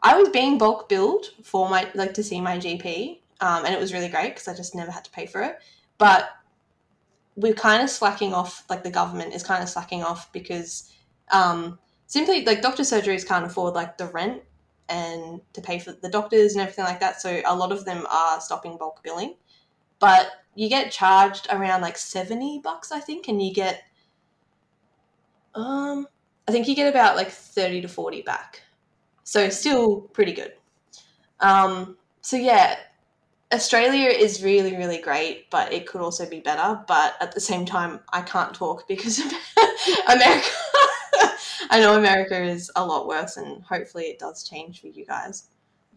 I 0.00 0.16
was 0.16 0.28
being 0.28 0.58
bulk 0.58 0.88
billed 0.88 1.26
for 1.42 1.68
my 1.68 1.88
like 1.94 2.14
to 2.14 2.22
see 2.22 2.40
my 2.40 2.58
GP, 2.58 3.20
um, 3.40 3.64
and 3.64 3.74
it 3.74 3.80
was 3.80 3.92
really 3.92 4.08
great 4.08 4.34
because 4.34 4.48
I 4.48 4.54
just 4.54 4.74
never 4.74 4.90
had 4.90 5.04
to 5.04 5.10
pay 5.10 5.26
for 5.26 5.42
it. 5.42 5.58
But 5.98 6.28
we're 7.36 7.54
kind 7.54 7.82
of 7.82 7.90
slacking 7.90 8.34
off, 8.34 8.64
like 8.68 8.82
the 8.82 8.90
government 8.90 9.34
is 9.34 9.42
kind 9.42 9.62
of 9.62 9.68
slacking 9.68 10.02
off 10.02 10.32
because 10.32 10.92
um, 11.30 11.78
simply 12.06 12.44
like 12.44 12.62
doctor 12.62 12.82
surgeries 12.82 13.26
can't 13.26 13.46
afford 13.46 13.74
like 13.74 13.96
the 13.96 14.06
rent 14.06 14.42
and 14.88 15.40
to 15.52 15.60
pay 15.60 15.78
for 15.78 15.92
the 15.92 16.08
doctors 16.08 16.52
and 16.52 16.62
everything 16.62 16.84
like 16.84 17.00
that. 17.00 17.20
So 17.20 17.40
a 17.44 17.54
lot 17.54 17.72
of 17.72 17.84
them 17.84 18.06
are 18.10 18.40
stopping 18.40 18.76
bulk 18.76 19.02
billing, 19.04 19.36
but 19.98 20.28
you 20.54 20.68
get 20.68 20.90
charged 20.90 21.46
around 21.50 21.82
like 21.82 21.96
70 21.96 22.60
bucks, 22.64 22.90
I 22.90 23.00
think, 23.00 23.28
and 23.28 23.40
you 23.40 23.52
get, 23.52 23.84
um, 25.54 26.08
I 26.48 26.52
think 26.52 26.66
you 26.66 26.74
get 26.74 26.88
about 26.88 27.16
like 27.16 27.30
30 27.30 27.82
to 27.82 27.88
40 27.88 28.22
back. 28.22 28.62
So 29.28 29.50
still 29.50 30.00
pretty 30.14 30.32
good. 30.32 30.54
Um, 31.40 31.98
so 32.22 32.38
yeah, 32.38 32.76
Australia 33.52 34.08
is 34.08 34.42
really, 34.42 34.74
really 34.74 35.02
great, 35.02 35.50
but 35.50 35.70
it 35.70 35.86
could 35.86 36.00
also 36.00 36.26
be 36.26 36.40
better. 36.40 36.82
But 36.88 37.14
at 37.20 37.32
the 37.32 37.40
same 37.40 37.66
time, 37.66 38.00
I 38.10 38.22
can't 38.22 38.54
talk 38.54 38.88
because 38.88 39.18
America. 40.08 40.48
I 41.70 41.78
know 41.78 41.98
America 41.98 42.42
is 42.42 42.70
a 42.74 42.86
lot 42.86 43.06
worse, 43.06 43.36
and 43.36 43.62
hopefully 43.64 44.04
it 44.04 44.18
does 44.18 44.48
change 44.48 44.80
for 44.80 44.86
you 44.86 45.04
guys. 45.04 45.48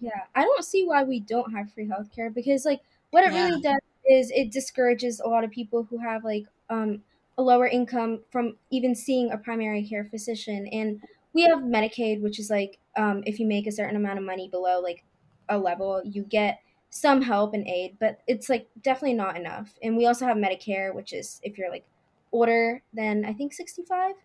Yeah, 0.02 0.24
I 0.36 0.42
don't 0.44 0.66
see 0.66 0.84
why 0.86 1.04
we 1.04 1.22
don't 1.22 1.54
have 1.54 1.72
free 1.72 1.88
healthcare 1.88 2.34
because, 2.34 2.66
like, 2.66 2.82
what 3.12 3.24
it 3.24 3.32
yeah. 3.32 3.46
really 3.46 3.62
does 3.62 3.80
is 4.10 4.30
it 4.32 4.52
discourages 4.52 5.22
a 5.22 5.30
lot 5.30 5.46
of 5.46 5.52
people 5.52 5.84
who 5.84 6.00
have 6.00 6.26
like 6.26 6.48
um, 6.70 7.02
a 7.38 7.42
lower 7.42 7.68
income 7.68 8.20
from 8.30 8.58
even 8.72 8.94
seeing 8.94 9.32
a 9.32 9.38
primary 9.38 9.88
care 9.88 10.04
physician. 10.04 10.68
And 10.68 11.02
we 11.32 11.44
have 11.44 11.60
Medicaid, 11.60 12.20
which 12.20 12.38
is 12.38 12.50
like 12.50 12.78
um, 12.98 13.24
if 13.26 13.40
you 13.40 13.46
make 13.46 13.68
a 13.68 13.72
certain 13.72 13.96
amount 13.96 14.20
of 14.20 14.26
money 14.26 14.48
below 14.50 14.80
like 14.80 15.04
a 15.50 15.58
level, 15.58 16.02
you 16.04 16.24
get 16.24 16.60
some 16.90 17.22
help 17.22 17.54
and 17.54 17.68
aid, 17.68 17.98
but 18.00 18.20
it's 18.28 18.50
like 18.50 18.68
definitely 18.84 19.14
not 19.14 19.38
enough. 19.38 19.74
And 19.82 19.96
we 19.96 20.06
also 20.06 20.26
have 20.26 20.38
Medicare, 20.38 20.94
which 20.94 21.14
is 21.14 21.40
if 21.44 21.58
you're 21.58 21.72
like 21.72 21.86
older 22.32 22.82
than 22.94 23.26
I 23.26 23.34
think 23.34 23.54
65, 23.54 24.16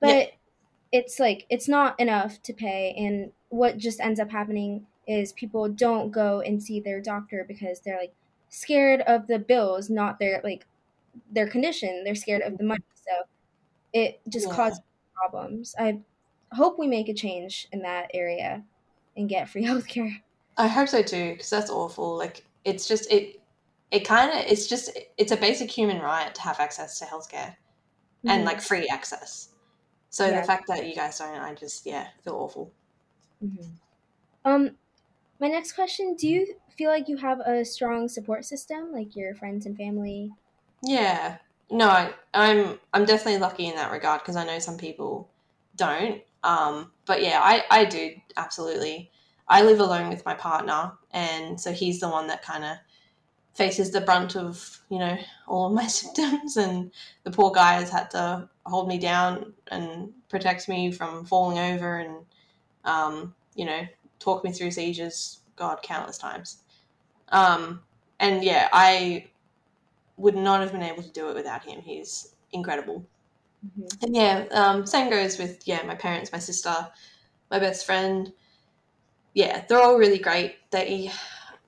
but 0.00 0.08
yeah. 0.08 0.26
it's 0.92 1.20
like 1.20 1.46
it's 1.50 1.68
not 1.68 1.98
enough 2.00 2.42
to 2.42 2.52
pay. 2.52 2.94
And 2.96 3.32
what 3.48 3.78
just 3.78 4.00
ends 4.00 4.18
up 4.18 4.30
happening 4.30 4.86
is 5.06 5.32
people 5.32 5.68
don't 5.68 6.10
go 6.10 6.40
and 6.40 6.62
see 6.62 6.80
their 6.80 7.00
doctor 7.00 7.44
because 7.46 7.80
they're 7.80 7.98
like 7.98 8.14
scared 8.48 9.02
of 9.02 9.26
the 9.26 9.38
bills, 9.38 9.88
not 9.88 10.18
their 10.18 10.40
like 10.42 10.66
their 11.30 11.48
condition. 11.48 12.02
They're 12.04 12.14
scared 12.14 12.42
of 12.42 12.58
the 12.58 12.64
money, 12.64 12.84
so 12.94 13.12
it 13.92 14.20
just 14.28 14.48
yeah. 14.48 14.54
causes 14.54 14.80
problems. 15.14 15.74
I 15.78 16.00
hope 16.52 16.78
we 16.78 16.86
make 16.86 17.08
a 17.08 17.14
change 17.14 17.68
in 17.72 17.82
that 17.82 18.10
area 18.14 18.62
and 19.16 19.28
get 19.28 19.48
free 19.48 19.64
healthcare. 19.66 20.20
I 20.56 20.66
hope 20.66 20.88
so 20.88 21.02
too, 21.02 21.32
because 21.32 21.50
that's 21.50 21.70
awful. 21.70 22.16
Like 22.16 22.44
it's 22.64 22.86
just 22.86 23.10
it 23.10 23.40
it 23.90 24.00
kind 24.00 24.30
of 24.30 24.44
it's 24.50 24.66
just 24.66 24.90
it's 25.16 25.32
a 25.32 25.36
basic 25.36 25.70
human 25.70 26.00
right 26.00 26.34
to 26.34 26.40
have 26.42 26.60
access 26.60 26.98
to 26.98 27.04
healthcare 27.04 27.54
mm-hmm. 28.24 28.28
and 28.28 28.44
like 28.44 28.60
free 28.60 28.88
access. 28.88 29.48
So 30.10 30.26
yeah. 30.26 30.40
the 30.40 30.46
fact 30.46 30.66
that 30.68 30.86
you 30.86 30.94
guys 30.94 31.18
don't, 31.18 31.34
I 31.34 31.54
just 31.54 31.86
yeah 31.86 32.08
feel 32.22 32.34
awful. 32.34 32.72
Mm-hmm. 33.44 33.70
Um, 34.44 34.70
my 35.38 35.48
next 35.48 35.72
question: 35.72 36.14
Do 36.16 36.28
you 36.28 36.54
feel 36.76 36.90
like 36.90 37.08
you 37.08 37.16
have 37.16 37.40
a 37.40 37.64
strong 37.64 38.08
support 38.08 38.44
system, 38.44 38.92
like 38.92 39.16
your 39.16 39.34
friends 39.34 39.66
and 39.66 39.76
family? 39.76 40.32
Yeah, 40.82 41.36
no, 41.70 41.88
I, 41.88 42.12
I'm 42.34 42.78
I'm 42.92 43.04
definitely 43.04 43.40
lucky 43.40 43.66
in 43.66 43.76
that 43.76 43.92
regard 43.92 44.20
because 44.20 44.36
I 44.36 44.44
know 44.44 44.58
some 44.58 44.76
people 44.76 45.30
don't. 45.76 46.22
Um, 46.42 46.92
but 47.06 47.22
yeah, 47.22 47.40
I 47.42 47.64
I 47.70 47.84
do 47.84 48.12
absolutely. 48.36 49.10
I 49.48 49.62
live 49.62 49.80
alone 49.80 50.08
with 50.08 50.24
my 50.24 50.34
partner, 50.34 50.92
and 51.10 51.60
so 51.60 51.72
he's 51.72 52.00
the 52.00 52.08
one 52.08 52.28
that 52.28 52.42
kind 52.42 52.64
of 52.64 52.76
faces 53.54 53.90
the 53.90 54.00
brunt 54.00 54.36
of 54.36 54.80
you 54.88 54.98
know 54.98 55.18
all 55.46 55.66
of 55.66 55.72
my 55.72 55.86
symptoms, 55.88 56.56
and 56.56 56.92
the 57.24 57.30
poor 57.30 57.50
guy 57.50 57.74
has 57.74 57.90
had 57.90 58.10
to 58.12 58.48
hold 58.66 58.88
me 58.88 58.98
down 58.98 59.52
and 59.68 60.12
protect 60.28 60.68
me 60.68 60.92
from 60.92 61.24
falling 61.24 61.58
over, 61.58 61.98
and 61.98 62.24
um, 62.84 63.34
you 63.54 63.64
know 63.64 63.82
talk 64.18 64.44
me 64.44 64.52
through 64.52 64.70
seizures, 64.70 65.40
God, 65.56 65.80
countless 65.82 66.18
times. 66.18 66.58
Um, 67.30 67.80
and 68.18 68.44
yeah, 68.44 68.68
I 68.72 69.30
would 70.16 70.36
not 70.36 70.60
have 70.60 70.72
been 70.72 70.82
able 70.82 71.02
to 71.02 71.10
do 71.10 71.30
it 71.30 71.34
without 71.34 71.64
him. 71.64 71.80
He's 71.80 72.34
incredible. 72.52 73.04
Mm-hmm. 73.66 74.04
And 74.04 74.16
yeah, 74.16 74.44
um, 74.52 74.86
same 74.86 75.10
goes 75.10 75.38
with 75.38 75.66
yeah 75.66 75.82
my 75.82 75.94
parents, 75.94 76.32
my 76.32 76.38
sister, 76.38 76.74
my 77.50 77.58
best 77.58 77.84
friend 77.86 78.32
yeah, 79.34 79.64
they're 79.68 79.80
all 79.80 79.96
really 79.96 80.18
great. 80.18 80.56
They 80.70 81.10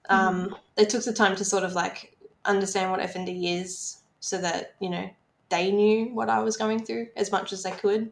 um, 0.09 0.45
mm-hmm. 0.45 0.55
they 0.77 0.85
took 0.85 1.05
the 1.05 1.13
time 1.13 1.37
to 1.37 1.45
sort 1.45 1.65
of 1.65 1.75
like 1.75 2.17
understand 2.45 2.91
what 2.91 3.01
FND 3.01 3.61
is, 3.61 3.99
so 4.21 4.39
that 4.39 4.75
you 4.81 4.91
know 4.91 5.09
they 5.49 5.71
knew 5.71 6.07
what 6.15 6.29
I 6.29 6.41
was 6.41 6.57
going 6.57 6.85
through 6.85 7.09
as 7.17 7.31
much 7.31 7.53
as 7.53 7.63
they 7.63 7.71
could. 7.73 8.11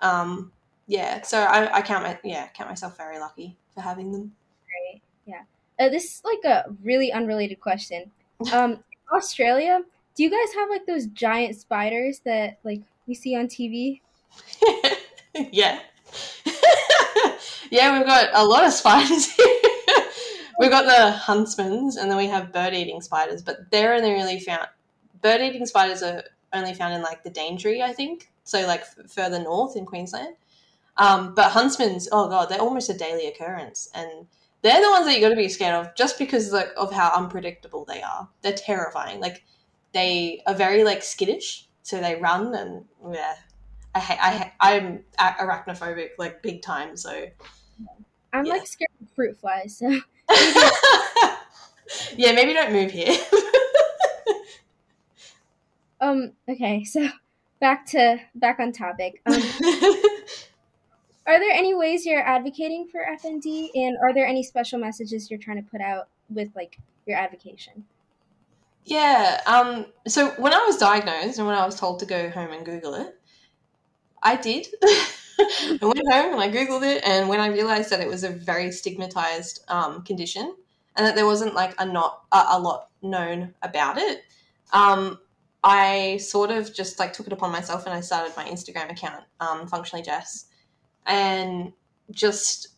Um, 0.00 0.52
yeah, 0.86 1.22
so 1.22 1.38
I, 1.38 1.78
I 1.78 1.82
count 1.82 2.04
my 2.04 2.18
yeah 2.22 2.48
count 2.48 2.70
myself 2.70 2.96
very 2.96 3.18
lucky 3.18 3.56
for 3.74 3.80
having 3.80 4.12
them. 4.12 4.32
Great, 4.66 5.02
yeah. 5.26 5.42
Uh, 5.78 5.88
this 5.88 6.04
is 6.04 6.22
like 6.24 6.44
a 6.44 6.70
really 6.82 7.12
unrelated 7.12 7.60
question. 7.60 8.10
Um, 8.52 8.80
Australia, 9.14 9.80
do 10.14 10.22
you 10.22 10.30
guys 10.30 10.54
have 10.56 10.68
like 10.68 10.84
those 10.84 11.06
giant 11.06 11.56
spiders 11.56 12.18
that 12.26 12.58
like 12.64 12.82
we 13.06 13.14
see 13.14 13.36
on 13.36 13.46
TV? 13.46 14.00
yeah. 15.52 15.80
yeah, 17.70 17.96
we've 17.96 18.06
got 18.06 18.28
a 18.32 18.44
lot 18.44 18.64
of 18.64 18.72
spiders 18.72 19.30
here. 19.36 19.46
we've 20.58 20.70
got 20.70 20.84
the 20.84 21.16
huntsmans, 21.18 21.96
and 22.00 22.10
then 22.10 22.16
we 22.16 22.26
have 22.26 22.52
bird-eating 22.52 23.00
spiders, 23.00 23.42
but 23.42 23.70
they're 23.70 23.94
only 23.94 24.12
really 24.12 24.40
found. 24.40 24.66
Bird-eating 25.22 25.66
spiders 25.66 26.02
are 26.02 26.22
only 26.52 26.74
found 26.74 26.94
in 26.94 27.02
like 27.02 27.22
the 27.22 27.30
Daintree, 27.30 27.82
I 27.82 27.92
think. 27.92 28.30
So 28.44 28.66
like 28.66 28.82
f- 28.82 29.10
further 29.10 29.42
north 29.42 29.76
in 29.76 29.84
Queensland. 29.84 30.36
Um, 30.96 31.34
but 31.34 31.50
huntsmans, 31.50 32.08
oh 32.12 32.28
god, 32.28 32.48
they're 32.48 32.60
almost 32.60 32.88
a 32.88 32.94
daily 32.94 33.26
occurrence, 33.26 33.90
and 33.94 34.26
they're 34.62 34.80
the 34.80 34.90
ones 34.90 35.06
that 35.06 35.14
you 35.14 35.20
got 35.20 35.28
to 35.30 35.36
be 35.36 35.48
scared 35.48 35.74
of, 35.74 35.94
just 35.94 36.18
because 36.18 36.52
like 36.52 36.70
of 36.76 36.92
how 36.92 37.12
unpredictable 37.14 37.84
they 37.84 38.02
are. 38.02 38.28
They're 38.42 38.52
terrifying. 38.52 39.20
Like 39.20 39.44
they 39.92 40.42
are 40.46 40.54
very 40.54 40.84
like 40.84 41.02
skittish, 41.02 41.65
so 41.86 42.00
they 42.00 42.16
run 42.16 42.52
and 42.52 42.84
yeah, 43.12 43.36
I, 43.94 44.50
I 44.60 44.72
I'm 44.72 45.04
arachnophobic 45.20 46.10
like 46.18 46.42
big 46.42 46.60
time. 46.60 46.96
So 46.96 47.28
I'm 48.32 48.44
yeah. 48.44 48.54
like 48.54 48.66
scared 48.66 48.90
of 49.00 49.08
fruit 49.14 49.38
flies. 49.38 49.78
So 49.78 49.88
yeah, 52.16 52.32
maybe 52.32 52.54
don't 52.54 52.72
move 52.72 52.90
here. 52.90 53.16
um. 56.00 56.32
Okay. 56.48 56.82
So 56.82 57.06
back 57.60 57.86
to 57.90 58.18
back 58.34 58.58
on 58.58 58.72
topic. 58.72 59.22
Um, 59.24 59.34
are 61.28 61.38
there 61.38 61.52
any 61.52 61.72
ways 61.72 62.04
you're 62.04 62.20
advocating 62.20 62.88
for 62.90 63.00
FND, 63.22 63.68
and 63.76 63.96
are 64.02 64.12
there 64.12 64.26
any 64.26 64.42
special 64.42 64.80
messages 64.80 65.30
you're 65.30 65.38
trying 65.38 65.62
to 65.62 65.70
put 65.70 65.80
out 65.80 66.08
with 66.30 66.48
like 66.56 66.78
your 67.06 67.16
advocacy? 67.16 67.84
Yeah. 68.86 69.40
Um. 69.46 69.86
So 70.06 70.30
when 70.38 70.54
I 70.54 70.64
was 70.64 70.78
diagnosed 70.78 71.38
and 71.38 71.46
when 71.46 71.56
I 71.56 71.66
was 71.66 71.78
told 71.78 71.98
to 71.98 72.06
go 72.06 72.30
home 72.30 72.52
and 72.52 72.64
Google 72.64 72.94
it, 72.94 73.18
I 74.22 74.36
did. 74.36 74.68
I 75.38 75.78
went 75.82 76.10
home 76.10 76.32
and 76.32 76.40
I 76.40 76.48
Googled 76.48 76.82
it. 76.82 77.02
And 77.04 77.28
when 77.28 77.40
I 77.40 77.48
realized 77.48 77.90
that 77.90 78.00
it 78.00 78.08
was 78.08 78.24
a 78.24 78.30
very 78.30 78.72
stigmatized 78.72 79.60
um, 79.68 80.02
condition 80.02 80.54
and 80.96 81.06
that 81.06 81.14
there 81.14 81.26
wasn't 81.26 81.54
like 81.54 81.74
a, 81.78 81.84
not, 81.84 82.22
a, 82.32 82.44
a 82.50 82.60
lot 82.60 82.88
known 83.02 83.54
about 83.62 83.98
it, 83.98 84.22
um, 84.72 85.18
I 85.62 86.18
sort 86.18 86.50
of 86.50 86.72
just 86.72 86.98
like 86.98 87.12
took 87.12 87.26
it 87.26 87.32
upon 87.32 87.52
myself 87.52 87.86
and 87.86 87.94
I 87.94 88.00
started 88.00 88.36
my 88.36 88.44
Instagram 88.44 88.90
account, 88.90 89.24
um, 89.40 89.66
Functionally 89.66 90.02
Jess. 90.02 90.46
And 91.04 91.72
just 92.12 92.68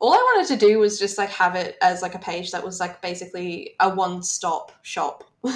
all 0.00 0.12
I 0.12 0.16
wanted 0.16 0.48
to 0.58 0.66
do 0.66 0.78
was 0.78 0.98
just 0.98 1.18
like 1.18 1.30
have 1.30 1.54
it 1.54 1.76
as 1.80 2.02
like 2.02 2.14
a 2.14 2.18
page 2.18 2.50
that 2.50 2.64
was 2.64 2.80
like 2.80 3.00
basically 3.00 3.74
a 3.80 3.94
one 3.94 4.22
stop 4.22 4.72
shop 4.82 5.24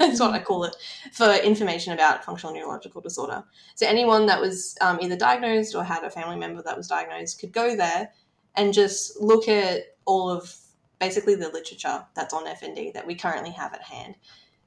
That's 0.00 0.18
what 0.18 0.32
I 0.32 0.38
call 0.38 0.64
it 0.64 0.74
for 1.12 1.30
information 1.30 1.92
about 1.92 2.24
functional 2.24 2.54
neurological 2.54 3.02
disorder. 3.02 3.44
So 3.74 3.86
anyone 3.86 4.24
that 4.26 4.40
was 4.40 4.74
um, 4.80 4.98
either 5.02 5.14
diagnosed 5.14 5.74
or 5.74 5.84
had 5.84 6.04
a 6.04 6.10
family 6.10 6.38
member 6.38 6.62
that 6.62 6.76
was 6.76 6.88
diagnosed 6.88 7.38
could 7.38 7.52
go 7.52 7.76
there 7.76 8.10
and 8.56 8.72
just 8.72 9.20
look 9.20 9.46
at 9.46 9.82
all 10.06 10.30
of 10.30 10.56
basically 11.00 11.34
the 11.34 11.50
literature 11.50 12.02
that's 12.14 12.32
on 12.32 12.46
FND 12.46 12.94
that 12.94 13.06
we 13.06 13.14
currently 13.14 13.50
have 13.50 13.74
at 13.74 13.82
hand, 13.82 14.14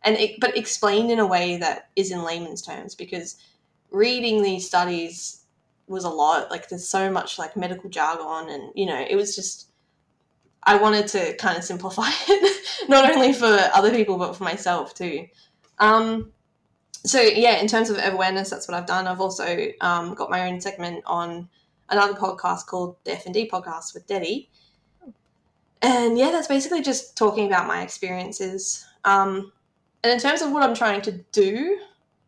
and 0.03 0.17
it, 0.17 0.39
but 0.39 0.55
explained 0.55 1.09
in 1.09 1.17
a 1.17 1.25
way 1.25 1.57
that 1.57 1.89
is 1.95 2.11
in 2.11 2.23
layman's 2.23 2.61
terms 2.61 2.93
because 2.93 3.37
reading 3.89 4.43
these 4.43 4.67
studies 4.67 5.42
was 5.87 6.03
a 6.03 6.09
lot. 6.09 6.49
Like 6.51 6.69
there's 6.69 6.87
so 6.87 7.11
much 7.11 7.37
like 7.39 7.57
medical 7.57 7.89
jargon, 7.89 8.49
and 8.49 8.71
you 8.75 8.85
know 8.85 9.05
it 9.07 9.15
was 9.15 9.35
just 9.35 9.69
I 10.63 10.77
wanted 10.77 11.07
to 11.09 11.35
kind 11.37 11.57
of 11.57 11.63
simplify 11.63 12.09
it, 12.27 12.87
not 12.89 13.11
only 13.11 13.33
for 13.33 13.69
other 13.73 13.91
people 13.91 14.17
but 14.17 14.35
for 14.35 14.43
myself 14.43 14.93
too. 14.93 15.27
Um, 15.79 16.31
so 17.05 17.19
yeah, 17.21 17.57
in 17.57 17.67
terms 17.67 17.89
of 17.89 17.99
awareness, 18.01 18.49
that's 18.49 18.67
what 18.67 18.77
I've 18.77 18.85
done. 18.85 19.07
I've 19.07 19.21
also 19.21 19.67
um, 19.81 20.13
got 20.13 20.29
my 20.29 20.49
own 20.49 20.61
segment 20.61 21.03
on 21.05 21.49
another 21.89 22.13
podcast 22.13 22.65
called 22.65 22.95
the 23.03 23.11
FND 23.11 23.49
podcast 23.49 23.93
with 23.93 24.07
Deddy, 24.07 24.47
and 25.81 26.17
yeah, 26.17 26.31
that's 26.31 26.47
basically 26.47 26.81
just 26.81 27.17
talking 27.17 27.45
about 27.45 27.67
my 27.67 27.81
experiences. 27.81 28.85
Um, 29.03 29.51
and 30.03 30.13
in 30.13 30.19
terms 30.19 30.41
of 30.41 30.51
what 30.51 30.63
I'm 30.63 30.75
trying 30.75 31.01
to 31.01 31.11
do 31.31 31.79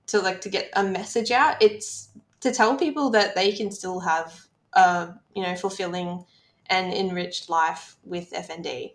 to 0.08 0.20
like 0.20 0.42
to 0.42 0.50
get 0.50 0.70
a 0.76 0.84
message 0.84 1.32
out, 1.32 1.62
it's 1.62 2.05
to 2.46 2.52
tell 2.52 2.78
people 2.78 3.10
that 3.10 3.34
they 3.34 3.52
can 3.52 3.72
still 3.72 4.00
have 4.00 4.46
a 4.74 5.10
you 5.34 5.42
know 5.42 5.56
fulfilling 5.56 6.24
and 6.68 6.94
enriched 6.94 7.50
life 7.50 7.98
with 8.04 8.32
FND. 8.32 8.94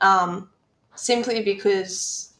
Um, 0.00 0.48
simply 0.94 1.42
because 1.42 2.32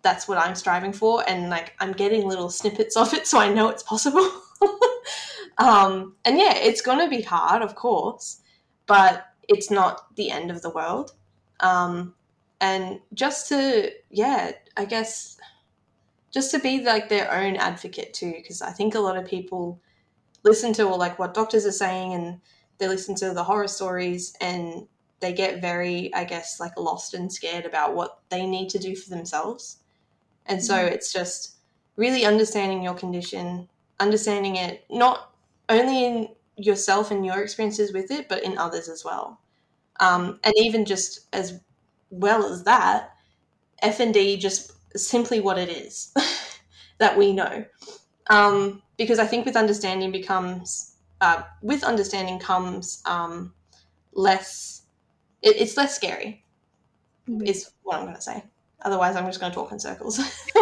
that's 0.00 0.26
what 0.26 0.38
I'm 0.38 0.54
striving 0.54 0.94
for, 0.94 1.22
and 1.28 1.50
like 1.50 1.74
I'm 1.78 1.92
getting 1.92 2.26
little 2.26 2.48
snippets 2.48 2.96
of 2.96 3.12
it, 3.12 3.26
so 3.26 3.38
I 3.38 3.52
know 3.52 3.68
it's 3.68 3.82
possible. 3.82 4.28
um, 5.58 6.16
and 6.24 6.38
yeah, 6.38 6.54
it's 6.56 6.80
to 6.98 7.08
be 7.08 7.22
hard, 7.22 7.60
of 7.60 7.74
course, 7.74 8.40
but 8.86 9.26
it's 9.48 9.70
not 9.70 10.14
the 10.16 10.30
end 10.30 10.50
of 10.50 10.62
the 10.62 10.70
world. 10.70 11.12
Um, 11.60 12.14
and 12.60 13.00
just 13.12 13.48
to, 13.50 13.90
yeah, 14.10 14.52
I 14.76 14.84
guess, 14.86 15.36
just 16.32 16.50
to 16.50 16.58
be 16.58 16.82
like 16.82 17.08
their 17.08 17.30
own 17.30 17.56
advocate 17.56 18.14
too, 18.14 18.32
because 18.36 18.62
I 18.62 18.72
think 18.72 18.94
a 18.94 19.00
lot 19.00 19.16
of 19.16 19.26
people 19.26 19.80
listen 20.42 20.72
to 20.74 20.84
or 20.84 20.96
like 20.96 21.18
what 21.18 21.34
doctors 21.34 21.66
are 21.66 21.72
saying 21.72 22.14
and 22.14 22.40
they 22.78 22.88
listen 22.88 23.14
to 23.16 23.32
the 23.32 23.44
horror 23.44 23.68
stories 23.68 24.34
and 24.40 24.86
they 25.20 25.32
get 25.32 25.60
very, 25.60 26.12
I 26.14 26.24
guess, 26.24 26.58
like 26.58 26.76
lost 26.76 27.14
and 27.14 27.32
scared 27.32 27.64
about 27.64 27.94
what 27.94 28.18
they 28.28 28.46
need 28.46 28.70
to 28.70 28.78
do 28.78 28.96
for 28.96 29.10
themselves. 29.10 29.78
And 30.46 30.62
so 30.62 30.74
mm-hmm. 30.74 30.94
it's 30.94 31.12
just 31.12 31.56
really 31.96 32.24
understanding 32.24 32.82
your 32.82 32.94
condition, 32.94 33.68
understanding 34.00 34.56
it 34.56 34.84
not 34.90 35.32
only 35.68 36.04
in 36.04 36.28
yourself 36.56 37.10
and 37.10 37.24
your 37.24 37.40
experiences 37.42 37.92
with 37.92 38.10
it, 38.10 38.28
but 38.28 38.42
in 38.42 38.58
others 38.58 38.88
as 38.88 39.04
well. 39.04 39.38
Um, 40.00 40.40
and 40.42 40.52
even 40.56 40.84
just 40.84 41.26
as 41.32 41.60
well 42.10 42.44
as 42.44 42.64
that, 42.64 43.10
FND 43.82 44.38
just 44.38 44.72
simply 44.96 45.40
what 45.40 45.58
it 45.58 45.68
is 45.68 46.12
that 46.98 47.16
we 47.16 47.32
know. 47.32 47.64
Um, 48.30 48.82
because 48.96 49.18
I 49.18 49.26
think 49.26 49.46
with 49.46 49.56
understanding 49.56 50.12
becomes 50.12 50.96
uh, 51.20 51.42
with 51.62 51.84
understanding 51.84 52.38
comes 52.38 53.02
um, 53.06 53.52
less. 54.12 54.82
It, 55.42 55.56
it's 55.60 55.76
less 55.76 55.94
scary. 55.94 56.44
Mm-hmm. 57.28 57.46
Is 57.46 57.70
what 57.82 57.98
I'm 57.98 58.04
going 58.04 58.16
to 58.16 58.22
say. 58.22 58.44
Otherwise, 58.84 59.14
I'm 59.14 59.26
just 59.26 59.38
going 59.38 59.52
to 59.52 59.54
talk 59.54 59.70
in 59.70 59.78
circles. 59.78 60.18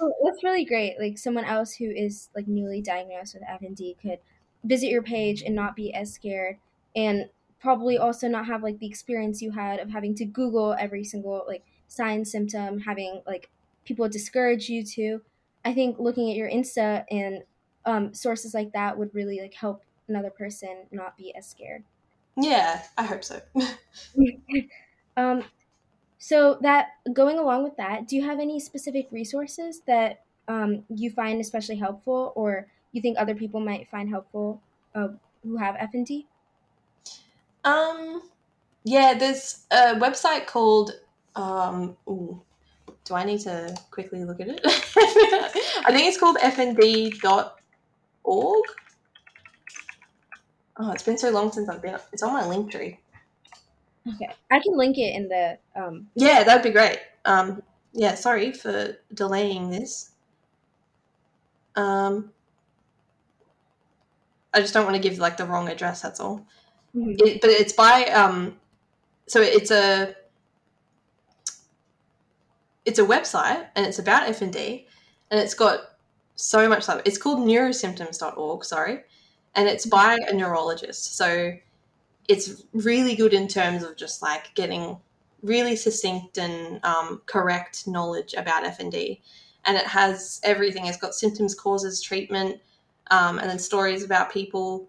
well, 0.00 0.14
that's 0.24 0.44
really 0.44 0.64
great. 0.64 0.94
Like 1.00 1.18
someone 1.18 1.44
else 1.44 1.74
who 1.74 1.90
is 1.90 2.28
like 2.36 2.46
newly 2.46 2.80
diagnosed 2.80 3.34
with 3.34 3.42
FND 3.42 4.00
could 4.00 4.18
visit 4.64 4.88
your 4.88 5.02
page 5.02 5.42
and 5.42 5.54
not 5.54 5.74
be 5.74 5.92
as 5.94 6.12
scared 6.12 6.58
and 6.94 7.28
probably 7.60 7.98
also 7.98 8.28
not 8.28 8.46
have 8.46 8.62
like 8.62 8.78
the 8.78 8.86
experience 8.86 9.42
you 9.42 9.50
had 9.50 9.80
of 9.80 9.90
having 9.90 10.14
to 10.14 10.24
google 10.24 10.74
every 10.78 11.04
single 11.04 11.44
like 11.46 11.64
sign 11.88 12.24
symptom 12.24 12.78
having 12.78 13.22
like 13.26 13.50
people 13.84 14.08
discourage 14.08 14.68
you 14.68 14.84
to 14.84 15.20
i 15.64 15.72
think 15.72 15.98
looking 15.98 16.30
at 16.30 16.36
your 16.36 16.48
insta 16.48 17.04
and 17.10 17.42
um, 17.86 18.12
sources 18.12 18.52
like 18.52 18.70
that 18.72 18.98
would 18.98 19.14
really 19.14 19.40
like 19.40 19.54
help 19.54 19.82
another 20.08 20.30
person 20.30 20.84
not 20.90 21.16
be 21.16 21.34
as 21.34 21.48
scared 21.48 21.82
yeah 22.36 22.82
i 22.98 23.02
hope 23.02 23.24
so 23.24 23.40
um, 25.16 25.42
so 26.18 26.58
that 26.60 26.88
going 27.14 27.38
along 27.38 27.64
with 27.64 27.76
that 27.78 28.06
do 28.06 28.14
you 28.16 28.22
have 28.22 28.40
any 28.40 28.60
specific 28.60 29.08
resources 29.10 29.80
that 29.86 30.20
um, 30.48 30.82
you 30.88 31.10
find 31.10 31.40
especially 31.40 31.76
helpful 31.76 32.32
or 32.36 32.66
you 32.92 33.00
think 33.00 33.18
other 33.18 33.34
people 33.34 33.60
might 33.60 33.88
find 33.88 34.08
helpful 34.08 34.60
uh, 34.94 35.08
who 35.42 35.56
have 35.56 35.76
FND? 35.76 36.26
Um, 37.64 38.22
yeah, 38.84 39.14
there's 39.18 39.66
a 39.70 39.94
website 39.94 40.46
called. 40.46 40.92
Um, 41.38 41.96
ooh, 42.08 42.42
do 43.04 43.14
I 43.14 43.24
need 43.24 43.40
to 43.42 43.74
quickly 43.92 44.24
look 44.24 44.40
at 44.40 44.48
it? 44.48 44.60
I 44.66 45.92
think 45.92 46.08
it's 46.08 46.18
called 46.18 46.36
fnd.org. 46.38 47.54
Oh, 50.80 50.92
it's 50.92 51.02
been 51.04 51.16
so 51.16 51.30
long 51.30 51.52
since 51.52 51.68
I've 51.68 51.80
been. 51.80 51.96
It's 52.12 52.24
on 52.24 52.32
my 52.32 52.42
Linktree. 52.42 52.98
Okay, 54.14 54.28
I 54.50 54.60
can 54.60 54.76
link 54.76 54.98
it 54.98 55.14
in 55.14 55.28
the. 55.28 55.58
Um... 55.76 56.08
Yeah, 56.16 56.42
that'd 56.42 56.62
be 56.62 56.70
great. 56.70 56.98
Um, 57.24 57.62
yeah, 57.92 58.14
sorry 58.14 58.52
for 58.52 58.96
delaying 59.14 59.70
this. 59.70 60.10
Um, 61.76 62.32
I 64.52 64.60
just 64.60 64.74
don't 64.74 64.84
want 64.84 64.96
to 64.96 65.02
give 65.02 65.18
like 65.18 65.36
the 65.36 65.46
wrong 65.46 65.68
address. 65.68 66.02
That's 66.02 66.18
all. 66.18 66.44
Mm-hmm. 66.96 67.26
It, 67.26 67.40
but 67.40 67.50
it's 67.50 67.72
by 67.72 68.06
um, 68.06 68.56
so 69.28 69.40
it's 69.40 69.70
a 69.70 70.16
it's 72.88 72.98
a 72.98 73.04
website 73.04 73.66
and 73.76 73.84
it's 73.84 73.98
about 73.98 74.26
FND 74.28 74.86
and 75.30 75.38
it's 75.38 75.52
got 75.52 75.80
so 76.36 76.66
much 76.70 76.84
stuff. 76.84 77.02
It's 77.04 77.18
called 77.18 77.40
neurosymptoms.org, 77.40 78.64
sorry, 78.64 79.02
and 79.54 79.68
it's 79.68 79.84
by 79.84 80.16
a 80.26 80.32
neurologist. 80.32 81.14
So 81.18 81.52
it's 82.28 82.62
really 82.72 83.14
good 83.14 83.34
in 83.34 83.46
terms 83.46 83.82
of 83.82 83.94
just 83.96 84.22
like 84.22 84.54
getting 84.54 84.96
really 85.42 85.76
succinct 85.76 86.38
and 86.38 86.82
um, 86.82 87.20
correct 87.26 87.86
knowledge 87.86 88.32
about 88.32 88.64
FND. 88.64 89.20
And 89.66 89.76
it 89.76 89.86
has 89.86 90.40
everything. 90.42 90.86
It's 90.86 90.96
got 90.96 91.14
symptoms, 91.14 91.54
causes, 91.54 92.00
treatment, 92.00 92.58
um, 93.10 93.38
and 93.38 93.50
then 93.50 93.58
stories 93.58 94.02
about 94.02 94.32
people 94.32 94.88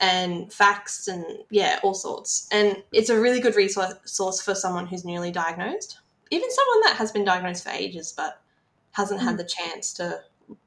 and 0.00 0.52
facts 0.52 1.08
and 1.08 1.24
yeah, 1.50 1.80
all 1.82 1.94
sorts. 1.94 2.46
And 2.52 2.80
it's 2.92 3.10
a 3.10 3.18
really 3.18 3.40
good 3.40 3.56
resource 3.56 4.40
for 4.40 4.54
someone 4.54 4.86
who's 4.86 5.04
newly 5.04 5.32
diagnosed, 5.32 5.98
even 6.30 6.50
someone 6.50 6.80
that 6.82 6.96
has 6.96 7.12
been 7.12 7.24
diagnosed 7.24 7.64
for 7.64 7.70
ages 7.70 8.12
but 8.16 8.40
hasn't 8.92 9.20
mm. 9.20 9.24
had 9.24 9.36
the 9.36 9.44
chance 9.44 9.92
to, 9.94 10.20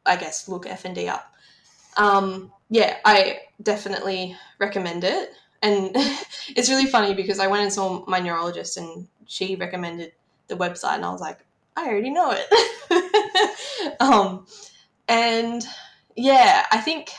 I 0.05 0.15
guess, 0.15 0.47
look 0.47 0.65
FND 0.65 1.09
up. 1.09 1.33
Um, 1.97 2.51
yeah, 2.69 2.97
I 3.05 3.41
definitely 3.61 4.35
recommend 4.59 5.03
it. 5.03 5.31
And 5.61 5.91
it's 6.55 6.69
really 6.69 6.87
funny 6.87 7.13
because 7.13 7.39
I 7.39 7.47
went 7.47 7.63
and 7.63 7.73
saw 7.73 8.03
my 8.07 8.19
neurologist 8.19 8.77
and 8.77 9.07
she 9.25 9.55
recommended 9.55 10.11
the 10.47 10.55
website, 10.55 10.95
and 10.95 11.05
I 11.05 11.11
was 11.11 11.21
like, 11.21 11.39
I 11.75 11.87
already 11.87 12.09
know 12.09 12.35
it. 12.35 13.95
um, 14.01 14.45
and 15.07 15.65
yeah, 16.15 16.65
I 16.71 16.77
think 16.79 17.11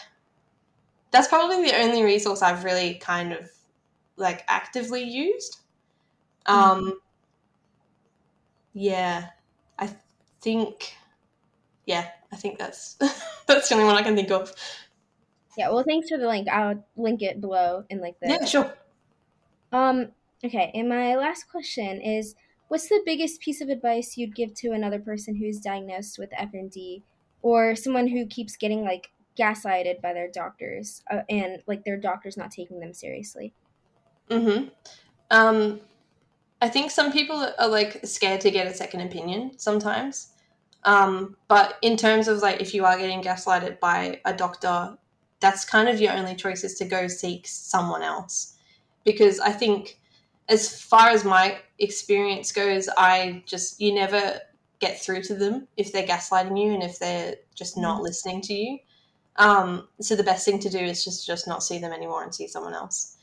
that's 1.10 1.28
probably 1.28 1.64
the 1.64 1.80
only 1.80 2.02
resource 2.02 2.42
I've 2.42 2.64
really 2.64 2.94
kind 2.94 3.32
of 3.32 3.50
like 4.16 4.44
actively 4.48 5.02
used. 5.02 5.58
Um, 6.46 6.58
mm-hmm. 6.58 6.90
Yeah, 8.74 9.30
I 9.78 9.90
think, 10.42 10.94
yeah, 11.86 12.10
I 12.32 12.36
think 12.36 12.58
that's 12.58 12.94
that's 13.46 13.68
the 13.68 13.74
only 13.74 13.86
one 13.86 13.96
I 13.96 14.02
can 14.02 14.16
think 14.16 14.30
of. 14.30 14.52
Yeah, 15.56 15.70
well, 15.70 15.84
thanks 15.84 16.08
for 16.08 16.18
the 16.18 16.26
link. 16.26 16.48
I'll 16.48 16.84
link 16.96 17.22
it 17.22 17.40
below 17.40 17.84
in 17.88 18.00
like 18.00 18.18
the. 18.20 18.28
Yeah, 18.28 18.44
sure. 18.44 18.74
Um. 19.72 20.08
Okay, 20.44 20.70
and 20.74 20.88
my 20.88 21.16
last 21.16 21.48
question 21.48 22.02
is: 22.02 22.34
What's 22.68 22.88
the 22.88 23.00
biggest 23.06 23.40
piece 23.40 23.60
of 23.60 23.68
advice 23.68 24.16
you'd 24.16 24.34
give 24.34 24.52
to 24.54 24.72
another 24.72 24.98
person 24.98 25.36
who's 25.36 25.60
diagnosed 25.60 26.18
with 26.18 26.30
FND 26.32 27.02
or 27.40 27.76
someone 27.76 28.08
who 28.08 28.26
keeps 28.26 28.56
getting 28.56 28.82
like 28.82 29.12
gaslighted 29.38 30.00
by 30.00 30.12
their 30.12 30.30
doctors 30.30 31.02
uh, 31.10 31.22
and 31.28 31.62
like 31.66 31.84
their 31.84 31.98
doctors 31.98 32.36
not 32.36 32.50
taking 32.50 32.80
them 32.80 32.92
seriously. 32.92 33.52
Mhm. 34.30 34.70
Um 35.30 35.80
I 36.64 36.68
think 36.70 36.90
some 36.90 37.12
people 37.12 37.46
are 37.58 37.68
like 37.68 38.00
scared 38.06 38.40
to 38.40 38.50
get 38.50 38.66
a 38.66 38.72
second 38.72 39.02
opinion 39.02 39.58
sometimes. 39.58 40.28
Um 40.84 41.36
but 41.46 41.76
in 41.82 41.98
terms 41.98 42.26
of 42.26 42.38
like 42.38 42.58
if 42.62 42.72
you 42.72 42.86
are 42.86 42.96
getting 42.96 43.22
gaslighted 43.22 43.80
by 43.80 44.22
a 44.24 44.32
doctor, 44.32 44.96
that's 45.40 45.66
kind 45.66 45.90
of 45.90 46.00
your 46.00 46.14
only 46.14 46.34
choice 46.34 46.64
is 46.64 46.74
to 46.78 46.86
go 46.86 47.06
seek 47.06 47.46
someone 47.46 48.02
else. 48.02 48.56
Because 49.04 49.40
I 49.40 49.52
think 49.52 50.00
as 50.48 50.80
far 50.80 51.10
as 51.10 51.22
my 51.22 51.58
experience 51.78 52.50
goes, 52.50 52.88
I 52.96 53.42
just 53.44 53.78
you 53.78 53.94
never 53.94 54.40
get 54.80 55.02
through 55.02 55.22
to 55.24 55.34
them 55.34 55.68
if 55.76 55.92
they're 55.92 56.06
gaslighting 56.06 56.58
you 56.58 56.72
and 56.72 56.82
if 56.82 56.98
they're 56.98 57.34
just 57.54 57.76
not 57.76 57.96
mm-hmm. 57.96 58.04
listening 58.04 58.40
to 58.40 58.54
you. 58.54 58.78
Um, 59.36 59.88
so 60.00 60.16
the 60.16 60.30
best 60.32 60.46
thing 60.46 60.60
to 60.60 60.70
do 60.70 60.78
is 60.78 61.04
just 61.04 61.26
just 61.26 61.46
not 61.46 61.62
see 61.62 61.78
them 61.78 61.92
anymore 61.92 62.22
and 62.22 62.34
see 62.34 62.48
someone 62.48 62.72
else. 62.72 63.18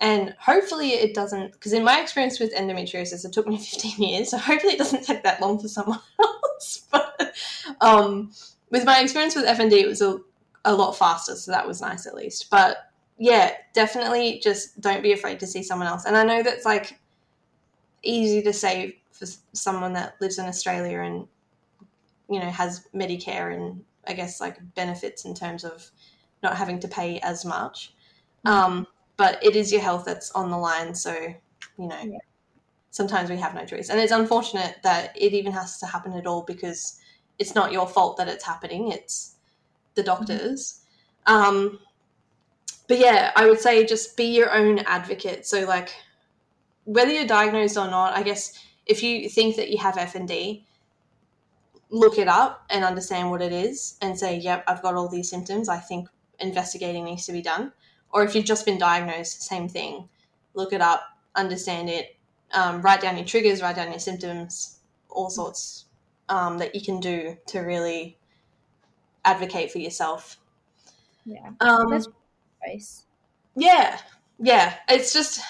And 0.00 0.34
hopefully 0.38 0.92
it 0.92 1.14
doesn't, 1.14 1.52
because 1.52 1.74
in 1.74 1.84
my 1.84 2.00
experience 2.00 2.40
with 2.40 2.54
endometriosis, 2.54 3.24
it 3.24 3.32
took 3.32 3.46
me 3.46 3.58
15 3.58 4.08
years. 4.08 4.30
So 4.30 4.38
hopefully 4.38 4.74
it 4.74 4.78
doesn't 4.78 5.04
take 5.04 5.22
that 5.22 5.40
long 5.40 5.58
for 5.58 5.68
someone 5.68 6.00
else. 6.20 6.86
but 6.90 7.34
um, 7.80 8.32
with 8.70 8.84
my 8.84 9.00
experience 9.00 9.34
with 9.34 9.44
FND, 9.44 9.72
it 9.72 9.88
was 9.88 10.00
a, 10.00 10.18
a 10.64 10.74
lot 10.74 10.96
faster. 10.96 11.36
So 11.36 11.50
that 11.50 11.66
was 11.66 11.80
nice 11.80 12.06
at 12.06 12.14
least. 12.14 12.50
But 12.50 12.90
yeah, 13.18 13.52
definitely 13.74 14.40
just 14.42 14.80
don't 14.80 15.02
be 15.02 15.12
afraid 15.12 15.40
to 15.40 15.46
see 15.46 15.62
someone 15.62 15.86
else. 15.86 16.06
And 16.06 16.16
I 16.16 16.24
know 16.24 16.42
that's 16.42 16.64
like 16.64 16.98
easy 18.02 18.40
to 18.42 18.52
say 18.52 19.00
for 19.12 19.26
someone 19.52 19.92
that 19.92 20.14
lives 20.22 20.38
in 20.38 20.46
Australia 20.46 21.00
and 21.00 21.28
you 22.30 22.40
know 22.40 22.48
has 22.48 22.86
Medicare 22.94 23.54
and 23.54 23.84
I 24.06 24.14
guess 24.14 24.40
like 24.40 24.56
benefits 24.74 25.26
in 25.26 25.34
terms 25.34 25.64
of 25.64 25.90
not 26.42 26.56
having 26.56 26.80
to 26.80 26.88
pay 26.88 27.20
as 27.20 27.44
much. 27.44 27.92
Um, 28.46 28.86
but 29.20 29.38
it 29.42 29.54
is 29.54 29.70
your 29.70 29.82
health 29.82 30.06
that's 30.06 30.30
on 30.30 30.50
the 30.50 30.56
line, 30.56 30.94
so 30.94 31.12
you 31.12 31.86
know, 31.86 32.00
yeah. 32.02 32.16
sometimes 32.90 33.28
we 33.28 33.36
have 33.36 33.54
no 33.54 33.66
choice. 33.66 33.90
And 33.90 34.00
it's 34.00 34.12
unfortunate 34.12 34.76
that 34.82 35.14
it 35.14 35.34
even 35.34 35.52
has 35.52 35.78
to 35.80 35.86
happen 35.86 36.14
at 36.14 36.26
all 36.26 36.40
because 36.40 36.98
it's 37.38 37.54
not 37.54 37.70
your 37.70 37.86
fault 37.86 38.16
that 38.16 38.28
it's 38.28 38.44
happening, 38.44 38.90
it's 38.90 39.36
the 39.94 40.02
doctors. 40.02 40.80
Um, 41.26 41.80
but 42.88 42.98
yeah, 42.98 43.32
I 43.36 43.44
would 43.44 43.60
say 43.60 43.84
just 43.84 44.16
be 44.16 44.24
your 44.24 44.54
own 44.54 44.78
advocate. 44.78 45.46
So, 45.46 45.66
like, 45.66 45.90
whether 46.84 47.12
you're 47.12 47.26
diagnosed 47.26 47.76
or 47.76 47.90
not, 47.90 48.16
I 48.16 48.22
guess 48.22 48.58
if 48.86 49.02
you 49.02 49.28
think 49.28 49.56
that 49.56 49.68
you 49.68 49.76
have 49.76 49.96
FND, 49.96 50.64
look 51.90 52.16
it 52.16 52.26
up 52.26 52.64
and 52.70 52.86
understand 52.86 53.30
what 53.30 53.42
it 53.42 53.52
is 53.52 53.98
and 54.00 54.18
say, 54.18 54.38
yep, 54.38 54.64
I've 54.66 54.80
got 54.80 54.94
all 54.94 55.10
these 55.10 55.28
symptoms. 55.28 55.68
I 55.68 55.76
think 55.76 56.08
investigating 56.38 57.04
needs 57.04 57.26
to 57.26 57.32
be 57.32 57.42
done. 57.42 57.74
Or 58.12 58.24
if 58.24 58.34
you've 58.34 58.44
just 58.44 58.66
been 58.66 58.78
diagnosed, 58.78 59.42
same 59.42 59.68
thing. 59.68 60.08
Look 60.54 60.72
it 60.72 60.80
up, 60.80 61.02
understand 61.36 61.88
it, 61.88 62.16
um, 62.52 62.82
write 62.82 63.00
down 63.00 63.16
your 63.16 63.26
triggers, 63.26 63.62
write 63.62 63.76
down 63.76 63.90
your 63.90 64.00
symptoms, 64.00 64.80
all 65.08 65.30
sorts 65.30 65.86
um, 66.28 66.58
that 66.58 66.74
you 66.74 66.80
can 66.80 67.00
do 67.00 67.36
to 67.46 67.60
really 67.60 68.18
advocate 69.24 69.70
for 69.70 69.78
yourself. 69.78 70.38
Yeah. 71.24 71.50
Um, 71.60 71.90
That's 71.90 72.08
yeah, 73.56 73.98
yeah. 74.38 74.74
It's 74.88 75.12
just 75.12 75.40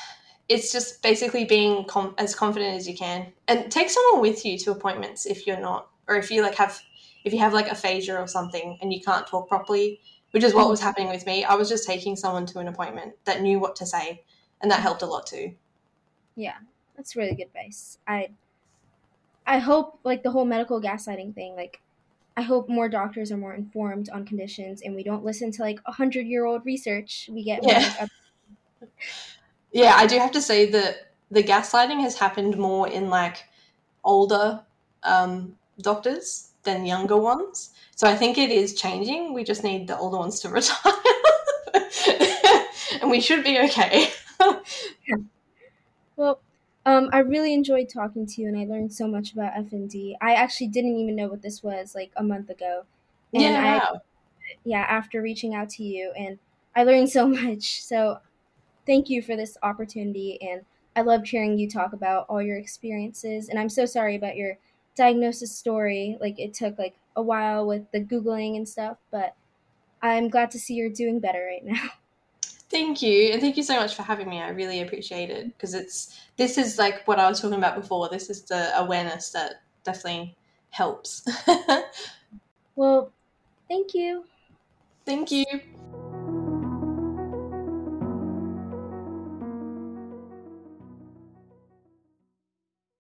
it's 0.49 0.73
just 0.73 1.03
basically 1.03 1.45
being 1.45 1.85
com- 1.85 2.15
as 2.19 2.35
confident 2.35 2.77
as 2.77 2.89
you 2.89 2.97
can, 2.97 3.33
and 3.49 3.71
take 3.71 3.91
someone 3.91 4.21
with 4.21 4.45
you 4.45 4.59
to 4.59 4.73
appointments 4.73 5.27
if 5.27 5.47
you're 5.47 5.61
not, 5.61 5.89
or 6.09 6.17
if 6.17 6.31
you 6.31 6.43
like 6.43 6.57
have 6.57 6.81
if 7.25 7.33
you 7.33 7.39
have 7.39 7.53
like 7.53 7.71
aphasia 7.71 8.19
or 8.19 8.27
something 8.27 8.79
and 8.81 8.93
you 8.93 9.01
can't 9.01 9.27
talk 9.27 9.49
properly, 9.49 10.01
which 10.33 10.45
is 10.45 10.55
what 10.55 10.69
was 10.69 10.81
happening 10.81 11.09
with 11.09 11.27
me. 11.27 11.45
I 11.45 11.55
was 11.55 11.69
just 11.69 11.87
taking 11.87 12.17
someone 12.17 12.47
to 12.47 12.59
an 12.59 12.69
appointment 12.69 13.15
that 13.25 13.43
knew 13.43 13.59
what 13.59 13.77
to 13.77 13.87
say, 13.87 14.25
and 14.61 14.71
that 14.71 14.81
helped 14.81 15.03
a 15.03 15.07
lot 15.07 15.27
too. 15.27 15.55
Yeah, 16.37 16.59
that's 16.97 17.17
really 17.17 17.35
good 17.35 17.47
advice. 17.47 17.99
I 18.07 18.31
I 19.47 19.59
hope 19.59 19.99
like 20.05 20.23
the 20.23 20.31
whole 20.31 20.45
medical 20.45 20.81
gaslighting 20.81 21.35
thing, 21.35 21.57
like 21.57 21.81
I 22.37 22.43
hope 22.43 22.69
more 22.69 22.89
doctors 22.89 23.33
are 23.33 23.37
more 23.37 23.55
informed 23.55 24.09
on 24.11 24.25
conditions 24.25 24.83
and 24.83 24.95
we 24.95 25.03
don't 25.03 25.25
listen 25.25 25.51
to 25.53 25.63
like 25.63 25.81
a 25.87 25.93
hundred 25.93 26.27
year 26.27 26.45
old 26.45 26.65
research. 26.65 27.29
We 27.33 27.45
get 27.45 27.61
Yeah. 27.63 28.07
Yeah, 29.73 29.95
I 29.95 30.07
do 30.07 30.19
have 30.19 30.33
to 30.33 30.43
say 30.43 30.69
that 30.71 31.13
the 31.31 31.45
gaslighting 31.45 32.01
has 32.01 32.19
happened 32.19 32.57
more 32.57 32.89
in 32.89 33.09
like 33.09 33.45
older 34.03 34.65
um, 35.05 35.57
doctors 35.81 36.50
than 36.63 36.85
younger 36.85 37.17
ones. 37.17 37.71
So 37.97 38.07
I 38.07 38.15
think 38.15 38.39
it 38.39 38.51
is 38.51 38.75
changing. 38.75 39.35
We 39.35 39.45
just 39.45 39.65
need 39.65 39.89
the 39.89 39.99
older 39.99 40.19
ones 40.19 40.41
to 40.41 40.49
retire. 40.51 40.93
and 43.01 43.11
we 43.11 43.21
should 43.21 43.45
be 43.45 43.59
okay. 43.61 44.09
Well, 46.17 46.39
um, 46.85 47.09
I 47.15 47.21
really 47.21 47.55
enjoyed 47.55 47.89
talking 47.89 48.27
to 48.27 48.43
you, 48.43 48.49
and 48.49 48.59
I 48.59 48.67
learned 48.67 48.93
so 48.93 49.09
much 49.09 49.33
about 49.33 49.55
FND. 49.55 50.17
I 50.21 50.35
actually 50.35 50.69
didn't 50.69 50.97
even 50.97 51.17
know 51.17 51.29
what 51.29 51.41
this 51.41 51.63
was 51.63 51.95
like 51.95 52.13
a 52.15 52.23
month 52.23 52.51
ago, 52.51 52.85
and 53.33 53.43
yeah. 53.43 53.89
I 53.91 53.99
yeah 54.65 54.85
after 54.87 55.23
reaching 55.23 55.55
out 55.55 55.71
to 55.71 55.83
you, 55.83 56.13
and 56.19 56.39
I 56.77 56.85
learned 56.85 57.09
so 57.09 57.27
much. 57.43 57.83
So, 57.83 58.19
thank 58.87 59.09
you 59.09 59.23
for 59.23 59.35
this 59.35 59.57
opportunity, 59.63 60.39
and 60.43 60.61
I 60.95 61.01
loved 61.01 61.29
hearing 61.29 61.59
you 61.59 61.71
talk 61.71 61.95
about 61.95 62.27
all 62.29 62.43
your 62.43 62.59
experiences. 62.59 63.49
And 63.49 63.59
I'm 63.59 63.71
so 63.71 63.87
sorry 63.87 64.17
about 64.17 64.37
your 64.37 64.59
diagnosis 64.97 65.57
story. 65.57 66.19
Like 66.21 66.39
it 66.39 66.55
took 66.55 66.79
like 66.79 66.95
a 67.17 67.23
while 67.23 67.67
with 67.67 67.91
the 67.93 68.01
googling 68.01 68.57
and 68.57 68.69
stuff, 68.69 68.99
but 69.11 69.35
I'm 70.03 70.29
glad 70.29 70.51
to 70.53 70.59
see 70.59 70.75
you're 70.75 70.91
doing 70.91 71.21
better 71.21 71.45
right 71.45 71.65
now. 71.65 71.83
Thank 72.71 73.03
you. 73.03 73.33
And 73.33 73.41
thank 73.41 73.57
you 73.57 73.65
so 73.65 73.75
much 73.75 73.97
for 73.97 74.05
having 74.05 74.29
me. 74.29 74.41
I 74.41 74.51
really 74.51 74.81
appreciate 74.81 75.29
it 75.29 75.49
because 75.49 75.75
it's 75.75 76.17
this 76.37 76.57
is 76.57 76.79
like 76.79 77.05
what 77.09 77.19
I 77.19 77.29
was 77.29 77.41
talking 77.41 77.59
about 77.59 77.75
before. 77.75 78.09
This 78.09 78.31
is 78.31 78.43
the 78.43 78.71
awareness 78.79 79.31
that 79.31 79.63
definitely 79.83 80.37
helps. 80.71 81.27
Well, 82.81 83.13
thank 83.69 83.93
you. 83.93 84.25
thank 85.05 85.31
you. 85.31 85.45